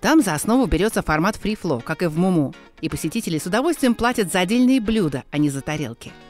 Там 0.00 0.20
за 0.20 0.34
основу 0.34 0.66
берется 0.66 1.02
формат 1.02 1.36
free 1.36 1.55
flow, 1.55 1.78
как 1.80 2.02
и 2.02 2.06
в 2.06 2.18
Муму, 2.18 2.56
и 2.80 2.88
посетители 2.88 3.38
с 3.38 3.46
удовольствием 3.46 3.94
платят 3.94 4.32
за 4.32 4.40
отдельные 4.40 4.80
блюда, 4.80 5.22
а 5.30 5.38
не 5.38 5.48
за 5.48 5.60
тарелки– 5.60 6.10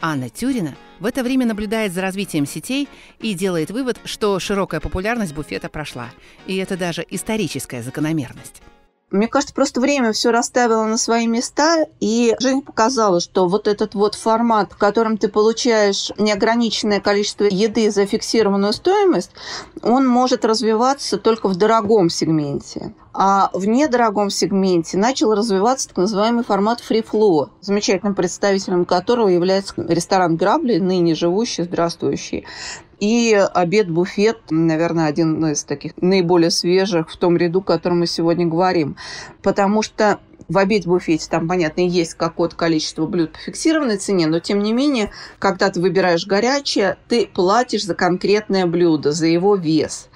Анна 0.00 0.28
Тюрина 0.28 0.76
в 1.00 1.06
это 1.06 1.22
время 1.22 1.46
наблюдает 1.46 1.92
за 1.92 2.02
развитием 2.02 2.46
сетей 2.46 2.88
и 3.20 3.34
делает 3.34 3.70
вывод, 3.70 3.98
что 4.04 4.38
широкая 4.38 4.80
популярность 4.80 5.34
буфета 5.34 5.68
прошла. 5.68 6.10
И 6.46 6.56
это 6.56 6.76
даже 6.76 7.04
историческая 7.08 7.82
закономерность. 7.82 8.62
Мне 9.12 9.28
кажется, 9.28 9.54
просто 9.54 9.80
время 9.80 10.12
все 10.12 10.32
расставило 10.32 10.84
на 10.84 10.96
свои 10.96 11.28
места, 11.28 11.86
и 12.00 12.34
Женя 12.40 12.60
показала, 12.60 13.20
что 13.20 13.46
вот 13.46 13.68
этот 13.68 13.94
вот 13.94 14.16
формат, 14.16 14.72
в 14.72 14.76
котором 14.76 15.16
ты 15.16 15.28
получаешь 15.28 16.10
неограниченное 16.18 17.00
количество 17.00 17.44
еды 17.44 17.88
за 17.92 18.04
фиксированную 18.04 18.72
стоимость, 18.72 19.30
он 19.82 20.08
может 20.08 20.44
развиваться 20.44 21.18
только 21.18 21.48
в 21.48 21.54
дорогом 21.54 22.10
сегменте. 22.10 22.94
А 23.18 23.48
в 23.54 23.66
недорогом 23.66 24.28
сегменте 24.28 24.98
начал 24.98 25.32
развиваться 25.34 25.88
так 25.88 25.98
называемый 25.98 26.44
формат 26.44 26.82
flow, 26.82 27.50
замечательным 27.60 28.14
представителем 28.14 28.84
которого 28.84 29.28
является 29.28 29.72
ресторан 29.88 30.36
Грабли, 30.36 30.78
ныне 30.78 31.14
живущий, 31.14 31.62
здравствующий. 31.62 32.44
И 33.00 33.34
обед-буфет, 33.34 34.38
наверное, 34.50 35.06
один 35.06 35.44
из 35.46 35.64
таких 35.64 35.92
наиболее 35.98 36.50
свежих 36.50 37.10
в 37.10 37.16
том 37.16 37.36
ряду, 37.36 37.60
о 37.60 37.62
котором 37.62 38.00
мы 38.00 38.06
сегодня 38.06 38.46
говорим. 38.46 38.96
Потому 39.42 39.82
что 39.82 40.18
в 40.48 40.58
обед-буфете 40.58 41.28
там, 41.28 41.48
понятно, 41.48 41.80
есть 41.80 42.14
какое-то 42.14 42.54
количество 42.54 43.06
блюд 43.06 43.32
по 43.32 43.38
фиксированной 43.38 43.96
цене, 43.96 44.26
но 44.26 44.38
тем 44.38 44.62
не 44.62 44.72
менее, 44.72 45.10
когда 45.38 45.70
ты 45.70 45.80
выбираешь 45.80 46.26
горячее, 46.26 46.96
ты 47.08 47.26
платишь 47.26 47.84
за 47.84 47.94
конкретное 47.94 48.66
блюдо, 48.66 49.12
за 49.12 49.26
его 49.26 49.56
вес. 49.56 50.08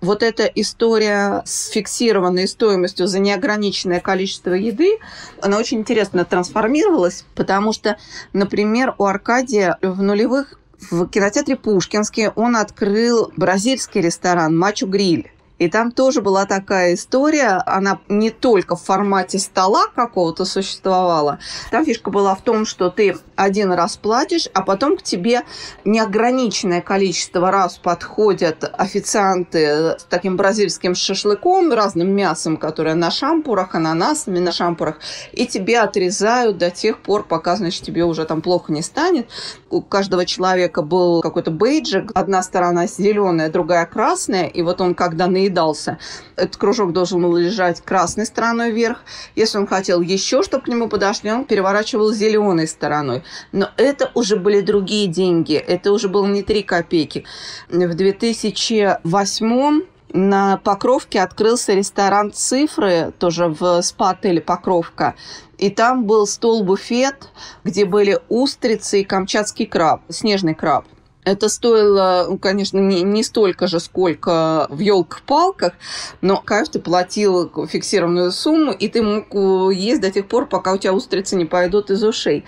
Вот 0.00 0.22
эта 0.22 0.44
история 0.44 1.42
с 1.44 1.70
фиксированной 1.70 2.46
стоимостью 2.46 3.06
за 3.06 3.18
неограниченное 3.18 4.00
количество 4.00 4.52
еды, 4.52 4.98
она 5.40 5.58
очень 5.58 5.78
интересно 5.78 6.24
трансформировалась, 6.24 7.24
потому 7.34 7.72
что, 7.72 7.96
например, 8.32 8.94
у 8.98 9.04
Аркадия 9.04 9.78
в 9.82 10.02
нулевых 10.02 10.58
в 10.90 11.06
кинотеатре 11.08 11.56
Пушкинский 11.56 12.28
он 12.28 12.56
открыл 12.56 13.32
бразильский 13.36 14.00
ресторан 14.00 14.56
«Мачо 14.56 14.86
Гриль». 14.86 15.30
И 15.58 15.68
там 15.68 15.90
тоже 15.90 16.22
была 16.22 16.46
такая 16.46 16.94
история, 16.94 17.62
она 17.66 17.98
не 18.08 18.30
только 18.30 18.76
в 18.76 18.82
формате 18.82 19.40
стола 19.40 19.86
какого-то 19.92 20.44
существовала. 20.44 21.40
Там 21.72 21.84
фишка 21.84 22.10
была 22.10 22.36
в 22.36 22.42
том, 22.42 22.64
что 22.64 22.90
ты 22.90 23.16
один 23.38 23.72
раз 23.72 23.96
платишь, 23.96 24.48
а 24.52 24.62
потом 24.62 24.96
к 24.96 25.02
тебе 25.02 25.42
неограниченное 25.84 26.80
количество 26.80 27.52
раз 27.52 27.78
подходят 27.78 28.68
официанты 28.76 29.96
с 29.98 30.06
таким 30.08 30.36
бразильским 30.36 30.96
шашлыком, 30.96 31.72
разным 31.72 32.10
мясом, 32.10 32.56
которое 32.56 32.96
на 32.96 33.12
шампурах, 33.12 33.76
ананасами 33.76 34.40
на 34.40 34.50
шампурах, 34.50 34.96
и 35.32 35.46
тебе 35.46 35.78
отрезают 35.78 36.58
до 36.58 36.70
тех 36.70 36.98
пор, 36.98 37.22
пока, 37.22 37.54
значит, 37.54 37.84
тебе 37.84 38.04
уже 38.04 38.24
там 38.24 38.42
плохо 38.42 38.72
не 38.72 38.82
станет. 38.82 39.28
У 39.70 39.82
каждого 39.82 40.26
человека 40.26 40.82
был 40.82 41.20
какой-то 41.20 41.52
бейджик, 41.52 42.10
одна 42.14 42.42
сторона 42.42 42.86
зеленая, 42.86 43.50
другая 43.50 43.86
красная, 43.86 44.46
и 44.46 44.62
вот 44.62 44.80
он, 44.80 44.96
когда 44.96 45.28
наедался, 45.28 45.98
этот 46.34 46.56
кружок 46.56 46.92
должен 46.92 47.22
был 47.22 47.36
лежать 47.36 47.80
красной 47.82 48.26
стороной 48.26 48.72
вверх. 48.72 49.04
Если 49.36 49.58
он 49.58 49.68
хотел 49.68 50.00
еще, 50.00 50.42
чтобы 50.42 50.64
к 50.64 50.68
нему 50.68 50.88
подошли, 50.88 51.30
он 51.30 51.44
переворачивал 51.44 52.12
зеленой 52.12 52.66
стороной. 52.66 53.22
Но 53.52 53.70
это 53.76 54.10
уже 54.14 54.36
были 54.36 54.60
другие 54.60 55.06
деньги, 55.06 55.54
это 55.54 55.92
уже 55.92 56.08
было 56.08 56.26
не 56.26 56.42
3 56.42 56.62
копейки. 56.62 57.24
В 57.68 57.94
2008 57.94 59.82
на 60.12 60.56
Покровке 60.58 61.20
открылся 61.20 61.74
ресторан 61.74 62.32
«Цифры», 62.32 63.12
тоже 63.18 63.48
в 63.48 63.82
спа-отеле 63.82 64.40
«Покровка». 64.40 65.14
И 65.58 65.70
там 65.70 66.04
был 66.04 66.26
стол-буфет, 66.26 67.28
где 67.64 67.84
были 67.84 68.18
устрицы 68.28 69.00
и 69.00 69.04
камчатский 69.04 69.66
краб, 69.66 70.02
снежный 70.08 70.54
краб. 70.54 70.86
Это 71.24 71.50
стоило, 71.50 72.26
ну, 72.26 72.38
конечно, 72.38 72.78
не, 72.78 73.02
не 73.02 73.22
столько 73.22 73.66
же, 73.66 73.80
сколько 73.80 74.66
в 74.70 74.78
елках-палках, 74.78 75.74
но, 76.22 76.42
ты 76.72 76.78
платил 76.78 77.66
фиксированную 77.66 78.32
сумму, 78.32 78.72
и 78.72 78.88
ты 78.88 79.02
мог 79.02 79.34
есть 79.74 80.00
до 80.00 80.10
тех 80.10 80.26
пор, 80.26 80.46
пока 80.46 80.72
у 80.72 80.78
тебя 80.78 80.94
устрицы 80.94 81.36
не 81.36 81.44
пойдут 81.44 81.90
из 81.90 82.02
ушей. 82.02 82.46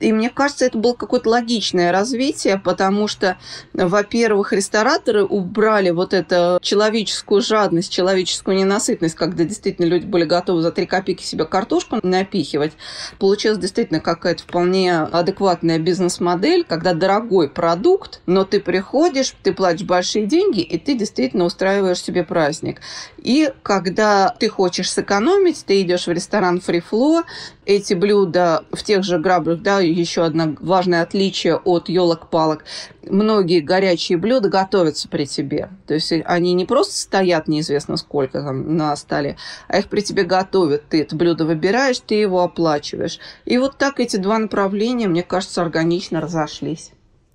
И 0.00 0.12
мне 0.12 0.30
кажется, 0.30 0.64
это 0.64 0.78
было 0.78 0.94
какое-то 0.94 1.28
логичное 1.28 1.92
развитие, 1.92 2.58
потому 2.58 3.06
что, 3.06 3.38
во-первых, 3.74 4.52
рестораторы 4.52 5.24
убрали 5.24 5.90
вот 5.90 6.14
эту 6.14 6.58
человеческую 6.62 7.42
жадность, 7.42 7.92
человеческую 7.92 8.56
ненасытность, 8.56 9.14
когда 9.14 9.44
действительно 9.44 9.86
люди 9.86 10.06
были 10.06 10.24
готовы 10.24 10.62
за 10.62 10.72
три 10.72 10.86
копейки 10.86 11.22
себе 11.22 11.44
картошку 11.44 11.98
напихивать. 12.02 12.72
Получилась 13.18 13.58
действительно 13.58 14.00
какая-то 14.00 14.42
вполне 14.42 15.00
адекватная 15.00 15.78
бизнес-модель, 15.78 16.64
когда 16.64 16.94
дорогой 16.94 17.50
продукт, 17.50 18.20
но 18.26 18.44
ты 18.44 18.60
приходишь, 18.60 19.34
ты 19.42 19.52
платишь 19.52 19.86
большие 19.86 20.26
деньги, 20.26 20.60
и 20.60 20.78
ты 20.78 20.94
действительно 20.94 21.44
устраиваешь 21.44 22.02
себе 22.02 22.24
праздник. 22.24 22.80
И 23.18 23.52
когда 23.62 24.34
ты 24.38 24.48
хочешь 24.48 24.90
сэкономить, 24.90 25.64
ты 25.66 25.82
идешь 25.82 26.06
в 26.06 26.10
ресторан 26.10 26.60
Flow, 26.70 27.24
эти 27.70 27.94
блюда 27.94 28.64
в 28.72 28.82
тех 28.82 29.04
же 29.04 29.18
граблях, 29.18 29.60
да, 29.60 29.80
еще 29.80 30.24
одно 30.24 30.56
важное 30.60 31.02
отличие 31.02 31.56
от 31.56 31.88
елок-палок. 31.88 32.64
Многие 33.04 33.60
горячие 33.60 34.18
блюда 34.18 34.48
готовятся 34.48 35.08
при 35.08 35.24
тебе. 35.24 35.70
То 35.86 35.94
есть 35.94 36.12
они 36.24 36.52
не 36.52 36.64
просто 36.64 36.98
стоят 36.98 37.46
неизвестно 37.46 37.96
сколько 37.96 38.42
там 38.42 38.76
на 38.76 38.96
столе, 38.96 39.36
а 39.68 39.78
их 39.78 39.88
при 39.88 40.00
тебе 40.00 40.24
готовят. 40.24 40.88
Ты 40.88 41.02
это 41.02 41.14
блюдо 41.14 41.44
выбираешь, 41.44 42.00
ты 42.00 42.16
его 42.16 42.42
оплачиваешь. 42.42 43.20
И 43.44 43.56
вот 43.58 43.78
так 43.78 44.00
эти 44.00 44.16
два 44.16 44.38
направления, 44.38 45.06
мне 45.06 45.22
кажется, 45.22 45.62
органично 45.62 46.20
разошлись. 46.20 46.90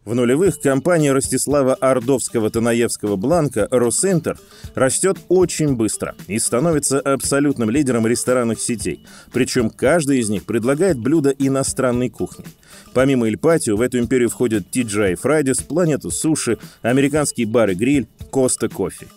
В 0.05 0.13
нулевых 0.13 0.61
компания 0.61 1.11
Ростислава 1.11 1.75
Ордовского-Танаевского 1.81 3.15
Бланка 3.15 3.67
«Росинтер» 3.71 4.37
растет 4.75 5.17
очень 5.29 5.75
быстро 5.75 6.13
и 6.27 6.37
становится 6.37 6.99
абсолютным 6.99 7.71
лидером 7.71 8.05
ресторанных 8.05 8.61
сетей. 8.61 9.03
Причем 9.33 9.71
каждый 9.71 10.19
из 10.19 10.29
них 10.29 10.45
предлагает 10.45 10.99
блюда 10.99 11.31
иностранной 11.31 12.09
кухни. 12.09 12.45
Помимо 12.93 13.27
Иль 13.27 13.39
Патио, 13.39 13.77
в 13.77 13.81
эту 13.81 13.97
империю 13.97 14.29
входят 14.29 14.65
TGI 14.71 15.19
Fridays, 15.19 15.65
Планету 15.65 16.11
Суши, 16.11 16.59
американский 16.83 17.45
бар 17.45 17.71
и 17.71 17.73
гриль, 17.73 18.07
Коста 18.29 18.69
Кофе. 18.69 19.07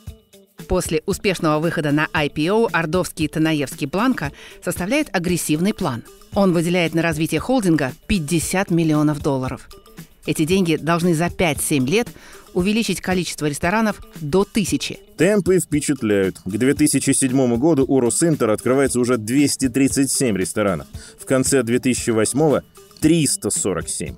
После 0.68 1.02
успешного 1.04 1.60
выхода 1.60 1.92
на 1.92 2.06
IPO 2.14 2.70
Ордовский 2.72 3.26
и 3.26 3.28
Танаевский 3.28 3.86
Бланка 3.86 4.32
составляет 4.64 5.14
агрессивный 5.14 5.74
план. 5.74 6.02
Он 6.32 6.54
выделяет 6.54 6.94
на 6.94 7.02
развитие 7.02 7.40
холдинга 7.40 7.92
50 8.06 8.70
миллионов 8.70 9.20
долларов– 9.20 9.68
эти 10.26 10.44
деньги 10.44 10.76
должны 10.76 11.14
за 11.14 11.26
5-7 11.26 11.86
лет 11.86 12.08
увеличить 12.54 13.00
количество 13.00 13.46
ресторанов 13.46 14.00
до 14.20 14.44
тысячи. 14.44 14.98
Темпы 15.16 15.58
впечатляют. 15.60 16.38
К 16.44 16.50
2007 16.50 17.56
году 17.56 17.84
у 17.86 18.00
Росинтер 18.00 18.50
открывается 18.50 19.00
уже 19.00 19.16
237 19.16 20.36
ресторанов. 20.36 20.86
В 21.18 21.24
конце 21.24 21.62
2008– 21.62 22.60
347. 23.00 24.16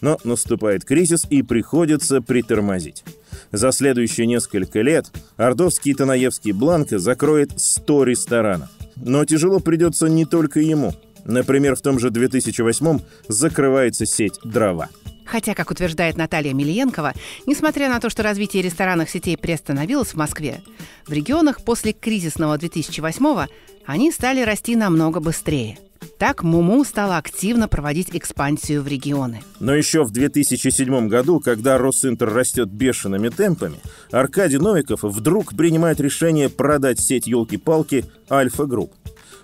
Но 0.00 0.18
наступает 0.24 0.84
кризис 0.84 1.26
и 1.30 1.42
приходится 1.42 2.20
притормозить. 2.20 3.04
За 3.52 3.70
следующие 3.72 4.26
несколько 4.26 4.80
лет 4.80 5.06
Ордовский 5.36 5.92
и 5.92 5.94
Танаевский 5.94 6.52
Бланко 6.52 6.98
закроет 6.98 7.52
100 7.60 8.04
ресторанов. 8.04 8.70
Но 8.96 9.24
тяжело 9.24 9.60
придется 9.60 10.06
не 10.06 10.24
только 10.24 10.60
ему. 10.60 10.94
Например, 11.24 11.76
в 11.76 11.82
том 11.82 11.98
же 11.98 12.10
2008 12.10 12.98
закрывается 13.28 14.06
сеть 14.06 14.40
«Дрова». 14.42 14.88
Хотя, 15.24 15.54
как 15.54 15.70
утверждает 15.70 16.16
Наталья 16.16 16.52
Милиенкова, 16.52 17.14
несмотря 17.46 17.88
на 17.88 18.00
то, 18.00 18.10
что 18.10 18.22
развитие 18.22 18.62
ресторанных 18.62 19.10
сетей 19.10 19.36
приостановилось 19.36 20.10
в 20.10 20.16
Москве, 20.16 20.62
в 21.06 21.12
регионах 21.12 21.64
после 21.64 21.92
кризисного 21.92 22.56
2008-го 22.58 23.46
они 23.86 24.12
стали 24.12 24.42
расти 24.42 24.76
намного 24.76 25.20
быстрее. 25.20 25.78
Так 26.18 26.42
Муму 26.42 26.84
стала 26.84 27.16
активно 27.16 27.68
проводить 27.68 28.08
экспансию 28.12 28.82
в 28.82 28.88
регионы. 28.88 29.42
Но 29.60 29.74
еще 29.74 30.04
в 30.04 30.10
2007 30.10 31.08
году, 31.08 31.40
когда 31.40 31.78
Росинтер 31.78 32.32
растет 32.32 32.68
бешеными 32.68 33.28
темпами, 33.28 33.78
Аркадий 34.10 34.58
Новиков 34.58 35.02
вдруг 35.02 35.56
принимает 35.56 36.00
решение 36.00 36.48
продать 36.48 37.00
сеть 37.00 37.26
«Елки-палки» 37.26 38.04
Альфа 38.30 38.66
Групп. 38.66 38.92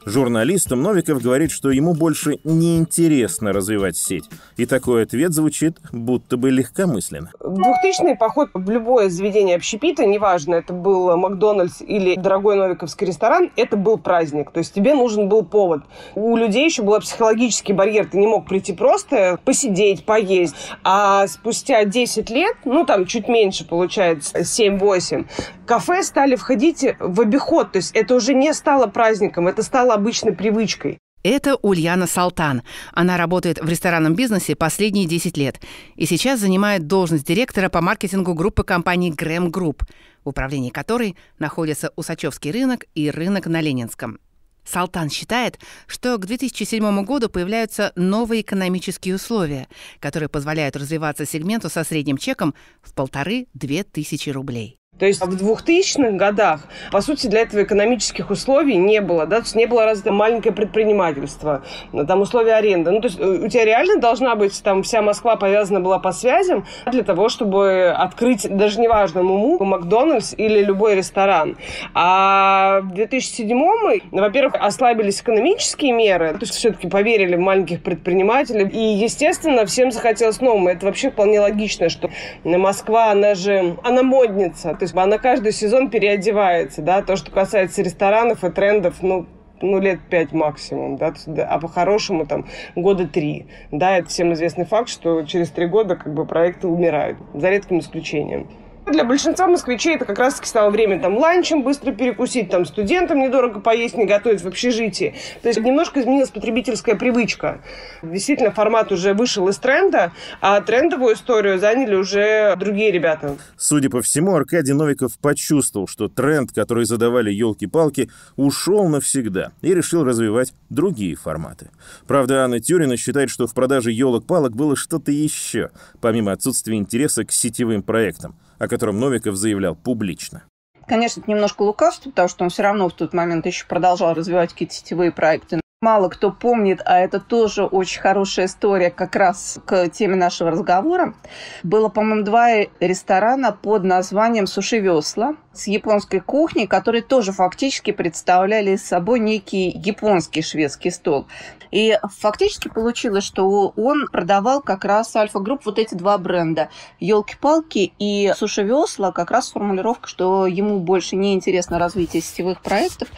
Журналистам 0.08 0.82
Новиков 0.82 1.20
говорит, 1.22 1.50
что 1.50 1.70
ему 1.70 1.92
больше 1.92 2.38
не 2.42 2.78
интересно 2.78 3.52
развивать 3.52 3.96
сеть. 3.96 4.24
И 4.56 4.64
такой 4.64 5.02
ответ 5.02 5.34
звучит 5.34 5.76
будто 5.92 6.38
бы 6.38 6.50
легкомысленно. 6.50 7.30
Двухтысячный 7.40 8.16
поход 8.16 8.48
в 8.54 8.70
любое 8.70 9.10
заведение 9.10 9.56
общепита, 9.56 10.06
неважно, 10.06 10.54
это 10.54 10.72
был 10.72 11.14
Макдональдс 11.14 11.82
или 11.82 12.14
дорогой 12.14 12.56
новиковский 12.56 13.06
ресторан, 13.06 13.50
это 13.56 13.76
был 13.76 13.98
праздник. 13.98 14.50
То 14.50 14.58
есть 14.58 14.72
тебе 14.72 14.94
нужен 14.94 15.28
был 15.28 15.44
повод. 15.44 15.82
У 16.14 16.36
людей 16.36 16.64
еще 16.64 16.82
был 16.82 16.98
психологический 17.00 17.74
барьер. 17.74 18.06
Ты 18.06 18.16
не 18.16 18.26
мог 18.26 18.46
прийти 18.46 18.72
просто 18.72 19.38
посидеть, 19.44 20.06
поесть. 20.06 20.54
А 20.84 21.26
спустя 21.26 21.84
10 21.84 22.30
лет, 22.30 22.56
ну 22.64 22.86
там 22.86 23.04
чуть 23.04 23.28
меньше 23.28 23.66
получается, 23.66 24.38
7-8, 24.38 25.26
кафе 25.66 26.02
стали 26.02 26.34
входить 26.34 26.86
в 26.98 27.20
обиход. 27.20 27.72
То 27.72 27.78
есть 27.78 27.94
это 27.94 28.14
уже 28.14 28.32
не 28.32 28.54
стало 28.54 28.86
праздником, 28.86 29.48
это 29.48 29.62
стало 29.62 29.97
обычной 29.98 30.32
привычкой. 30.32 30.98
Это 31.24 31.56
Ульяна 31.56 32.06
Салтан. 32.06 32.62
Она 32.92 33.16
работает 33.16 33.58
в 33.60 33.68
ресторанном 33.68 34.14
бизнесе 34.14 34.54
последние 34.54 35.06
10 35.06 35.36
лет 35.36 35.60
и 35.96 36.06
сейчас 36.06 36.40
занимает 36.40 36.86
должность 36.86 37.26
директора 37.26 37.68
по 37.68 37.80
маркетингу 37.80 38.34
группы 38.34 38.62
компании 38.62 39.10
Gremm 39.10 39.50
Group, 39.50 39.82
в 40.24 40.28
управлении 40.28 40.70
которой 40.70 41.16
находятся 41.38 41.92
Усачевский 41.96 42.52
рынок 42.52 42.84
и 42.94 43.10
рынок 43.10 43.46
на 43.46 43.60
Ленинском. 43.60 44.20
Салтан 44.64 45.10
считает, 45.10 45.58
что 45.86 46.18
к 46.18 46.26
2007 46.26 47.04
году 47.04 47.28
появляются 47.28 47.92
новые 47.96 48.42
экономические 48.42 49.16
условия, 49.16 49.66
которые 49.98 50.28
позволяют 50.28 50.76
развиваться 50.76 51.26
сегменту 51.26 51.68
со 51.68 51.84
средним 51.84 52.18
чеком 52.18 52.54
в 52.82 52.94
полторы-две 52.94 53.82
тысячи 53.82 54.30
рублей. 54.30 54.77
То 54.98 55.06
есть 55.06 55.24
в 55.24 55.30
2000-х 55.30 56.12
годах, 56.12 56.60
по 56.90 57.00
сути, 57.00 57.28
для 57.28 57.40
этого 57.40 57.62
экономических 57.62 58.30
условий 58.30 58.76
не 58.76 59.00
было, 59.00 59.26
да, 59.26 59.36
то 59.36 59.42
есть 59.42 59.54
не 59.54 59.66
было 59.66 59.84
развито 59.84 60.12
маленькое 60.12 60.52
предпринимательство, 60.52 61.62
там 62.06 62.20
условия 62.20 62.54
аренды. 62.54 62.90
Ну, 62.90 63.00
то 63.00 63.08
есть 63.08 63.18
э, 63.18 63.24
у 63.24 63.48
тебя 63.48 63.64
реально 63.64 64.00
должна 64.00 64.34
быть, 64.34 64.60
там 64.62 64.82
вся 64.82 65.00
Москва 65.02 65.36
повязана 65.36 65.80
была 65.80 65.98
по 65.98 66.12
связям 66.12 66.66
для 66.90 67.04
того, 67.04 67.28
чтобы 67.28 67.94
открыть, 67.96 68.48
даже 68.48 68.80
неважно, 68.80 69.22
Муму, 69.22 69.64
Макдональдс 69.64 70.34
или 70.36 70.62
любой 70.62 70.96
ресторан. 70.96 71.56
А 71.94 72.80
в 72.82 72.92
2007-м, 72.94 74.00
во-первых, 74.10 74.54
ослабились 74.60 75.20
экономические 75.20 75.92
меры, 75.92 76.32
то 76.32 76.40
есть 76.40 76.54
все-таки 76.54 76.88
поверили 76.88 77.36
в 77.36 77.40
маленьких 77.40 77.82
предпринимателей, 77.82 78.68
и, 78.68 79.02
естественно, 79.02 79.64
всем 79.66 79.92
захотелось 79.92 80.40
нового. 80.40 80.70
Это 80.70 80.86
вообще 80.86 81.10
вполне 81.10 81.40
логично, 81.40 81.88
что 81.88 82.10
Москва, 82.42 83.12
она 83.12 83.34
же, 83.34 83.76
она 83.84 84.02
модница, 84.02 84.74
то 84.74 84.87
есть 84.88 84.96
она 84.96 85.18
каждый 85.18 85.52
сезон 85.52 85.90
переодевается, 85.90 86.82
да, 86.82 87.02
то, 87.02 87.16
что 87.16 87.30
касается 87.30 87.82
ресторанов 87.82 88.44
и 88.44 88.50
трендов, 88.50 88.96
ну, 89.02 89.26
ну, 89.60 89.80
лет 89.80 90.00
пять 90.08 90.32
максимум, 90.32 90.96
да, 90.96 91.12
а 91.48 91.58
по-хорошему 91.58 92.26
там 92.26 92.46
года 92.76 93.06
три. 93.06 93.46
Да, 93.72 93.98
это 93.98 94.08
всем 94.08 94.32
известный 94.32 94.64
факт, 94.64 94.88
что 94.88 95.22
через 95.22 95.50
три 95.50 95.66
года 95.66 95.96
как 95.96 96.14
бы 96.14 96.26
проекты 96.26 96.68
умирают, 96.68 97.18
за 97.34 97.50
редким 97.50 97.80
исключением. 97.80 98.48
Для 98.90 99.04
большинства 99.04 99.46
москвичей 99.46 99.96
это 99.96 100.06
как 100.06 100.18
раз-таки 100.18 100.48
стало 100.48 100.70
время 100.70 100.98
там 100.98 101.18
ланчем 101.18 101.62
быстро 101.62 101.92
перекусить, 101.92 102.48
там 102.48 102.64
студентам 102.64 103.18
недорого 103.18 103.60
поесть, 103.60 103.98
не 103.98 104.06
готовить 104.06 104.40
в 104.40 104.48
общежитии. 104.48 105.14
То 105.42 105.48
есть 105.48 105.60
немножко 105.60 106.00
изменилась 106.00 106.30
потребительская 106.30 106.94
привычка. 106.94 107.60
Действительно, 108.02 108.50
формат 108.50 108.90
уже 108.90 109.12
вышел 109.12 109.46
из 109.48 109.58
тренда, 109.58 110.12
а 110.40 110.62
трендовую 110.62 111.16
историю 111.16 111.58
заняли 111.58 111.96
уже 111.96 112.56
другие 112.56 112.90
ребята. 112.90 113.36
Судя 113.58 113.90
по 113.90 114.00
всему, 114.00 114.34
Аркадий 114.34 114.72
Новиков 114.72 115.18
почувствовал, 115.18 115.86
что 115.86 116.08
тренд, 116.08 116.52
который 116.52 116.86
задавали 116.86 117.30
елки-палки, 117.30 118.08
ушел 118.36 118.88
навсегда 118.88 119.52
и 119.60 119.74
решил 119.74 120.02
развивать 120.02 120.54
другие 120.70 121.14
форматы. 121.14 121.70
Правда, 122.06 122.44
Анна 122.44 122.58
Тюрина 122.58 122.96
считает, 122.96 123.28
что 123.28 123.46
в 123.46 123.52
продаже 123.52 123.92
елок-палок 123.92 124.56
было 124.56 124.76
что-то 124.76 125.12
еще, 125.12 125.68
помимо 126.00 126.32
отсутствия 126.32 126.76
интереса 126.76 127.24
к 127.24 127.32
сетевым 127.32 127.82
проектам– 127.82 128.34
о 128.58 128.68
котором 128.68 128.98
Новиков 128.98 129.36
заявлял 129.36 129.74
публично. 129.74 130.44
Конечно, 130.86 131.20
это 131.20 131.30
немножко 131.30 131.62
лукавство, 131.62 132.10
потому 132.10 132.28
что 132.28 132.44
он 132.44 132.50
все 132.50 132.62
равно 132.62 132.88
в 132.88 132.94
тот 132.94 133.12
момент 133.12 133.44
еще 133.46 133.66
продолжал 133.66 134.14
развивать 134.14 134.52
какие-то 134.52 134.74
сетевые 134.74 135.12
проекты. 135.12 135.60
Мало 135.80 136.08
кто 136.08 136.32
помнит, 136.32 136.80
а 136.84 136.98
это 136.98 137.20
тоже 137.20 137.64
очень 137.64 138.00
хорошая 138.00 138.46
история 138.46 138.90
как 138.90 139.14
раз 139.14 139.60
к 139.64 139.88
теме 139.90 140.16
нашего 140.16 140.50
разговора. 140.50 141.14
Было, 141.62 141.88
по-моему, 141.88 142.24
два 142.24 142.62
ресторана 142.80 143.52
под 143.52 143.84
названием 143.84 144.48
«Суши 144.48 144.80
весла» 144.80 145.36
с 145.58 145.66
японской 145.66 146.20
кухней, 146.20 146.66
которые 146.66 147.02
тоже 147.02 147.32
фактически 147.32 147.90
представляли 147.90 148.76
собой 148.76 149.20
некий 149.20 149.70
японский 149.70 150.42
шведский 150.42 150.90
стол. 150.90 151.26
И 151.70 151.98
фактически 152.18 152.68
получилось, 152.68 153.24
что 153.24 153.72
он 153.76 154.08
продавал 154.10 154.62
как 154.62 154.84
раз 154.84 155.14
Альфа-групп 155.14 155.66
вот 155.66 155.78
эти 155.78 155.94
два 155.94 156.16
бренда. 156.18 156.70
Елки-палки 157.00 157.92
и 157.98 158.32
Суши 158.36 158.62
Весла 158.62 159.12
как 159.12 159.30
раз 159.30 159.50
формулировка, 159.50 160.08
что 160.08 160.46
ему 160.46 160.80
больше 160.80 161.16
не 161.16 161.34
интересно 161.34 161.78
развитие 161.78 162.22
сетевых 162.22 162.62
проектов, 162.62 163.08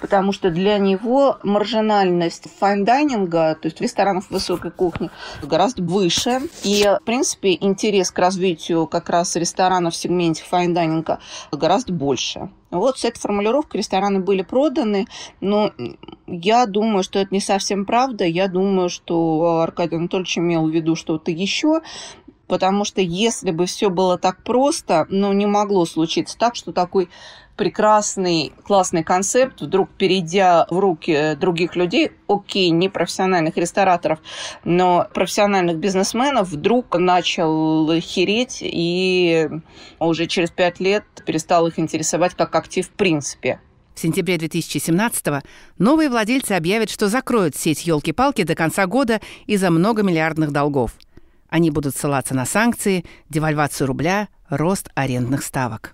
потому 0.00 0.32
что 0.32 0.50
для 0.50 0.78
него 0.78 1.38
маржинальность 1.42 2.46
fine 2.58 2.90
dining 2.90 3.38
а, 3.38 3.54
то 3.54 3.66
есть 3.66 3.80
ресторанов 3.80 4.30
высокой 4.30 4.70
кухни, 4.70 5.10
гораздо 5.42 5.82
выше. 5.82 6.40
И, 6.64 6.84
в 7.00 7.04
принципе, 7.04 7.56
интерес 7.60 8.10
к 8.10 8.18
развитию 8.18 8.86
как 8.86 9.08
раз 9.08 9.36
ресторанов 9.36 9.94
в 9.94 9.96
сегменте 9.96 10.42
fine 10.42 10.70
dining 10.70 11.13
а 11.13 11.20
гораздо 11.52 11.89
больше. 11.90 12.50
Вот 12.70 12.98
с 12.98 13.04
этой 13.04 13.18
формулировкой 13.18 13.78
рестораны 13.78 14.20
были 14.20 14.42
проданы, 14.42 15.06
но 15.40 15.72
я 16.26 16.66
думаю, 16.66 17.02
что 17.02 17.18
это 17.18 17.34
не 17.34 17.40
совсем 17.40 17.84
правда. 17.84 18.24
Я 18.24 18.48
думаю, 18.48 18.88
что 18.88 19.60
Аркадий 19.60 19.96
Анатольевич 19.96 20.38
имел 20.38 20.66
в 20.66 20.70
виду 20.70 20.94
что-то 20.94 21.30
еще, 21.30 21.80
потому 22.50 22.84
что 22.84 23.00
если 23.00 23.52
бы 23.52 23.66
все 23.66 23.90
было 23.90 24.18
так 24.18 24.42
просто, 24.42 25.06
ну, 25.08 25.32
не 25.32 25.46
могло 25.46 25.86
случиться 25.86 26.36
так, 26.36 26.56
что 26.56 26.72
такой 26.72 27.08
прекрасный, 27.56 28.52
классный 28.64 29.04
концепт, 29.04 29.60
вдруг 29.60 29.88
перейдя 29.90 30.66
в 30.68 30.76
руки 30.76 31.36
других 31.36 31.76
людей, 31.76 32.10
окей, 32.26 32.70
не 32.70 32.88
профессиональных 32.88 33.56
рестораторов, 33.56 34.18
но 34.64 35.06
профессиональных 35.14 35.76
бизнесменов, 35.76 36.48
вдруг 36.48 36.98
начал 36.98 37.88
хереть 38.00 38.58
и 38.62 39.48
уже 40.00 40.26
через 40.26 40.50
пять 40.50 40.80
лет 40.80 41.04
перестал 41.24 41.68
их 41.68 41.78
интересовать 41.78 42.34
как 42.34 42.56
актив 42.56 42.84
в 42.84 42.90
принципе. 42.90 43.60
В 43.94 44.00
сентябре 44.00 44.36
2017-го 44.36 45.42
новые 45.78 46.08
владельцы 46.08 46.52
объявят, 46.52 46.90
что 46.90 47.08
закроют 47.08 47.54
сеть 47.54 47.86
«Елки-палки» 47.86 48.42
до 48.42 48.56
конца 48.56 48.86
года 48.86 49.20
из-за 49.46 49.70
многомиллиардных 49.70 50.50
долгов. 50.50 50.92
Они 51.50 51.70
будут 51.70 51.96
ссылаться 51.96 52.34
на 52.34 52.46
санкции, 52.46 53.04
девальвацию 53.28 53.86
рубля, 53.86 54.28
рост 54.48 54.88
арендных 54.94 55.42
ставок. 55.42 55.92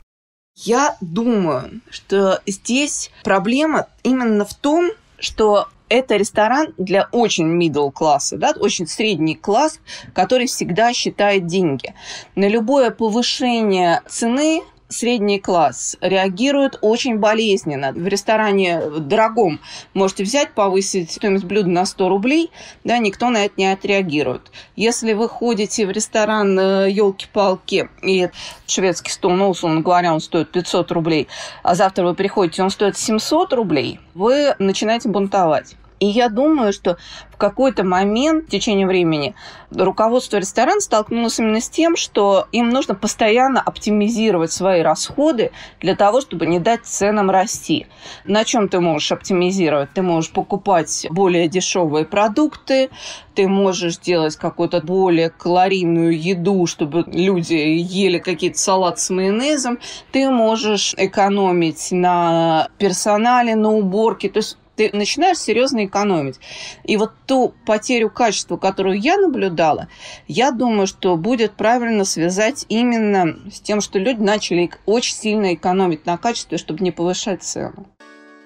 Я 0.55 0.97
думаю, 1.01 1.81
что 1.91 2.41
здесь 2.47 3.11
проблема 3.25 3.89
именно 4.03 4.45
в 4.45 4.55
том, 4.55 4.91
что 5.19 5.69
это 5.89 6.17
ресторан 6.17 6.75
для 6.79 7.09
очень 7.13 7.59
middle 7.59 7.93
класса, 7.93 8.37
да, 8.37 8.53
очень 8.59 8.87
средний 8.87 9.35
класс, 9.35 9.81
который 10.15 10.47
всегда 10.47 10.93
считает 10.93 11.47
деньги. 11.47 11.95
На 12.35 12.49
любое 12.49 12.91
повышение 12.91 14.03
цены 14.09 14.63
средний 14.89 15.41
класс 15.41 15.97
реагирует 16.01 16.79
очень 16.81 17.19
болезненно. 17.19 17.93
В 17.93 18.07
ресторане 18.07 18.81
дорогом 18.99 19.61
можете 19.95 20.25
взять, 20.25 20.53
повысить 20.53 21.13
стоимость 21.13 21.45
блюда 21.45 21.69
на 21.69 21.87
100 21.87 22.09
рублей, 22.09 22.51
да, 22.85 22.99
никто 22.99 23.31
на 23.31 23.45
это 23.45 23.55
не 23.57 23.73
отреагирует. 23.73 24.51
Если 24.77 25.13
вы 25.13 25.29
ходите 25.29 25.87
в 25.87 25.91
ресторан 25.91 26.59
елки-палки 26.59 27.89
э, 28.03 28.07
и 28.07 28.31
шведский 28.67 29.11
стол, 29.11 29.33
ну, 29.33 29.51
условно 29.51 29.81
говоря, 29.81 30.13
он 30.13 30.21
стоит 30.21 30.53
500 30.53 30.93
рублей, 30.93 31.29
а 31.63 31.75
завтра 31.75 32.05
вы 32.05 32.15
приходите, 32.15 32.63
он 32.63 32.71
стоит 32.71 32.97
700 32.97 33.53
рублей, 33.53 34.01
вы 34.15 34.55
начинаете 34.59 35.09
бунтовать. 35.09 35.77
И 35.99 36.07
я 36.07 36.29
думаю, 36.29 36.73
что 36.73 36.99
в 37.31 37.37
какой-то 37.37 37.85
момент 37.85 38.47
в 38.47 38.51
течение 38.51 38.87
времени 38.87 39.35
руководство 39.71 40.37
ресторана 40.37 40.81
столкнулось 40.81 41.39
именно 41.39 41.61
с 41.61 41.69
тем, 41.69 41.97
что 41.97 42.47
им 42.53 42.69
нужно 42.69 42.95
постоянно 42.95 43.61
оптимизировать 43.61 44.53
свои 44.53 44.83
расходы 44.83 45.53
для 45.81 45.97
того, 45.97 46.21
чтобы 46.21 46.47
не 46.47 46.59
дать 46.59 46.85
ценам 46.85 47.31
расти. 47.31 47.87
На 48.25 48.45
чем 48.45 48.69
ты 48.69 48.81
можешь 48.81 49.13
оптимизировать? 49.13 49.91
Ты 49.95 50.03
можешь 50.03 50.31
покупать 50.31 51.07
более 51.11 51.49
дешевые 51.49 52.05
продукты, 52.05 52.91
ты 53.35 53.49
можешь 53.49 53.99
делать 53.99 54.37
какую-то 54.37 54.81
более 54.81 55.31
калорийную 55.31 56.19
еду, 56.19 56.67
чтобы 56.67 57.05
люди 57.07 57.55
ели 57.55 58.19
какие-то 58.19 58.59
салат 58.59 58.99
с 58.99 59.11
майонезом, 59.11 59.79
ты 60.13 60.29
можешь 60.31 60.95
экономить 60.97 61.89
на 61.91 62.69
персонале, 62.79 63.55
на 63.55 63.73
уборке. 63.73 64.29
То 64.29 64.39
есть 64.39 64.59
ты 64.77 64.91
начинаешь 64.93 65.39
серьезно 65.39 65.87
экономить. 65.87 66.39
И 66.85 66.97
вот 66.97 67.13
ту 67.27 67.55
потерю 67.65 68.11
качества, 68.11 68.57
которую 68.57 69.01
я 69.01 69.17
наблюдала, 69.17 69.89
я 70.29 70.53
думаю, 70.53 70.87
что 70.87 71.17
будет 71.17 71.53
правильно 71.53 72.05
связать 72.05 72.67
именно 72.69 73.39
с 73.51 73.61
тем, 73.61 73.81
что 73.81 73.99
люди 73.99 74.21
начали 74.21 74.71
очень 74.85 75.17
сильно 75.17 75.55
экономить 75.55 76.07
на 76.07 76.19
качестве, 76.19 76.59
чтобы 76.59 76.85
не 76.85 76.91
повышать 76.91 77.43
цену. 77.43 77.87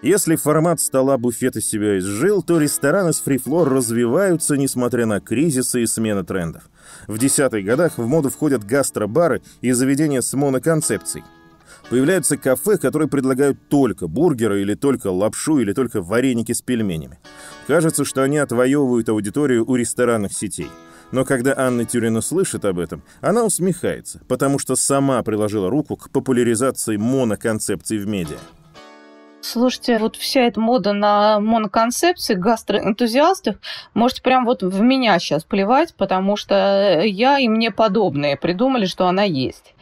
Если 0.02 0.36
формат 0.36 0.80
стола 0.80 1.18
буфета 1.18 1.60
себя 1.60 1.98
изжил, 1.98 2.42
то 2.42 2.58
рестораны 2.58 3.12
с 3.12 3.20
фрифлор 3.20 3.68
развиваются, 3.68 4.56
несмотря 4.56 5.04
на 5.04 5.20
кризисы 5.20 5.82
и 5.82 5.86
смены 5.86 6.24
трендов. 6.24 6.70
В 7.06 7.18
десятых 7.18 7.64
годах 7.66 7.98
в 7.98 8.06
моду 8.06 8.30
входят 8.30 8.64
гастробары 8.64 9.42
и 9.60 9.72
заведения 9.72 10.22
с 10.22 10.32
моноконцепцией– 10.32 11.24
Появляются 11.90 12.36
кафе, 12.36 12.78
которые 12.78 13.08
предлагают 13.08 13.58
только 13.68 14.06
бургеры 14.06 14.62
или 14.62 14.74
только 14.74 15.08
лапшу 15.08 15.58
или 15.58 15.72
только 15.72 16.00
вареники 16.00 16.52
с 16.52 16.62
пельменями. 16.62 17.18
Кажется, 17.66 18.04
что 18.04 18.22
они 18.22 18.38
отвоевывают 18.38 19.08
аудиторию 19.08 19.68
у 19.68 19.74
ресторанных 19.74 20.32
сетей. 20.32 20.68
Но 21.10 21.24
когда 21.24 21.52
Анна 21.58 21.84
Тюрина 21.84 22.20
слышит 22.20 22.64
об 22.64 22.78
этом, 22.78 23.02
она 23.20 23.44
усмехается, 23.44 24.20
потому 24.28 24.60
что 24.60 24.76
сама 24.76 25.20
приложила 25.24 25.68
руку 25.68 25.96
к 25.96 26.10
популяризации 26.10 26.96
моноконцепций 26.96 27.98
в 27.98 28.06
медиа. 28.06 28.38
Слушайте, 29.40 29.98
вот 29.98 30.14
вся 30.14 30.42
эта 30.42 30.60
мода 30.60 30.92
на 30.92 31.40
моноконцепции 31.40 32.34
гастроэнтузиастов, 32.34 33.56
можете 33.94 34.22
прям 34.22 34.44
вот 34.44 34.62
в 34.62 34.80
меня 34.80 35.18
сейчас 35.18 35.42
плевать, 35.42 35.94
потому 35.96 36.36
что 36.36 37.00
я 37.02 37.40
и 37.40 37.48
мне 37.48 37.72
подобные 37.72 38.36
придумали, 38.36 38.86
что 38.86 39.08
она 39.08 39.24
есть 39.24 39.74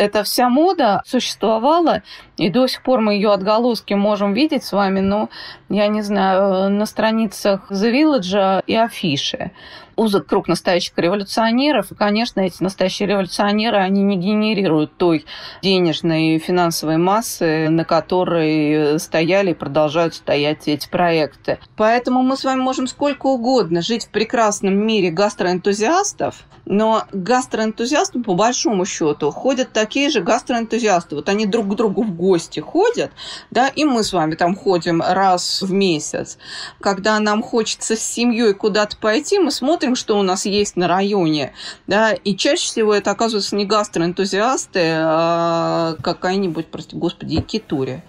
эта 0.00 0.22
вся 0.22 0.48
мода 0.48 1.02
существовала, 1.06 2.02
и 2.38 2.48
до 2.48 2.66
сих 2.66 2.82
пор 2.82 3.00
мы 3.00 3.14
ее 3.14 3.32
отголоски 3.32 3.92
можем 3.94 4.32
видеть 4.32 4.64
с 4.64 4.72
вами, 4.72 5.00
но, 5.00 5.28
я 5.68 5.88
не 5.88 6.00
знаю, 6.00 6.70
на 6.70 6.86
страницах 6.86 7.70
The 7.70 7.92
Village 7.92 8.64
и 8.66 8.74
афиши 8.74 9.52
узок 10.00 10.26
круг 10.26 10.48
настоящих 10.48 10.94
революционеров. 10.96 11.92
И, 11.92 11.94
конечно, 11.94 12.40
эти 12.40 12.62
настоящие 12.62 13.06
революционеры, 13.06 13.76
они 13.76 14.02
не 14.02 14.16
генерируют 14.16 14.96
той 14.96 15.26
денежной 15.62 16.36
и 16.36 16.38
финансовой 16.38 16.96
массы, 16.96 17.68
на 17.68 17.84
которой 17.84 18.98
стояли 18.98 19.50
и 19.50 19.54
продолжают 19.54 20.14
стоять 20.14 20.68
эти 20.68 20.88
проекты. 20.88 21.58
Поэтому 21.76 22.22
мы 22.22 22.38
с 22.38 22.44
вами 22.44 22.60
можем 22.60 22.86
сколько 22.86 23.26
угодно 23.26 23.82
жить 23.82 24.06
в 24.06 24.08
прекрасном 24.08 24.74
мире 24.74 25.10
гастроэнтузиастов, 25.10 26.46
но 26.64 27.04
гастроэнтузиастам, 27.12 28.22
по 28.22 28.34
большому 28.34 28.86
счету, 28.86 29.30
ходят 29.30 29.72
такие 29.72 30.08
же 30.08 30.20
гастроэнтузиасты. 30.22 31.16
Вот 31.16 31.28
они 31.28 31.44
друг 31.44 31.68
к 31.68 31.74
другу 31.74 32.04
в 32.04 32.14
гости 32.14 32.60
ходят, 32.60 33.10
да, 33.50 33.68
и 33.68 33.84
мы 33.84 34.02
с 34.02 34.12
вами 34.12 34.34
там 34.34 34.54
ходим 34.54 35.02
раз 35.02 35.62
в 35.62 35.72
месяц. 35.72 36.38
Когда 36.80 37.18
нам 37.18 37.42
хочется 37.42 37.96
с 37.96 38.00
семьей 38.00 38.54
куда-то 38.54 38.96
пойти, 38.96 39.38
мы 39.38 39.50
смотрим 39.50 39.89
смотрим, 39.90 39.96
что 39.96 40.18
у 40.18 40.22
нас 40.22 40.46
есть 40.46 40.76
на 40.76 40.88
районе, 40.88 41.52
да, 41.86 42.12
и 42.12 42.36
чаще 42.36 42.66
всего 42.66 42.94
это 42.94 43.10
оказываются 43.10 43.56
не 43.56 43.64
гастроэнтузиасты, 43.64 44.80
а 44.82 45.96
какая-нибудь, 46.02 46.66
прости 46.66 46.96
господи, 46.96 47.34
якитури. 47.34 48.02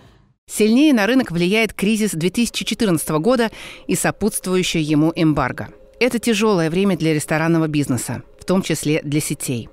Сильнее 0.47 0.93
на 0.93 1.07
рынок 1.07 1.31
влияет 1.31 1.73
кризис 1.73 2.11
2014 2.11 3.09
года 3.21 3.51
и 3.87 3.95
сопутствующее 3.95 4.83
ему 4.83 5.11
эмбарго. 5.15 5.69
Это 5.99 6.19
тяжелое 6.19 6.69
время 6.69 6.97
для 6.97 7.13
ресторанного 7.13 7.67
бизнеса, 7.67 8.23
в 8.39 8.45
том 8.45 8.61
числе 8.61 9.01
для 9.03 9.21
сетей. 9.21 9.69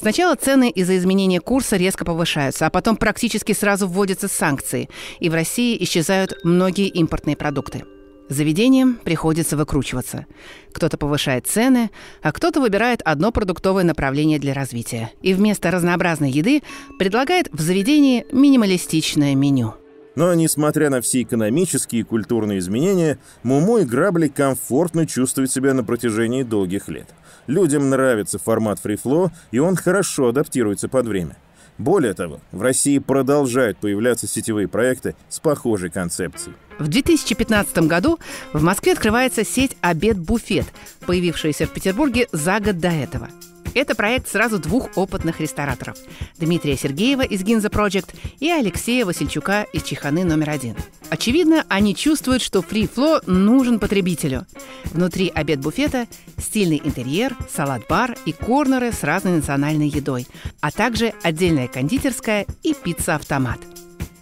Сначала 0.00 0.36
цены 0.36 0.70
из-за 0.70 0.96
изменения 0.96 1.40
курса 1.40 1.76
резко 1.76 2.04
повышаются, 2.04 2.66
а 2.66 2.70
потом 2.70 2.96
практически 2.96 3.52
сразу 3.52 3.88
вводятся 3.88 4.28
санкции, 4.28 4.88
и 5.18 5.28
в 5.28 5.34
России 5.34 5.76
исчезают 5.82 6.34
многие 6.44 6.86
импортные 6.86 7.36
продукты. 7.36 7.84
Заведениям 8.28 8.98
приходится 9.02 9.56
выкручиваться. 9.56 10.26
Кто-то 10.72 10.98
повышает 10.98 11.46
цены, 11.46 11.90
а 12.22 12.32
кто-то 12.32 12.60
выбирает 12.60 13.00
одно 13.04 13.32
продуктовое 13.32 13.84
направление 13.84 14.38
для 14.38 14.52
развития. 14.52 15.10
И 15.22 15.32
вместо 15.32 15.70
разнообразной 15.70 16.30
еды 16.30 16.62
предлагает 16.98 17.48
в 17.52 17.60
заведении 17.60 18.26
минималистичное 18.30 19.34
меню. 19.34 19.74
Но, 20.14 20.34
несмотря 20.34 20.90
на 20.90 21.00
все 21.00 21.22
экономические 21.22 22.00
и 22.00 22.04
культурные 22.04 22.58
изменения, 22.58 23.18
Муму 23.44 23.78
и 23.78 23.84
Грабли 23.84 24.26
комфортно 24.28 25.06
чувствуют 25.06 25.50
себя 25.50 25.74
на 25.74 25.84
протяжении 25.84 26.42
долгих 26.42 26.88
лет. 26.88 27.06
Людям 27.46 27.88
нравится 27.88 28.38
формат 28.38 28.80
фрифло, 28.80 29.30
и 29.52 29.58
он 29.58 29.76
хорошо 29.76 30.28
адаптируется 30.28 30.88
под 30.88 31.06
время. 31.06 31.36
Более 31.78 32.12
того, 32.12 32.40
в 32.50 32.60
России 32.60 32.98
продолжают 32.98 33.78
появляться 33.78 34.26
сетевые 34.26 34.68
проекты 34.68 35.14
с 35.28 35.38
похожей 35.38 35.90
концепцией. 35.90 36.54
В 36.78 36.88
2015 36.88 37.78
году 37.86 38.18
в 38.52 38.62
Москве 38.62 38.92
открывается 38.92 39.44
сеть 39.44 39.76
«Обед-буфет», 39.80 40.66
появившаяся 41.06 41.66
в 41.66 41.70
Петербурге 41.70 42.28
за 42.32 42.60
год 42.60 42.78
до 42.78 42.88
этого– 42.88 43.28
это 43.74 43.94
проект 43.94 44.28
сразу 44.28 44.58
двух 44.58 44.96
опытных 44.96 45.40
рестораторов– 45.40 45.96
Дмитрия 46.38 46.76
Сергеева 46.76 47.22
из 47.22 47.42
Гинза 47.42 47.68
Project 47.68 48.14
и 48.40 48.50
Алексея 48.50 49.04
Васильчука 49.04 49.66
из 49.72 49.82
Чеханы 49.82 50.24
номер 50.24 50.50
один. 50.50 50.76
Очевидно, 51.10 51.64
они 51.68 51.94
чувствуют, 51.94 52.42
что 52.42 52.60
Free 52.60 52.90
Flow 52.92 53.22
нужен 53.30 53.78
потребителю. 53.78 54.46
Внутри 54.84 55.30
обед 55.34 55.60
буфета– 55.60 56.06
стильный 56.38 56.80
интерьер, 56.82 57.36
салат-бар 57.50 58.16
и 58.26 58.32
корнеры 58.32 58.92
с 58.92 59.02
разной 59.02 59.36
национальной 59.36 59.88
едой, 59.88 60.26
а 60.60 60.70
также 60.70 61.14
отдельная 61.22 61.68
кондитерская 61.68 62.46
и 62.62 62.74
пицца-автомат– 62.74 63.58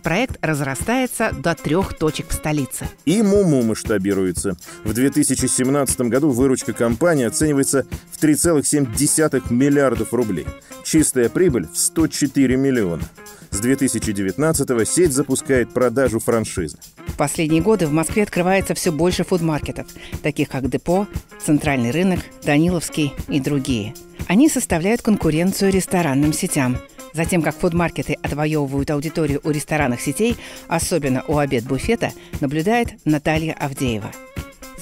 проект 0.06 0.38
разрастается 0.40 1.32
до 1.32 1.56
трех 1.56 1.98
точек 1.98 2.28
в 2.28 2.32
столице. 2.32 2.88
И 3.06 3.22
Муму 3.22 3.64
масштабируется. 3.64 4.56
В 4.84 4.92
2017 4.92 6.00
году 6.02 6.30
выручка 6.30 6.72
компании 6.72 7.24
оценивается 7.24 7.84
в 8.12 8.22
3,7 8.22 9.52
миллиардов 9.52 10.14
рублей. 10.14 10.46
Чистая 10.84 11.28
прибыль 11.28 11.66
в 11.66 11.76
104 11.76 12.56
миллиона. 12.56 13.02
С 13.50 13.58
2019 13.58 14.88
сеть 14.88 15.12
запускает 15.12 15.74
продажу 15.74 16.20
франшизы. 16.20 16.78
В 17.08 17.16
последние 17.16 17.60
годы 17.60 17.88
в 17.88 17.92
Москве 17.92 18.22
открывается 18.22 18.74
все 18.74 18.92
больше 18.92 19.24
фудмаркетов, 19.24 19.88
таких 20.22 20.50
как 20.50 20.70
Депо, 20.70 21.08
Центральный 21.44 21.90
рынок, 21.90 22.20
Даниловский 22.44 23.12
и 23.26 23.40
другие. 23.40 23.92
Они 24.28 24.48
составляют 24.48 25.02
конкуренцию 25.02 25.72
ресторанным 25.72 26.32
сетям– 26.32 26.78
Затем, 27.16 27.40
как 27.40 27.56
фудмаркеты 27.56 28.18
отвоевывают 28.22 28.90
аудиторию 28.90 29.40
у 29.42 29.50
ресторанных 29.50 30.02
сетей, 30.02 30.36
особенно 30.68 31.24
у 31.26 31.38
обед-буфета, 31.38 32.12
наблюдает 32.42 32.90
Наталья 33.06 33.54
Авдеева. 33.54 34.10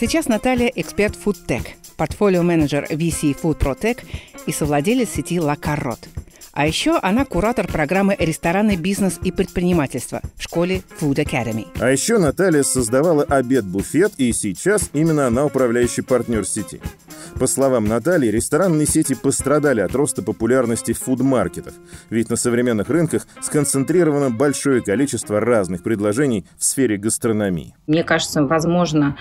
Сейчас 0.00 0.26
Наталья– 0.26 0.66
эксперт 0.74 1.16
FoodTech, 1.16 1.68
портфолио-менеджер 1.96 2.88
VC 2.90 3.40
Food 3.40 3.60
Protec 3.60 4.00
и 4.46 4.52
совладелец 4.52 5.10
сети 5.10 5.36
La 5.36 5.56
Carotte. 5.56 6.08
А 6.54 6.68
еще 6.68 6.98
она 7.02 7.24
куратор 7.24 7.66
программы 7.66 8.14
«Ресторанный 8.16 8.76
бизнес 8.76 9.18
и 9.24 9.32
предпринимательство» 9.32 10.20
в 10.36 10.42
школе 10.42 10.82
Food 11.00 11.16
Academy. 11.16 11.66
А 11.80 11.90
еще 11.90 12.18
Наталья 12.18 12.62
создавала 12.62 13.24
обед-буфет, 13.24 14.12
и 14.18 14.32
сейчас 14.32 14.88
именно 14.92 15.26
она 15.26 15.44
управляющий 15.44 16.02
партнер 16.02 16.46
сети. 16.46 16.80
По 17.38 17.48
словам 17.48 17.86
Натальи, 17.86 18.30
ресторанные 18.30 18.86
сети 18.86 19.14
пострадали 19.14 19.80
от 19.80 19.92
роста 19.94 20.22
популярности 20.22 20.92
фудмаркетов, 20.92 21.74
ведь 22.08 22.30
на 22.30 22.36
современных 22.36 22.88
рынках 22.88 23.26
сконцентрировано 23.40 24.30
большое 24.30 24.80
количество 24.80 25.40
разных 25.40 25.82
предложений 25.82 26.46
в 26.56 26.64
сфере 26.64 26.96
гастрономии. 26.96 27.74
Мне 27.88 28.04
кажется, 28.04 28.44
возможно, 28.44 29.16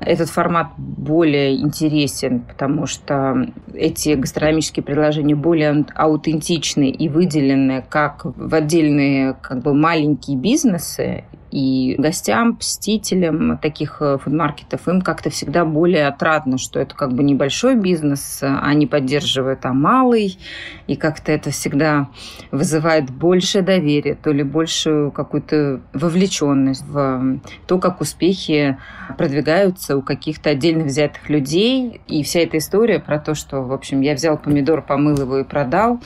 этот 0.00 0.30
формат 0.30 0.68
более 0.78 1.56
интересен, 1.56 2.40
потому 2.40 2.86
что 2.86 3.52
эти 3.74 4.14
гастрономические 4.14 4.82
предложения 4.82 5.34
более 5.34 5.84
аутентичны 5.94 6.77
и 6.86 7.08
выделены 7.08 7.84
как 7.88 8.24
в 8.24 8.54
отдельные 8.54 9.34
как 9.40 9.62
бы 9.62 9.74
маленькие 9.74 10.36
бизнесы, 10.36 11.24
и 11.50 11.94
гостям, 11.98 12.56
посетителям 12.56 13.58
таких 13.58 13.98
э, 14.00 14.18
фудмаркетов 14.18 14.86
им 14.86 15.00
как-то 15.00 15.30
всегда 15.30 15.64
более 15.64 16.06
отрадно, 16.06 16.58
что 16.58 16.78
это 16.78 16.94
как 16.94 17.14
бы 17.14 17.22
небольшой 17.22 17.74
бизнес, 17.74 18.40
они 18.42 18.86
поддерживают 18.86 19.64
а 19.64 19.72
малый, 19.72 20.38
и 20.86 20.96
как-то 20.96 21.32
это 21.32 21.50
всегда 21.50 22.08
вызывает 22.50 23.10
больше 23.10 23.62
доверия, 23.62 24.14
то 24.14 24.30
ли 24.30 24.42
большую 24.42 25.10
какую-то 25.10 25.80
вовлеченность 25.94 26.84
в 26.86 27.40
то, 27.66 27.78
как 27.78 28.00
успехи 28.00 28.76
продвигаются 29.16 29.96
у 29.96 30.02
каких-то 30.02 30.50
отдельно 30.50 30.84
взятых 30.84 31.30
людей. 31.30 32.00
И 32.06 32.22
вся 32.22 32.40
эта 32.40 32.58
история 32.58 32.98
про 32.98 33.18
то, 33.18 33.34
что, 33.34 33.62
в 33.62 33.72
общем, 33.72 34.02
я 34.02 34.14
взял 34.14 34.36
помидор, 34.36 34.82
помыл 34.82 35.16
его 35.16 35.38
и 35.38 35.44
продал, 35.44 36.00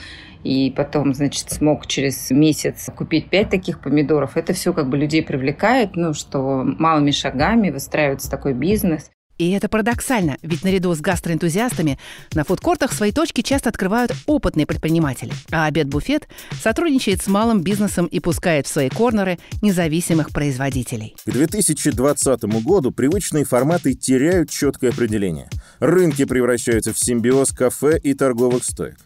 и 0.44 0.72
потом, 0.76 1.14
значит, 1.14 1.50
смог 1.50 1.86
через 1.86 2.30
месяц 2.30 2.88
купить 2.94 3.30
пять 3.30 3.50
таких 3.50 3.80
помидоров. 3.80 4.36
Это 4.36 4.52
все 4.52 4.72
как 4.72 4.88
бы 4.88 4.96
людей 4.96 5.22
привлекает, 5.22 5.96
ну, 5.96 6.14
что 6.14 6.62
малыми 6.64 7.10
шагами 7.10 7.70
выстраивается 7.70 8.30
такой 8.30 8.52
бизнес. 8.52 9.10
И 9.38 9.50
это 9.50 9.68
парадоксально, 9.68 10.38
ведь 10.42 10.64
наряду 10.64 10.94
с 10.94 11.00
гастроэнтузиастами 11.00 11.98
на 12.34 12.44
фудкортах 12.44 12.92
свои 12.92 13.12
точки 13.12 13.40
часто 13.40 13.70
открывают 13.70 14.12
опытные 14.26 14.66
предприниматели, 14.66 15.32
а 15.50 15.66
обед-буфет 15.66 16.28
сотрудничает 16.62 17.22
с 17.22 17.26
малым 17.26 17.62
бизнесом 17.62 18.06
и 18.06 18.20
пускает 18.20 18.66
в 18.66 18.70
свои 18.70 18.88
корнеры 18.88 19.38
независимых 19.62 20.30
производителей. 20.30 21.16
К 21.24 21.30
2020 21.30 22.42
году 22.62 22.92
привычные 22.92 23.44
форматы 23.44 23.94
теряют 23.94 24.50
четкое 24.50 24.90
определение. 24.90 25.48
Рынки 25.80 26.24
превращаются 26.24 26.92
в 26.92 26.98
симбиоз 26.98 27.50
кафе 27.50 27.98
и 27.98 28.14
торговых 28.14 28.64
стоек. 28.64 28.98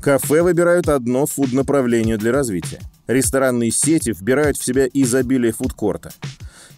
Кафе 0.00 0.42
выбирают 0.42 0.88
одно 0.88 1.26
фуд-направление 1.26 2.16
для 2.16 2.32
развития. 2.32 2.80
Ресторанные 3.06 3.70
сети 3.70 4.10
вбирают 4.10 4.56
в 4.56 4.64
себя 4.64 4.86
изобилие 4.92 5.52
фудкорта. 5.52 6.12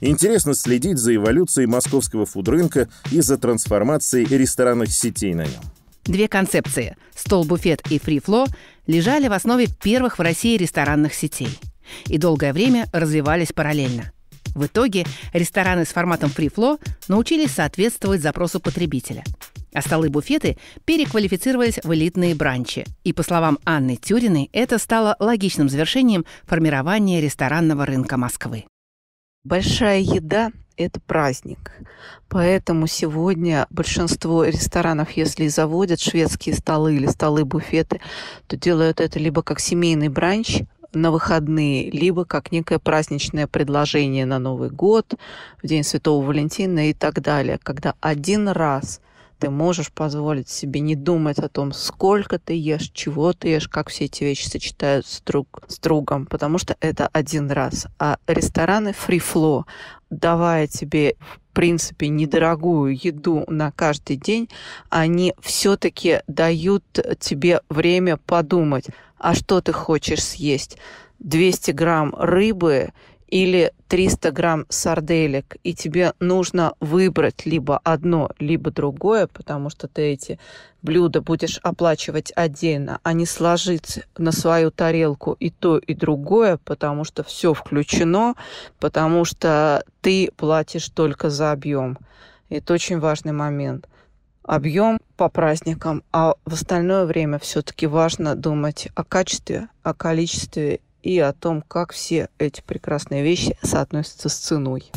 Интересно 0.00 0.54
следить 0.54 0.98
за 0.98 1.14
эволюцией 1.14 1.66
московского 1.66 2.26
фудрынка 2.26 2.88
и 3.10 3.20
за 3.20 3.38
трансформацией 3.38 4.26
ресторанных 4.26 4.92
сетей 4.92 5.34
на 5.34 5.42
нем. 5.42 5.62
Две 6.04 6.28
концепции– 6.28 6.96
стол-буфет 7.14 7.82
и 7.90 7.98
фри-фло– 7.98 8.46
лежали 8.86 9.26
в 9.28 9.32
основе 9.32 9.66
первых 9.66 10.18
в 10.18 10.22
России 10.22 10.56
ресторанных 10.56 11.14
сетей 11.14 11.58
и 12.06 12.18
долгое 12.18 12.52
время 12.52 12.86
развивались 12.92 13.52
параллельно. 13.52 14.12
В 14.54 14.66
итоге 14.66 15.04
рестораны 15.32 15.84
с 15.84 15.88
форматом 15.88 16.30
фри-фло 16.30 16.78
научились 17.08 17.50
соответствовать 17.50 18.22
запросу 18.22 18.60
потребителя– 18.60 19.24
а 19.76 19.82
столы-буфеты 19.82 20.56
переквалифицировались 20.86 21.78
в 21.82 21.92
элитные 21.92 22.34
бранчи. 22.34 22.86
И, 23.04 23.12
по 23.12 23.22
словам 23.22 23.58
Анны 23.66 23.96
Тюриной, 23.96 24.48
это 24.54 24.78
стало 24.78 25.16
логичным 25.20 25.68
завершением 25.68 26.24
формирования 26.44 27.20
ресторанного 27.20 27.84
рынка 27.84 28.16
Москвы. 28.16 28.64
Большая 29.46 30.00
еда– 30.00 30.50
это 30.76 30.98
праздник. 30.98 31.70
Поэтому 32.28 32.88
сегодня 32.88 33.68
большинство 33.70 34.42
ресторанов, 34.42 35.12
если 35.12 35.46
заводят 35.46 36.00
шведские 36.00 36.56
столы 36.56 36.96
или 36.96 37.06
столы-буфеты, 37.06 38.00
то 38.48 38.56
делают 38.56 39.00
это 39.00 39.20
либо 39.20 39.44
как 39.44 39.60
семейный 39.60 40.08
бранч, 40.08 40.62
на 40.92 41.12
выходные, 41.12 41.92
либо 41.92 42.24
как 42.24 42.50
некое 42.50 42.80
праздничное 42.80 43.46
предложение 43.46 44.26
на 44.26 44.40
Новый 44.40 44.70
год, 44.70 45.14
в 45.62 45.66
День 45.68 45.84
Святого 45.84 46.26
Валентина 46.26 46.90
и 46.90 46.92
так 46.92 47.22
далее, 47.22 47.60
когда 47.62 47.94
один 48.00 48.48
раз 48.48 49.00
ты 49.38 49.50
можешь 49.50 49.92
позволить 49.92 50.48
себе 50.48 50.80
не 50.80 50.94
думать 50.94 51.38
о 51.38 51.48
том, 51.48 51.72
сколько 51.72 52.38
ты 52.38 52.54
ешь, 52.54 52.90
чего 52.92 53.32
ты 53.32 53.48
ешь, 53.48 53.68
как 53.68 53.88
все 53.88 54.06
эти 54.06 54.24
вещи 54.24 54.48
сочетаются 54.48 55.22
друг 55.24 55.62
с 55.68 55.78
другом, 55.78 56.26
потому 56.26 56.58
что 56.58 56.76
это 56.80 57.08
один 57.12 57.50
раз. 57.50 57.86
А 57.98 58.18
рестораны 58.26 58.90
flow, 58.90 59.64
давая 60.10 60.66
тебе 60.66 61.16
в 61.20 61.54
принципе 61.54 62.08
недорогую 62.08 62.96
еду 62.96 63.44
на 63.48 63.72
каждый 63.72 64.16
день, 64.16 64.48
они 64.90 65.34
все-таки 65.40 66.20
дают 66.26 66.84
тебе 67.18 67.60
время 67.68 68.16
подумать, 68.16 68.86
а 69.18 69.34
что 69.34 69.60
ты 69.60 69.72
хочешь 69.72 70.22
съесть. 70.22 70.76
200 71.18 71.70
грамм 71.70 72.14
рыбы 72.16 72.90
или 73.28 73.72
300 73.88 74.30
грамм 74.30 74.66
сарделек, 74.68 75.56
и 75.62 75.74
тебе 75.74 76.12
нужно 76.20 76.74
выбрать 76.80 77.46
либо 77.46 77.78
одно, 77.84 78.30
либо 78.38 78.70
другое, 78.70 79.26
потому 79.26 79.70
что 79.70 79.88
ты 79.88 80.02
эти 80.12 80.38
блюда 80.82 81.20
будешь 81.20 81.58
оплачивать 81.62 82.32
отдельно, 82.36 83.00
а 83.02 83.12
не 83.12 83.26
сложить 83.26 84.00
на 84.16 84.32
свою 84.32 84.70
тарелку 84.70 85.32
и 85.38 85.50
то, 85.50 85.78
и 85.78 85.94
другое, 85.94 86.58
потому 86.64 87.04
что 87.04 87.24
все 87.24 87.54
включено, 87.54 88.34
потому 88.78 89.24
что 89.24 89.84
ты 90.00 90.30
платишь 90.36 90.88
только 90.88 91.30
за 91.30 91.52
объем. 91.52 91.98
Это 92.48 92.74
очень 92.74 93.00
важный 93.00 93.32
момент. 93.32 93.88
Объем 94.44 95.00
по 95.16 95.28
праздникам, 95.28 96.04
а 96.12 96.34
в 96.44 96.52
остальное 96.52 97.04
время 97.04 97.40
все-таки 97.40 97.88
важно 97.88 98.36
думать 98.36 98.88
о 98.94 99.02
качестве, 99.02 99.68
о 99.82 99.92
количестве 99.92 100.80
и 101.06 101.20
о 101.20 101.32
том, 101.32 101.62
как 101.62 101.92
все 101.92 102.28
эти 102.38 102.62
прекрасные 102.66 103.22
вещи 103.22 103.56
соотносятся 103.62 104.28
с 104.28 104.34
ценой. 104.34 104.90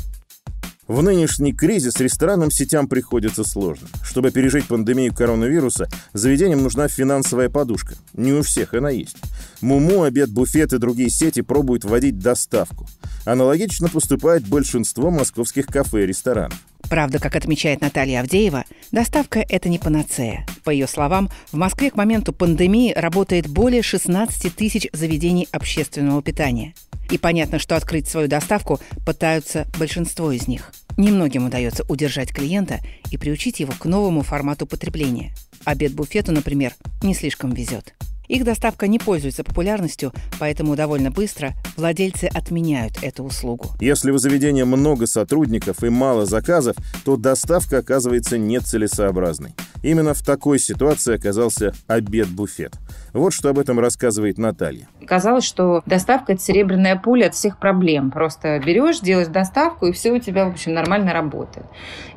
В 0.88 1.03
нынешний 1.03 1.53
кризис 1.53 1.99
ресторанным 1.99 2.49
сетям 2.49 2.88
приходится 2.88 3.43
сложно. 3.43 3.88
Чтобы 4.03 4.32
пережить 4.32 4.66
пандемию 4.66 5.14
коронавируса, 5.14 5.88
заведениям 6.14 6.64
нужна 6.64 6.88
финансовая 6.88 7.47
подушка. 7.47 7.93
Не 8.16 8.34
у 8.34 8.41
всех 8.41 8.74
она 8.74 8.89
есть. 8.89 9.18
Муму, 9.62 10.01
обед, 10.01 10.32
буфет 10.32 10.74
и 10.74 10.80
другие 10.80 11.12
сети 11.12 11.43
пробуют 11.43 11.86
вводить 11.86 12.18
доставку. 12.18 12.88
Аналогично 13.24 13.88
поступает 13.88 14.47
большинство 14.47 15.12
московских 15.12 15.68
кафе 15.68 16.05
и 16.05 16.07
ресторанов. 16.07 16.57
Правда, 16.89 17.19
как 17.19 17.35
отмечает 17.35 17.81
Наталья 17.81 18.21
Авдеева, 18.21 18.65
доставка– 18.91 19.45
это 19.49 19.69
не 19.69 19.77
панацея. 19.77 20.45
По 20.63 20.71
ее 20.71 20.87
словам, 20.87 21.29
в 21.51 21.55
Москве 21.55 21.91
к 21.91 21.95
моменту 21.95 22.33
пандемии 22.33 22.93
работает 22.95 23.47
более 23.47 23.83
16 23.83 24.55
тысяч 24.55 24.87
заведений 24.91 25.47
общественного 25.51 26.23
питания. 26.23 26.73
И 27.11 27.17
понятно, 27.17 27.59
что 27.59 27.75
открыть 27.75 28.07
свою 28.07 28.27
доставку 28.27 28.79
пытаются 29.05 29.67
большинство 29.77 30.31
из 30.31 30.47
них. 30.47 30.71
Немногим 30.97 31.45
удается 31.45 31.83
удержать 31.87 32.33
клиента 32.33 32.79
и 33.11 33.17
приучить 33.17 33.59
его 33.59 33.73
к 33.77 33.85
новому 33.85 34.23
формату 34.23 34.65
потребления. 34.65 35.33
Обед-буфету, 35.65 36.31
например, 36.31 36.73
не 37.03 37.13
слишком 37.13 37.51
везет. 37.51 37.93
Их 38.30 38.43
доставка 38.43 38.88
не 38.88 38.99
пользуется 38.99 39.43
популярностью, 39.43 40.13
поэтому 40.39 40.75
довольно 40.75 41.09
быстро 41.09 41.53
владельцы 41.75 42.25
отменяют 42.25 42.93
эту 43.01 43.23
услугу. 43.23 43.71
Если 43.82 44.11
у 44.11 44.19
заведения 44.19 44.65
много 44.65 45.07
сотрудников 45.07 45.84
и 45.84 45.89
мало 45.89 46.27
заказов, 46.27 46.75
то 47.03 47.17
доставка 47.17 47.80
оказывается 47.80 48.38
нецелесообразной. 48.38 49.55
Именно 49.82 50.13
в 50.13 50.21
такой 50.23 50.59
ситуации 50.59 51.15
оказался 51.15 51.73
обед-буфет. 51.88 52.73
Вот 53.13 53.34
что 53.34 53.49
об 53.49 53.57
этом 53.57 53.80
рассказывает 53.80 54.38
Наталья. 54.38 54.88
Казалось, 55.07 55.45
что 55.45 55.82
доставка– 55.88 56.34
это 56.34 56.41
серебряная 56.41 56.97
пуля 56.97 57.27
от 57.27 57.34
всех 57.34 57.57
проблем. 57.57 58.11
Просто 58.11 58.61
берешь, 58.63 58.99
делаешь 58.99 59.30
доставку, 59.30 59.88
и 59.88 59.91
все 59.91 60.11
у 60.11 60.19
тебя, 60.19 60.45
в 60.45 60.49
общем, 60.49 60.73
нормально 60.73 61.13
работает. 61.13 61.65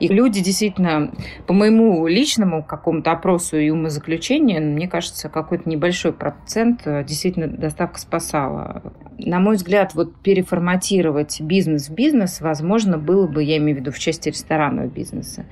И 0.00 0.08
люди 0.08 0.42
действительно, 0.42 1.12
по 1.46 1.54
моему 1.54 2.06
личному 2.06 2.62
какому-то 2.62 3.12
опросу 3.12 3.56
и 3.56 3.70
умозаключению, 3.70 4.60
мне 4.60 4.88
кажется, 4.88 5.28
какой-то 5.28 5.68
небольшой 5.68 6.01
процент 6.11 6.82
э, 6.86 7.05
действительно 7.05 7.46
доставка 7.46 8.00
спасала. 8.00 8.82
На 9.18 9.38
мой 9.38 9.57
взгляд, 9.57 9.94
вот 9.94 10.16
переформатировать 10.22 11.40
бизнес 11.40 11.88
в 11.88 11.94
бизнес 11.94 12.40
возможно 12.40 12.98
было 12.98 13.28
бы, 13.28 13.44
я 13.44 13.59
имею 13.59 13.76
в 13.76 13.80
виду 13.80 13.92
в 13.92 13.98
части 13.98 14.30
ресторанного 14.30 14.86
бизнеса, 14.86 15.44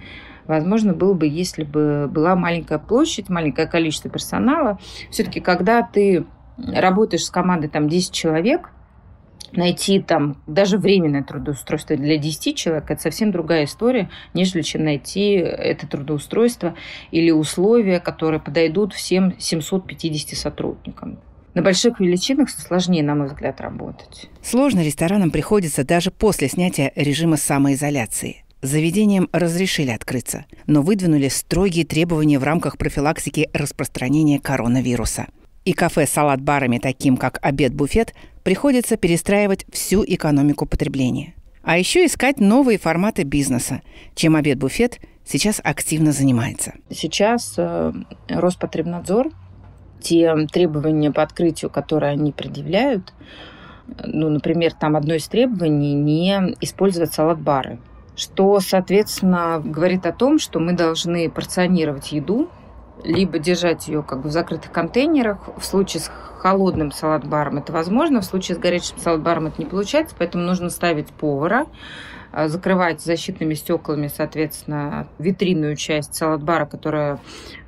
возможно, 0.47 0.95
было 0.95 1.15
бы, 1.15 1.27
если 1.29 1.63
бы 1.63 2.09
была 2.11 2.35
маленькая 2.35 2.79
площадь, 2.79 3.29
маленькое 3.29 3.69
количество 3.69 4.11
персонала. 4.11 4.79
Все-таки, 5.11 5.39
когда 5.39 5.83
ты 5.83 6.27
работаешь 6.57 7.25
с 7.25 7.31
командой 7.31 7.69
там 7.69 7.89
10 7.89 8.13
человек, 8.13 8.71
найти 9.53 10.01
там 10.01 10.43
даже 10.47 10.79
временное 10.79 11.23
трудоустройство 11.23 11.97
для 11.97 12.17
10 12.19 12.57
человек, 12.57 12.91
это 12.91 13.01
совсем 13.01 13.31
другая 13.33 13.65
история, 13.65 14.11
нежели 14.35 14.63
чем 14.63 14.85
найти 14.85 15.33
это 15.33 15.87
трудоустройство 15.87 16.75
или 17.11 17.31
условия, 17.31 18.01
которые 18.01 18.41
подойдут 18.41 18.93
всем 18.93 19.35
750 19.39 20.37
сотрудникам. 20.39 21.19
На 21.55 21.63
больших 21.63 21.99
величинах 21.99 22.49
сложнее, 22.49 23.03
на 23.03 23.17
мой 23.17 23.27
взгляд, 23.27 23.61
работать. 23.61 24.29
Сложно 24.43 24.85
ресторанам 24.85 25.31
приходится 25.31 25.85
даже 25.85 26.11
после 26.13 26.49
снятия 26.49 26.93
режима 26.95 27.37
самоизоляции. 27.37 28.45
Заведениям 28.63 29.29
разрешили 29.33 29.91
открыться, 29.91 30.45
но 30.67 30.83
выдвинули 30.83 31.29
строгие 31.29 31.85
требования 31.85 32.39
в 32.39 32.45
рамках 32.45 32.77
профилактики 32.77 33.49
распространения 33.55 34.39
коронавируса. 34.39 35.27
И 35.65 35.73
кафе 35.73 36.07
с 36.07 36.11
салат-барами, 36.11 36.79
таким 36.79 37.17
как 37.17 37.39
обед-буфет, 37.43 38.15
приходится 38.43 38.97
перестраивать 38.97 39.67
всю 39.73 40.05
экономику 40.05 40.67
потребления. 40.67 41.35
А 41.63 41.79
еще 41.79 42.07
искать 42.07 42.41
новые 42.41 42.79
форматы 42.79 43.23
бизнеса, 43.23 43.83
чем 44.15 44.37
обед-буфет 44.37 44.99
сейчас 45.25 45.61
активно 45.63 46.13
занимается. 46.13 46.75
Сейчас 46.91 47.55
э, 47.59 47.93
Роспотребнадзор, 48.29 49.31
те 50.01 50.35
требования 50.51 51.13
по 51.13 51.23
открытию, 51.23 51.71
которые 51.71 52.13
они 52.13 52.33
предъявляют, 52.33 53.13
ну, 54.05 54.31
например, 54.31 54.73
там 54.73 54.97
одно 54.97 55.15
из 55.15 55.27
требований 55.29 55.95
не 55.95 56.57
использовать 56.61 57.13
салат-бары 57.13 57.79
что, 58.21 58.61
соответственно, 58.61 59.63
говорит 59.65 60.05
о 60.05 60.13
том, 60.13 60.39
что 60.39 60.61
мы 60.61 60.75
должны 60.75 61.31
порционировать 61.31 62.13
еду, 62.13 62.51
либо 63.05 63.39
держать 63.39 63.89
ее 63.89 64.03
как 64.03 64.23
бы 64.23 64.29
в 64.29 64.33
закрытых 64.33 64.73
контейнерах. 64.73 65.39
В 65.57 65.65
случае 65.65 66.03
с 66.03 66.11
холодным 66.39 66.93
салат-баром 66.93 67.59
это 67.59 67.73
возможно, 67.73 68.21
в 68.21 68.25
случае 68.25 68.57
с 68.57 68.59
горячим 68.59 68.99
салат-баром 68.99 69.49
это 69.49 69.63
не 69.63 69.69
получается, 69.69 70.15
поэтому 70.19 70.45
нужно 70.45 70.71
ставить 70.71 71.09
повара, 71.09 71.67
а, 72.33 72.49
закрывать 72.49 73.01
защитными 73.01 73.55
стеклами, 73.55 74.09
соответственно, 74.09 75.07
витринную 75.19 75.77
часть 75.77 76.15
салат-бара, 76.15 76.67
которая 76.67 77.19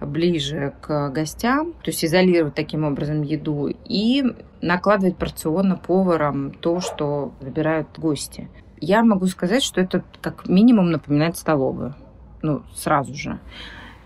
ближе 0.01 0.73
к 0.81 1.11
гостям, 1.11 1.73
то 1.73 1.91
есть 1.91 2.05
изолировать 2.05 2.55
таким 2.55 2.85
образом 2.85 3.23
еду 3.23 3.69
и 3.85 4.25
накладывать 4.61 5.17
порционно 5.17 5.77
поваром 5.77 6.53
то, 6.53 6.81
что 6.81 7.33
выбирают 7.41 7.89
гости 7.99 8.49
я 8.83 9.05
могу 9.05 9.27
сказать, 9.27 9.63
что 9.63 9.81
это 9.81 10.03
как 10.21 10.49
минимум 10.49 10.91
напоминает 10.91 11.37
столовую. 11.37 11.95
Ну, 12.43 12.63
сразу 12.75 13.15
же. 13.15 13.39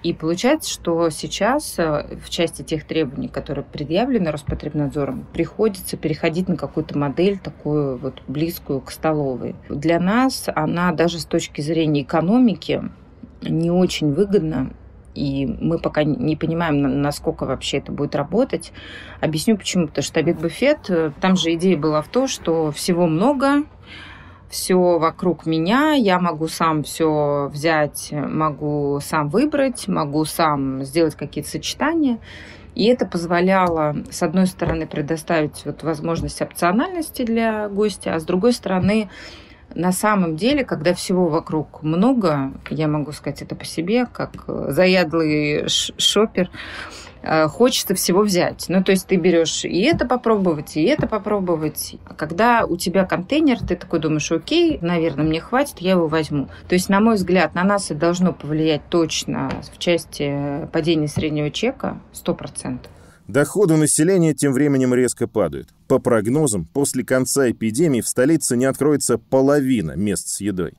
И 0.07 0.13
получается, 0.13 0.71
что 0.71 1.11
сейчас 1.11 1.81
э, 1.81 2.17
в 2.25 2.31
части 2.31 2.63
тех 2.63 2.85
требований, 2.85 3.27
которые 3.27 3.65
предъявлены 3.65 4.31
Роспотребнадзором, 4.31 5.27
приходится 5.33 5.97
переходить 5.97 6.49
на 6.49 6.57
какую-то 6.57 6.97
модель 6.97 7.41
такую 7.41 7.97
вот 7.97 8.23
близкую 8.29 8.83
к 8.83 8.93
столовой. 8.93 9.57
Для 9.69 9.99
нас 9.99 10.45
она 10.55 10.93
даже 10.93 11.19
с 11.19 11.25
точки 11.25 11.61
зрения 11.61 12.03
экономики 12.03 12.85
не 13.43 13.73
очень 13.73 14.13
выгодна, 14.13 14.71
и 15.17 15.45
мы 15.45 15.81
пока 15.81 16.05
не 16.05 16.37
понимаем, 16.37 17.03
насколько 17.03 17.45
вообще 17.45 17.79
это 17.79 17.91
будет 17.91 18.15
работать. 18.15 18.73
Объясню 19.21 19.57
почему. 19.57 19.89
Потому 19.89 20.05
что 20.05 20.21
обед-буфет, 20.21 20.89
э, 20.89 21.11
там 21.21 21.35
же 21.35 21.53
идея 21.55 21.77
была 21.77 22.01
в 22.01 22.07
том, 22.07 22.29
что 22.29 22.71
всего 22.71 23.09
много, 23.09 23.65
все 24.49 24.99
вокруг 24.99 25.47
меня, 25.47 25.93
я 25.93 26.19
могу 26.19 26.49
сам 26.49 26.83
все 26.83 27.49
взять, 27.53 28.11
могу 28.13 29.01
сам 29.03 29.29
выбрать, 29.29 29.89
могу 29.89 30.25
сам 30.25 30.85
сделать 30.85 31.15
какие-то 31.15 31.51
сочетания. 31.51 32.19
И 32.75 32.85
это 32.87 33.07
позволяло, 33.07 33.97
с 34.11 34.23
одной 34.23 34.47
стороны, 34.47 34.87
предоставить 34.87 35.65
вот 35.65 35.83
возможность 35.83 36.43
опциональности 36.43 37.23
для 37.23 37.69
гостя, 37.69 38.15
а 38.15 38.21
с 38.21 38.25
другой 38.25 38.53
стороны, 38.53 39.09
на 39.75 39.93
самом 39.93 40.37
деле, 40.37 40.65
когда 40.65 40.93
всего 40.95 41.29
вокруг 41.29 41.83
много, 41.83 42.53
я 42.71 42.87
могу 42.87 43.13
сказать 43.13 43.43
это 43.43 43.57
по 43.57 43.65
себе, 43.65 44.07
как 44.07 44.45
заядлый 44.47 45.67
шопер, 45.69 46.51
хочется 47.49 47.95
всего 47.95 48.23
взять. 48.23 48.67
Ну, 48.69 48.83
то 48.85 48.93
есть 48.93 49.07
ты 49.07 49.17
берешь 49.17 49.65
и 49.65 49.83
это 49.83 50.07
попробовать, 50.07 50.77
и 50.77 50.83
это 50.85 51.07
попробовать. 51.07 51.97
А 52.05 52.15
когда 52.15 52.65
у 52.65 52.77
тебя 52.77 53.05
контейнер, 53.05 53.59
ты 53.61 53.77
такой 53.77 54.01
думаешь, 54.01 54.31
окей, 54.31 54.79
наверное, 54.81 55.25
мне 55.25 55.41
хватит, 55.41 55.79
я 55.79 55.93
его 55.93 56.07
возьму. 56.09 56.49
То 56.69 56.75
есть, 56.75 56.89
на 56.89 57.01
мой 57.01 57.17
взгляд, 57.17 57.55
на 57.55 57.65
нас 57.65 57.91
это 57.91 58.01
должно 58.01 58.33
повлиять 58.33 58.83
точно 58.89 59.51
в 59.73 59.79
части 59.79 60.69
падения 60.73 61.09
среднего 61.09 61.51
чека 61.51 62.01
100%. 62.13 62.79
Доходы 63.29 63.77
населения 63.77 64.35
тем 64.35 64.53
временем 64.53 64.95
резко 64.95 65.27
падают. 65.27 65.69
По 65.89 65.99
прогнозам, 65.99 66.65
после 66.65 67.05
конца 67.05 67.51
эпидемии 67.51 68.01
в 68.01 68.07
столице 68.07 68.57
не 68.57 68.67
откроется 68.67 69.19
половина 69.19 69.97
мест 69.97 70.29
с 70.29 70.41
едой. 70.41 70.75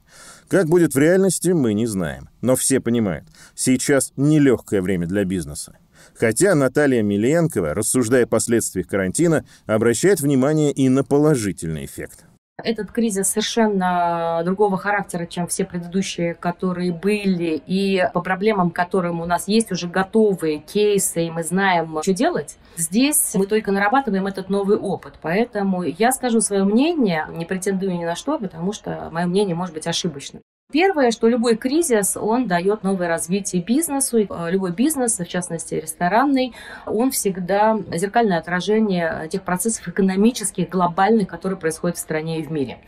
Как 0.48 0.68
будет 0.68 0.96
в 0.96 0.98
реальности, 0.98 1.50
мы 1.50 1.74
не 1.74 1.88
знаем. 1.88 2.30
Но 2.40 2.56
все 2.56 2.80
понимают, 2.80 3.26
сейчас 3.54 4.14
нелегкое 4.16 4.82
время 4.82 5.08
для 5.08 5.26
бизнеса. 5.26 5.76
Хотя 6.20 6.56
Наталья 6.56 7.04
Миленкова, 7.04 7.76
рассуждая 7.76 8.24
о 8.24 8.28
последствиях 8.28 8.88
карантина, 8.88 9.46
обращает 9.68 10.20
внимание 10.20 10.72
и 10.72 10.90
на 10.90 11.04
положительный 11.04 11.86
эффект. 11.86 12.26
Этот 12.64 12.92
кризис 12.92 13.28
совершенно 13.28 14.42
другого 14.44 14.78
характера, 14.78 15.28
чем 15.28 15.46
все 15.48 15.64
предыдущие, 15.64 16.34
которые 16.34 16.92
были. 16.92 17.62
И 17.68 18.04
по 18.16 18.22
проблемам, 18.22 18.72
которым 18.72 19.22
у 19.22 19.26
нас 19.26 19.48
есть 19.48 19.72
уже 19.72 19.88
готовые 19.88 20.58
кейсы, 20.58 21.28
и 21.28 21.30
мы 21.30 21.44
знаем, 21.44 22.00
что 22.02 22.14
делать, 22.14 22.58
здесь 22.76 23.36
мы 23.36 23.46
только 23.46 23.72
нарабатываем 23.72 24.26
этот 24.26 24.50
новый 24.50 24.78
опыт. 24.78 25.20
Поэтому 25.22 25.84
я 25.84 26.12
скажу 26.12 26.42
свое 26.42 26.64
мнение, 26.64 27.28
не 27.30 27.46
претендую 27.46 27.96
ни 27.96 28.06
на 28.06 28.16
что, 28.16 28.40
потому 28.40 28.74
что 28.74 29.10
мое 29.12 29.28
мнение 29.28 29.54
может 29.54 29.76
быть 29.76 29.86
ошибочным. 29.86 30.42
Первое, 30.70 31.12
что 31.12 31.30
любой 31.30 31.56
кризис, 31.56 32.18
он 32.18 32.46
дает 32.46 32.84
новое 32.84 33.08
развитие 33.08 33.62
бизнесу. 33.62 34.18
Э, 34.18 34.52
любой 34.52 34.74
бизнес, 34.74 35.18
в 35.18 35.26
частности 35.26 35.76
ресторанный, 35.76 36.54
он 36.86 37.12
всегда 37.12 37.80
зеркальное 37.94 38.38
отражение 38.38 39.30
тех 39.32 39.44
процессов 39.44 39.88
экономических, 39.88 40.68
глобальных, 40.68 41.30
которые 41.30 41.58
происходят 41.58 41.96
в 41.96 42.02
стране 42.02 42.42
и 42.42 42.44
в 42.44 42.52
мире. 42.52 42.80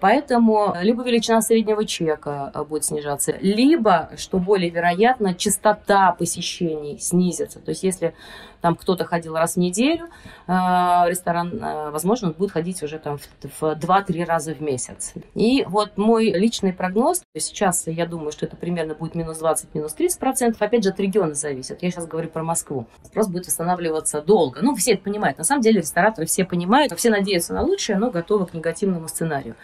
Поэтому 0.00 0.74
либо 0.80 1.02
величина 1.02 1.40
среднего 1.40 1.84
чека 1.84 2.50
э, 2.54 2.64
будет 2.64 2.84
снижаться, 2.84 3.36
либо, 3.40 4.10
что 4.16 4.38
более 4.38 4.70
вероятно, 4.70 5.34
частота 5.34 6.12
посещений 6.12 6.98
снизится. 6.98 7.60
То 7.60 7.70
есть 7.70 7.82
если 7.82 8.14
там 8.60 8.74
кто-то 8.74 9.04
ходил 9.04 9.34
раз 9.34 9.54
в 9.54 9.56
неделю 9.58 10.06
э, 10.06 10.52
в 10.52 11.06
ресторан, 11.08 11.62
э, 11.62 11.90
возможно, 11.90 12.28
он 12.28 12.34
будет 12.34 12.50
ходить 12.52 12.82
уже 12.82 12.98
там 12.98 13.18
в 13.18 13.62
2-3 13.62 14.24
раза 14.24 14.54
в 14.54 14.60
месяц. 14.60 15.14
И 15.34 15.64
вот 15.68 15.96
мой 15.96 16.30
личный 16.30 16.72
прогноз, 16.72 17.22
сейчас 17.36 17.86
я 17.86 18.06
думаю, 18.06 18.32
что 18.32 18.46
это 18.46 18.56
примерно 18.56 18.94
будет 18.94 19.14
минус 19.14 19.38
20, 19.38 19.74
минус 19.74 19.92
30 19.94 20.18
процентов, 20.18 20.62
опять 20.62 20.84
же 20.84 20.90
от 20.90 21.00
региона 21.00 21.34
зависит. 21.34 21.82
Я 21.82 21.90
сейчас 21.90 22.06
говорю 22.06 22.28
про 22.28 22.42
Москву. 22.42 22.86
Спрос 23.04 23.28
будет 23.28 23.46
восстанавливаться 23.46 24.22
долго. 24.22 24.60
Ну, 24.62 24.74
все 24.74 24.94
это 24.94 25.04
понимают. 25.04 25.38
На 25.38 25.44
самом 25.44 25.62
деле 25.62 25.80
рестораторы 25.80 26.26
все 26.26 26.44
понимают, 26.44 26.92
все 26.98 27.10
надеются 27.10 27.54
на 27.54 27.62
лучшее, 27.62 27.98
но 27.98 28.10
готовы 28.10 28.46
к 28.46 28.54
негативному 28.54 29.08
сценарию. 29.08 29.54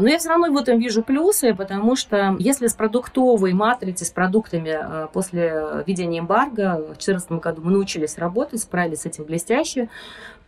Но 0.00 0.08
я 0.08 0.18
все 0.18 0.28
равно 0.28 0.50
в 0.52 0.56
этом 0.56 0.78
вижу 0.78 1.02
плюсы, 1.02 1.54
потому 1.54 1.96
что 1.96 2.36
если 2.38 2.66
с 2.66 2.74
продуктовой 2.74 3.52
матрицей, 3.52 4.06
с 4.06 4.10
продуктами 4.10 4.78
э, 4.80 5.08
после 5.12 5.84
введения 5.86 6.20
эмбарго 6.20 6.76
в 6.76 6.98
2014 6.98 7.32
году 7.32 7.62
мы 7.62 7.72
научились 7.72 8.18
работать, 8.18 8.60
справились 8.60 9.02
с 9.02 9.06
этим 9.06 9.24
блестяще, 9.24 9.88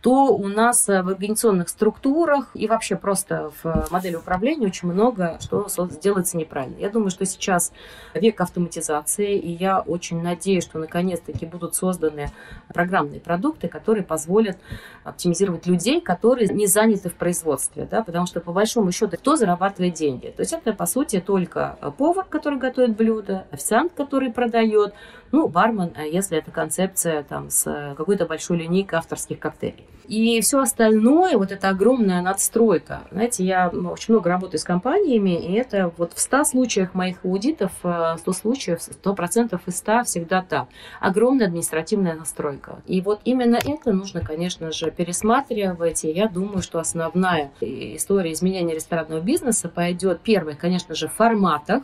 то 0.01 0.35
у 0.35 0.47
нас 0.47 0.89
э, 0.89 1.03
в 1.03 1.09
организационных 1.09 1.69
структурах 1.69 2.49
и 2.55 2.67
вообще 2.67 2.95
просто 2.95 3.51
в 3.61 3.87
модели 3.91 4.15
управления 4.15 4.67
очень 4.67 4.91
много 4.91 5.37
что 5.41 5.67
делается 6.01 6.37
неправильно. 6.37 6.77
Я 6.79 6.89
думаю, 6.89 7.11
что 7.11 7.25
сейчас 7.25 7.71
век 8.13 8.41
автоматизации, 8.41 9.37
и 9.37 9.51
я 9.51 9.79
очень 9.79 10.21
надеюсь, 10.21 10.63
что 10.63 10.79
наконец-таки 10.79 11.45
будут 11.45 11.75
созданы 11.75 12.29
программные 12.73 13.19
продукты, 13.19 13.67
которые 13.67 14.03
позволят 14.03 14.57
оптимизировать 15.03 15.67
людей, 15.67 16.01
которые 16.01 16.47
не 16.47 16.65
заняты 16.65 17.09
в 17.09 17.15
производстве, 17.15 17.87
да, 17.89 18.03
потому 18.03 18.25
что 18.25 18.41
по 18.41 18.51
большому 18.51 18.91
счету 18.91 19.17
кто 19.17 19.35
зарабатывает 19.35 19.93
деньги? 19.93 20.33
То 20.35 20.41
есть 20.41 20.53
это, 20.53 20.73
по 20.73 20.85
сути, 20.87 21.19
только 21.19 21.77
повар, 21.97 22.25
который 22.25 22.57
готовит 22.57 22.97
блюдо, 22.97 23.45
официант, 23.51 23.93
который 23.93 24.31
продает, 24.31 24.93
ну, 25.31 25.47
бармен, 25.47 25.91
а 25.95 26.03
если 26.03 26.37
это 26.37 26.51
концепция 26.51 27.23
там 27.23 27.49
с 27.49 27.95
какой-то 27.97 28.25
большой 28.25 28.57
линейкой 28.57 28.99
авторских 28.99 29.39
коктейлей. 29.39 29.85
И 30.07 30.41
все 30.41 30.59
остальное, 30.59 31.37
вот 31.37 31.53
эта 31.53 31.69
огромная 31.69 32.21
надстройка. 32.21 33.03
Знаете, 33.11 33.45
я 33.45 33.69
очень 33.69 34.13
много 34.13 34.29
работаю 34.29 34.59
с 34.59 34.63
компаниями, 34.65 35.39
и 35.41 35.53
это 35.53 35.93
вот 35.95 36.11
в 36.13 36.19
100 36.19 36.43
случаях 36.43 36.93
моих 36.93 37.23
аудитов, 37.23 37.71
100 37.79 38.17
э, 38.25 38.33
случаев, 38.33 38.79
100% 38.79 39.59
из 39.65 39.77
100 39.77 40.03
всегда 40.03 40.41
так. 40.41 40.67
Огромная 40.99 41.47
административная 41.47 42.13
настройка. 42.13 42.81
И 42.87 42.99
вот 42.99 43.21
именно 43.23 43.55
это 43.55 43.93
нужно, 43.93 44.19
конечно 44.19 44.73
же, 44.73 44.91
пересматривать. 44.91 46.03
И 46.03 46.11
я 46.11 46.27
думаю, 46.27 46.61
что 46.61 46.79
основная 46.79 47.51
история 47.61 48.33
изменения 48.33 48.75
ресторанного 48.75 49.21
бизнеса 49.21 49.69
пойдет, 49.69 50.19
первое, 50.21 50.55
конечно 50.55 50.93
же, 50.93 51.07
в 51.07 51.13
форматах, 51.13 51.83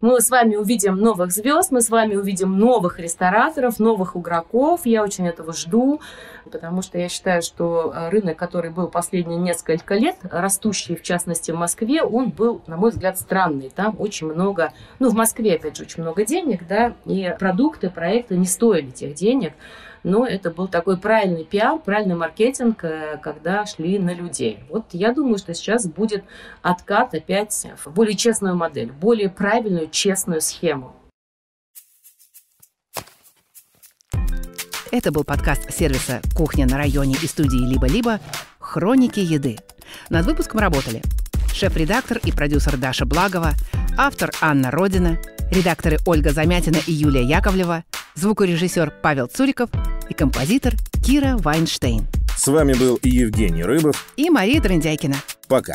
мы 0.00 0.20
с 0.20 0.30
вами 0.30 0.56
увидим 0.56 0.96
новых 0.96 1.30
звезд, 1.30 1.70
мы 1.70 1.82
с 1.82 1.90
вами 1.90 2.16
увидим 2.16 2.58
новых 2.58 2.98
рестораторов, 2.98 3.78
новых 3.78 4.16
игроков. 4.16 4.82
Я 4.84 5.02
очень 5.02 5.28
этого 5.28 5.52
жду, 5.52 6.00
потому 6.50 6.82
что 6.82 6.98
я 6.98 7.08
считаю, 7.08 7.42
что 7.42 7.92
э, 7.94 8.08
рынок, 8.08 8.38
который 8.38 8.70
был 8.70 8.88
последние 8.88 9.38
несколько 9.38 9.94
лет, 9.94 10.16
растущий, 10.22 10.96
в 10.96 11.02
частности, 11.02 11.50
в 11.50 11.56
Москве, 11.56 12.02
он 12.02 12.30
был, 12.30 12.62
на 12.66 12.76
мой 12.76 12.90
взгляд, 12.90 13.18
странный. 13.18 13.70
Там 13.74 13.96
очень 13.98 14.26
много, 14.26 14.72
ну, 14.98 15.10
в 15.10 15.14
Москве, 15.14 15.56
опять 15.56 15.76
же, 15.76 15.82
очень 15.82 16.02
много 16.02 16.24
денег, 16.24 16.66
да, 16.66 16.94
и 17.04 17.34
продукты, 17.38 17.90
проекты 17.90 18.36
не 18.36 18.46
стоили 18.46 18.90
тех 18.90 19.14
денег 19.14 19.52
но 20.02 20.26
это 20.26 20.50
был 20.50 20.68
такой 20.68 20.96
правильный 20.96 21.44
пиар, 21.44 21.78
правильный 21.78 22.14
маркетинг, 22.14 22.84
э, 22.84 23.18
когда 23.22 23.66
шли 23.66 23.98
на 23.98 24.14
людей. 24.14 24.60
Вот 24.68 24.86
я 24.92 25.12
думаю, 25.12 25.38
что 25.38 25.54
сейчас 25.54 25.86
будет 25.86 26.24
откат 26.62 27.14
опять 27.14 27.66
в 27.84 27.90
более 27.90 28.16
честную 28.16 28.56
модель, 28.56 28.90
более 28.92 29.28
правильную, 29.28 29.88
честную 29.90 30.40
схему. 30.40 30.94
Это 34.90 35.12
был 35.12 35.22
подкаст 35.22 35.72
сервиса 35.72 36.20
«Кухня 36.36 36.66
на 36.66 36.76
районе» 36.76 37.14
и 37.22 37.26
студии 37.28 37.64
«Либо-либо» 37.64 38.18
«Хроники 38.58 39.20
еды». 39.20 39.56
Над 40.08 40.26
выпуском 40.26 40.58
работали 40.58 41.00
шеф-редактор 41.52 42.18
и 42.24 42.32
продюсер 42.32 42.76
Даша 42.76 43.06
Благова, 43.06 43.52
автор 43.96 44.32
Анна 44.40 44.70
Родина, 44.72 45.18
редакторы 45.50 45.98
Ольга 46.06 46.30
Замятина 46.30 46.78
и 46.86 46.92
Юлия 46.92 47.22
Яковлева, 47.22 47.84
звукорежиссер 48.14 48.92
Павел 49.02 49.26
Цуриков 49.26 49.70
и 50.08 50.14
композитор 50.14 50.74
Кира 51.04 51.36
Вайнштейн. 51.36 52.06
С 52.36 52.46
вами 52.46 52.74
был 52.74 52.98
Евгений 53.02 53.64
Рыбов 53.64 54.12
и 54.16 54.30
Мария 54.30 54.60
Трендяйкина. 54.60 55.16
Пока. 55.48 55.74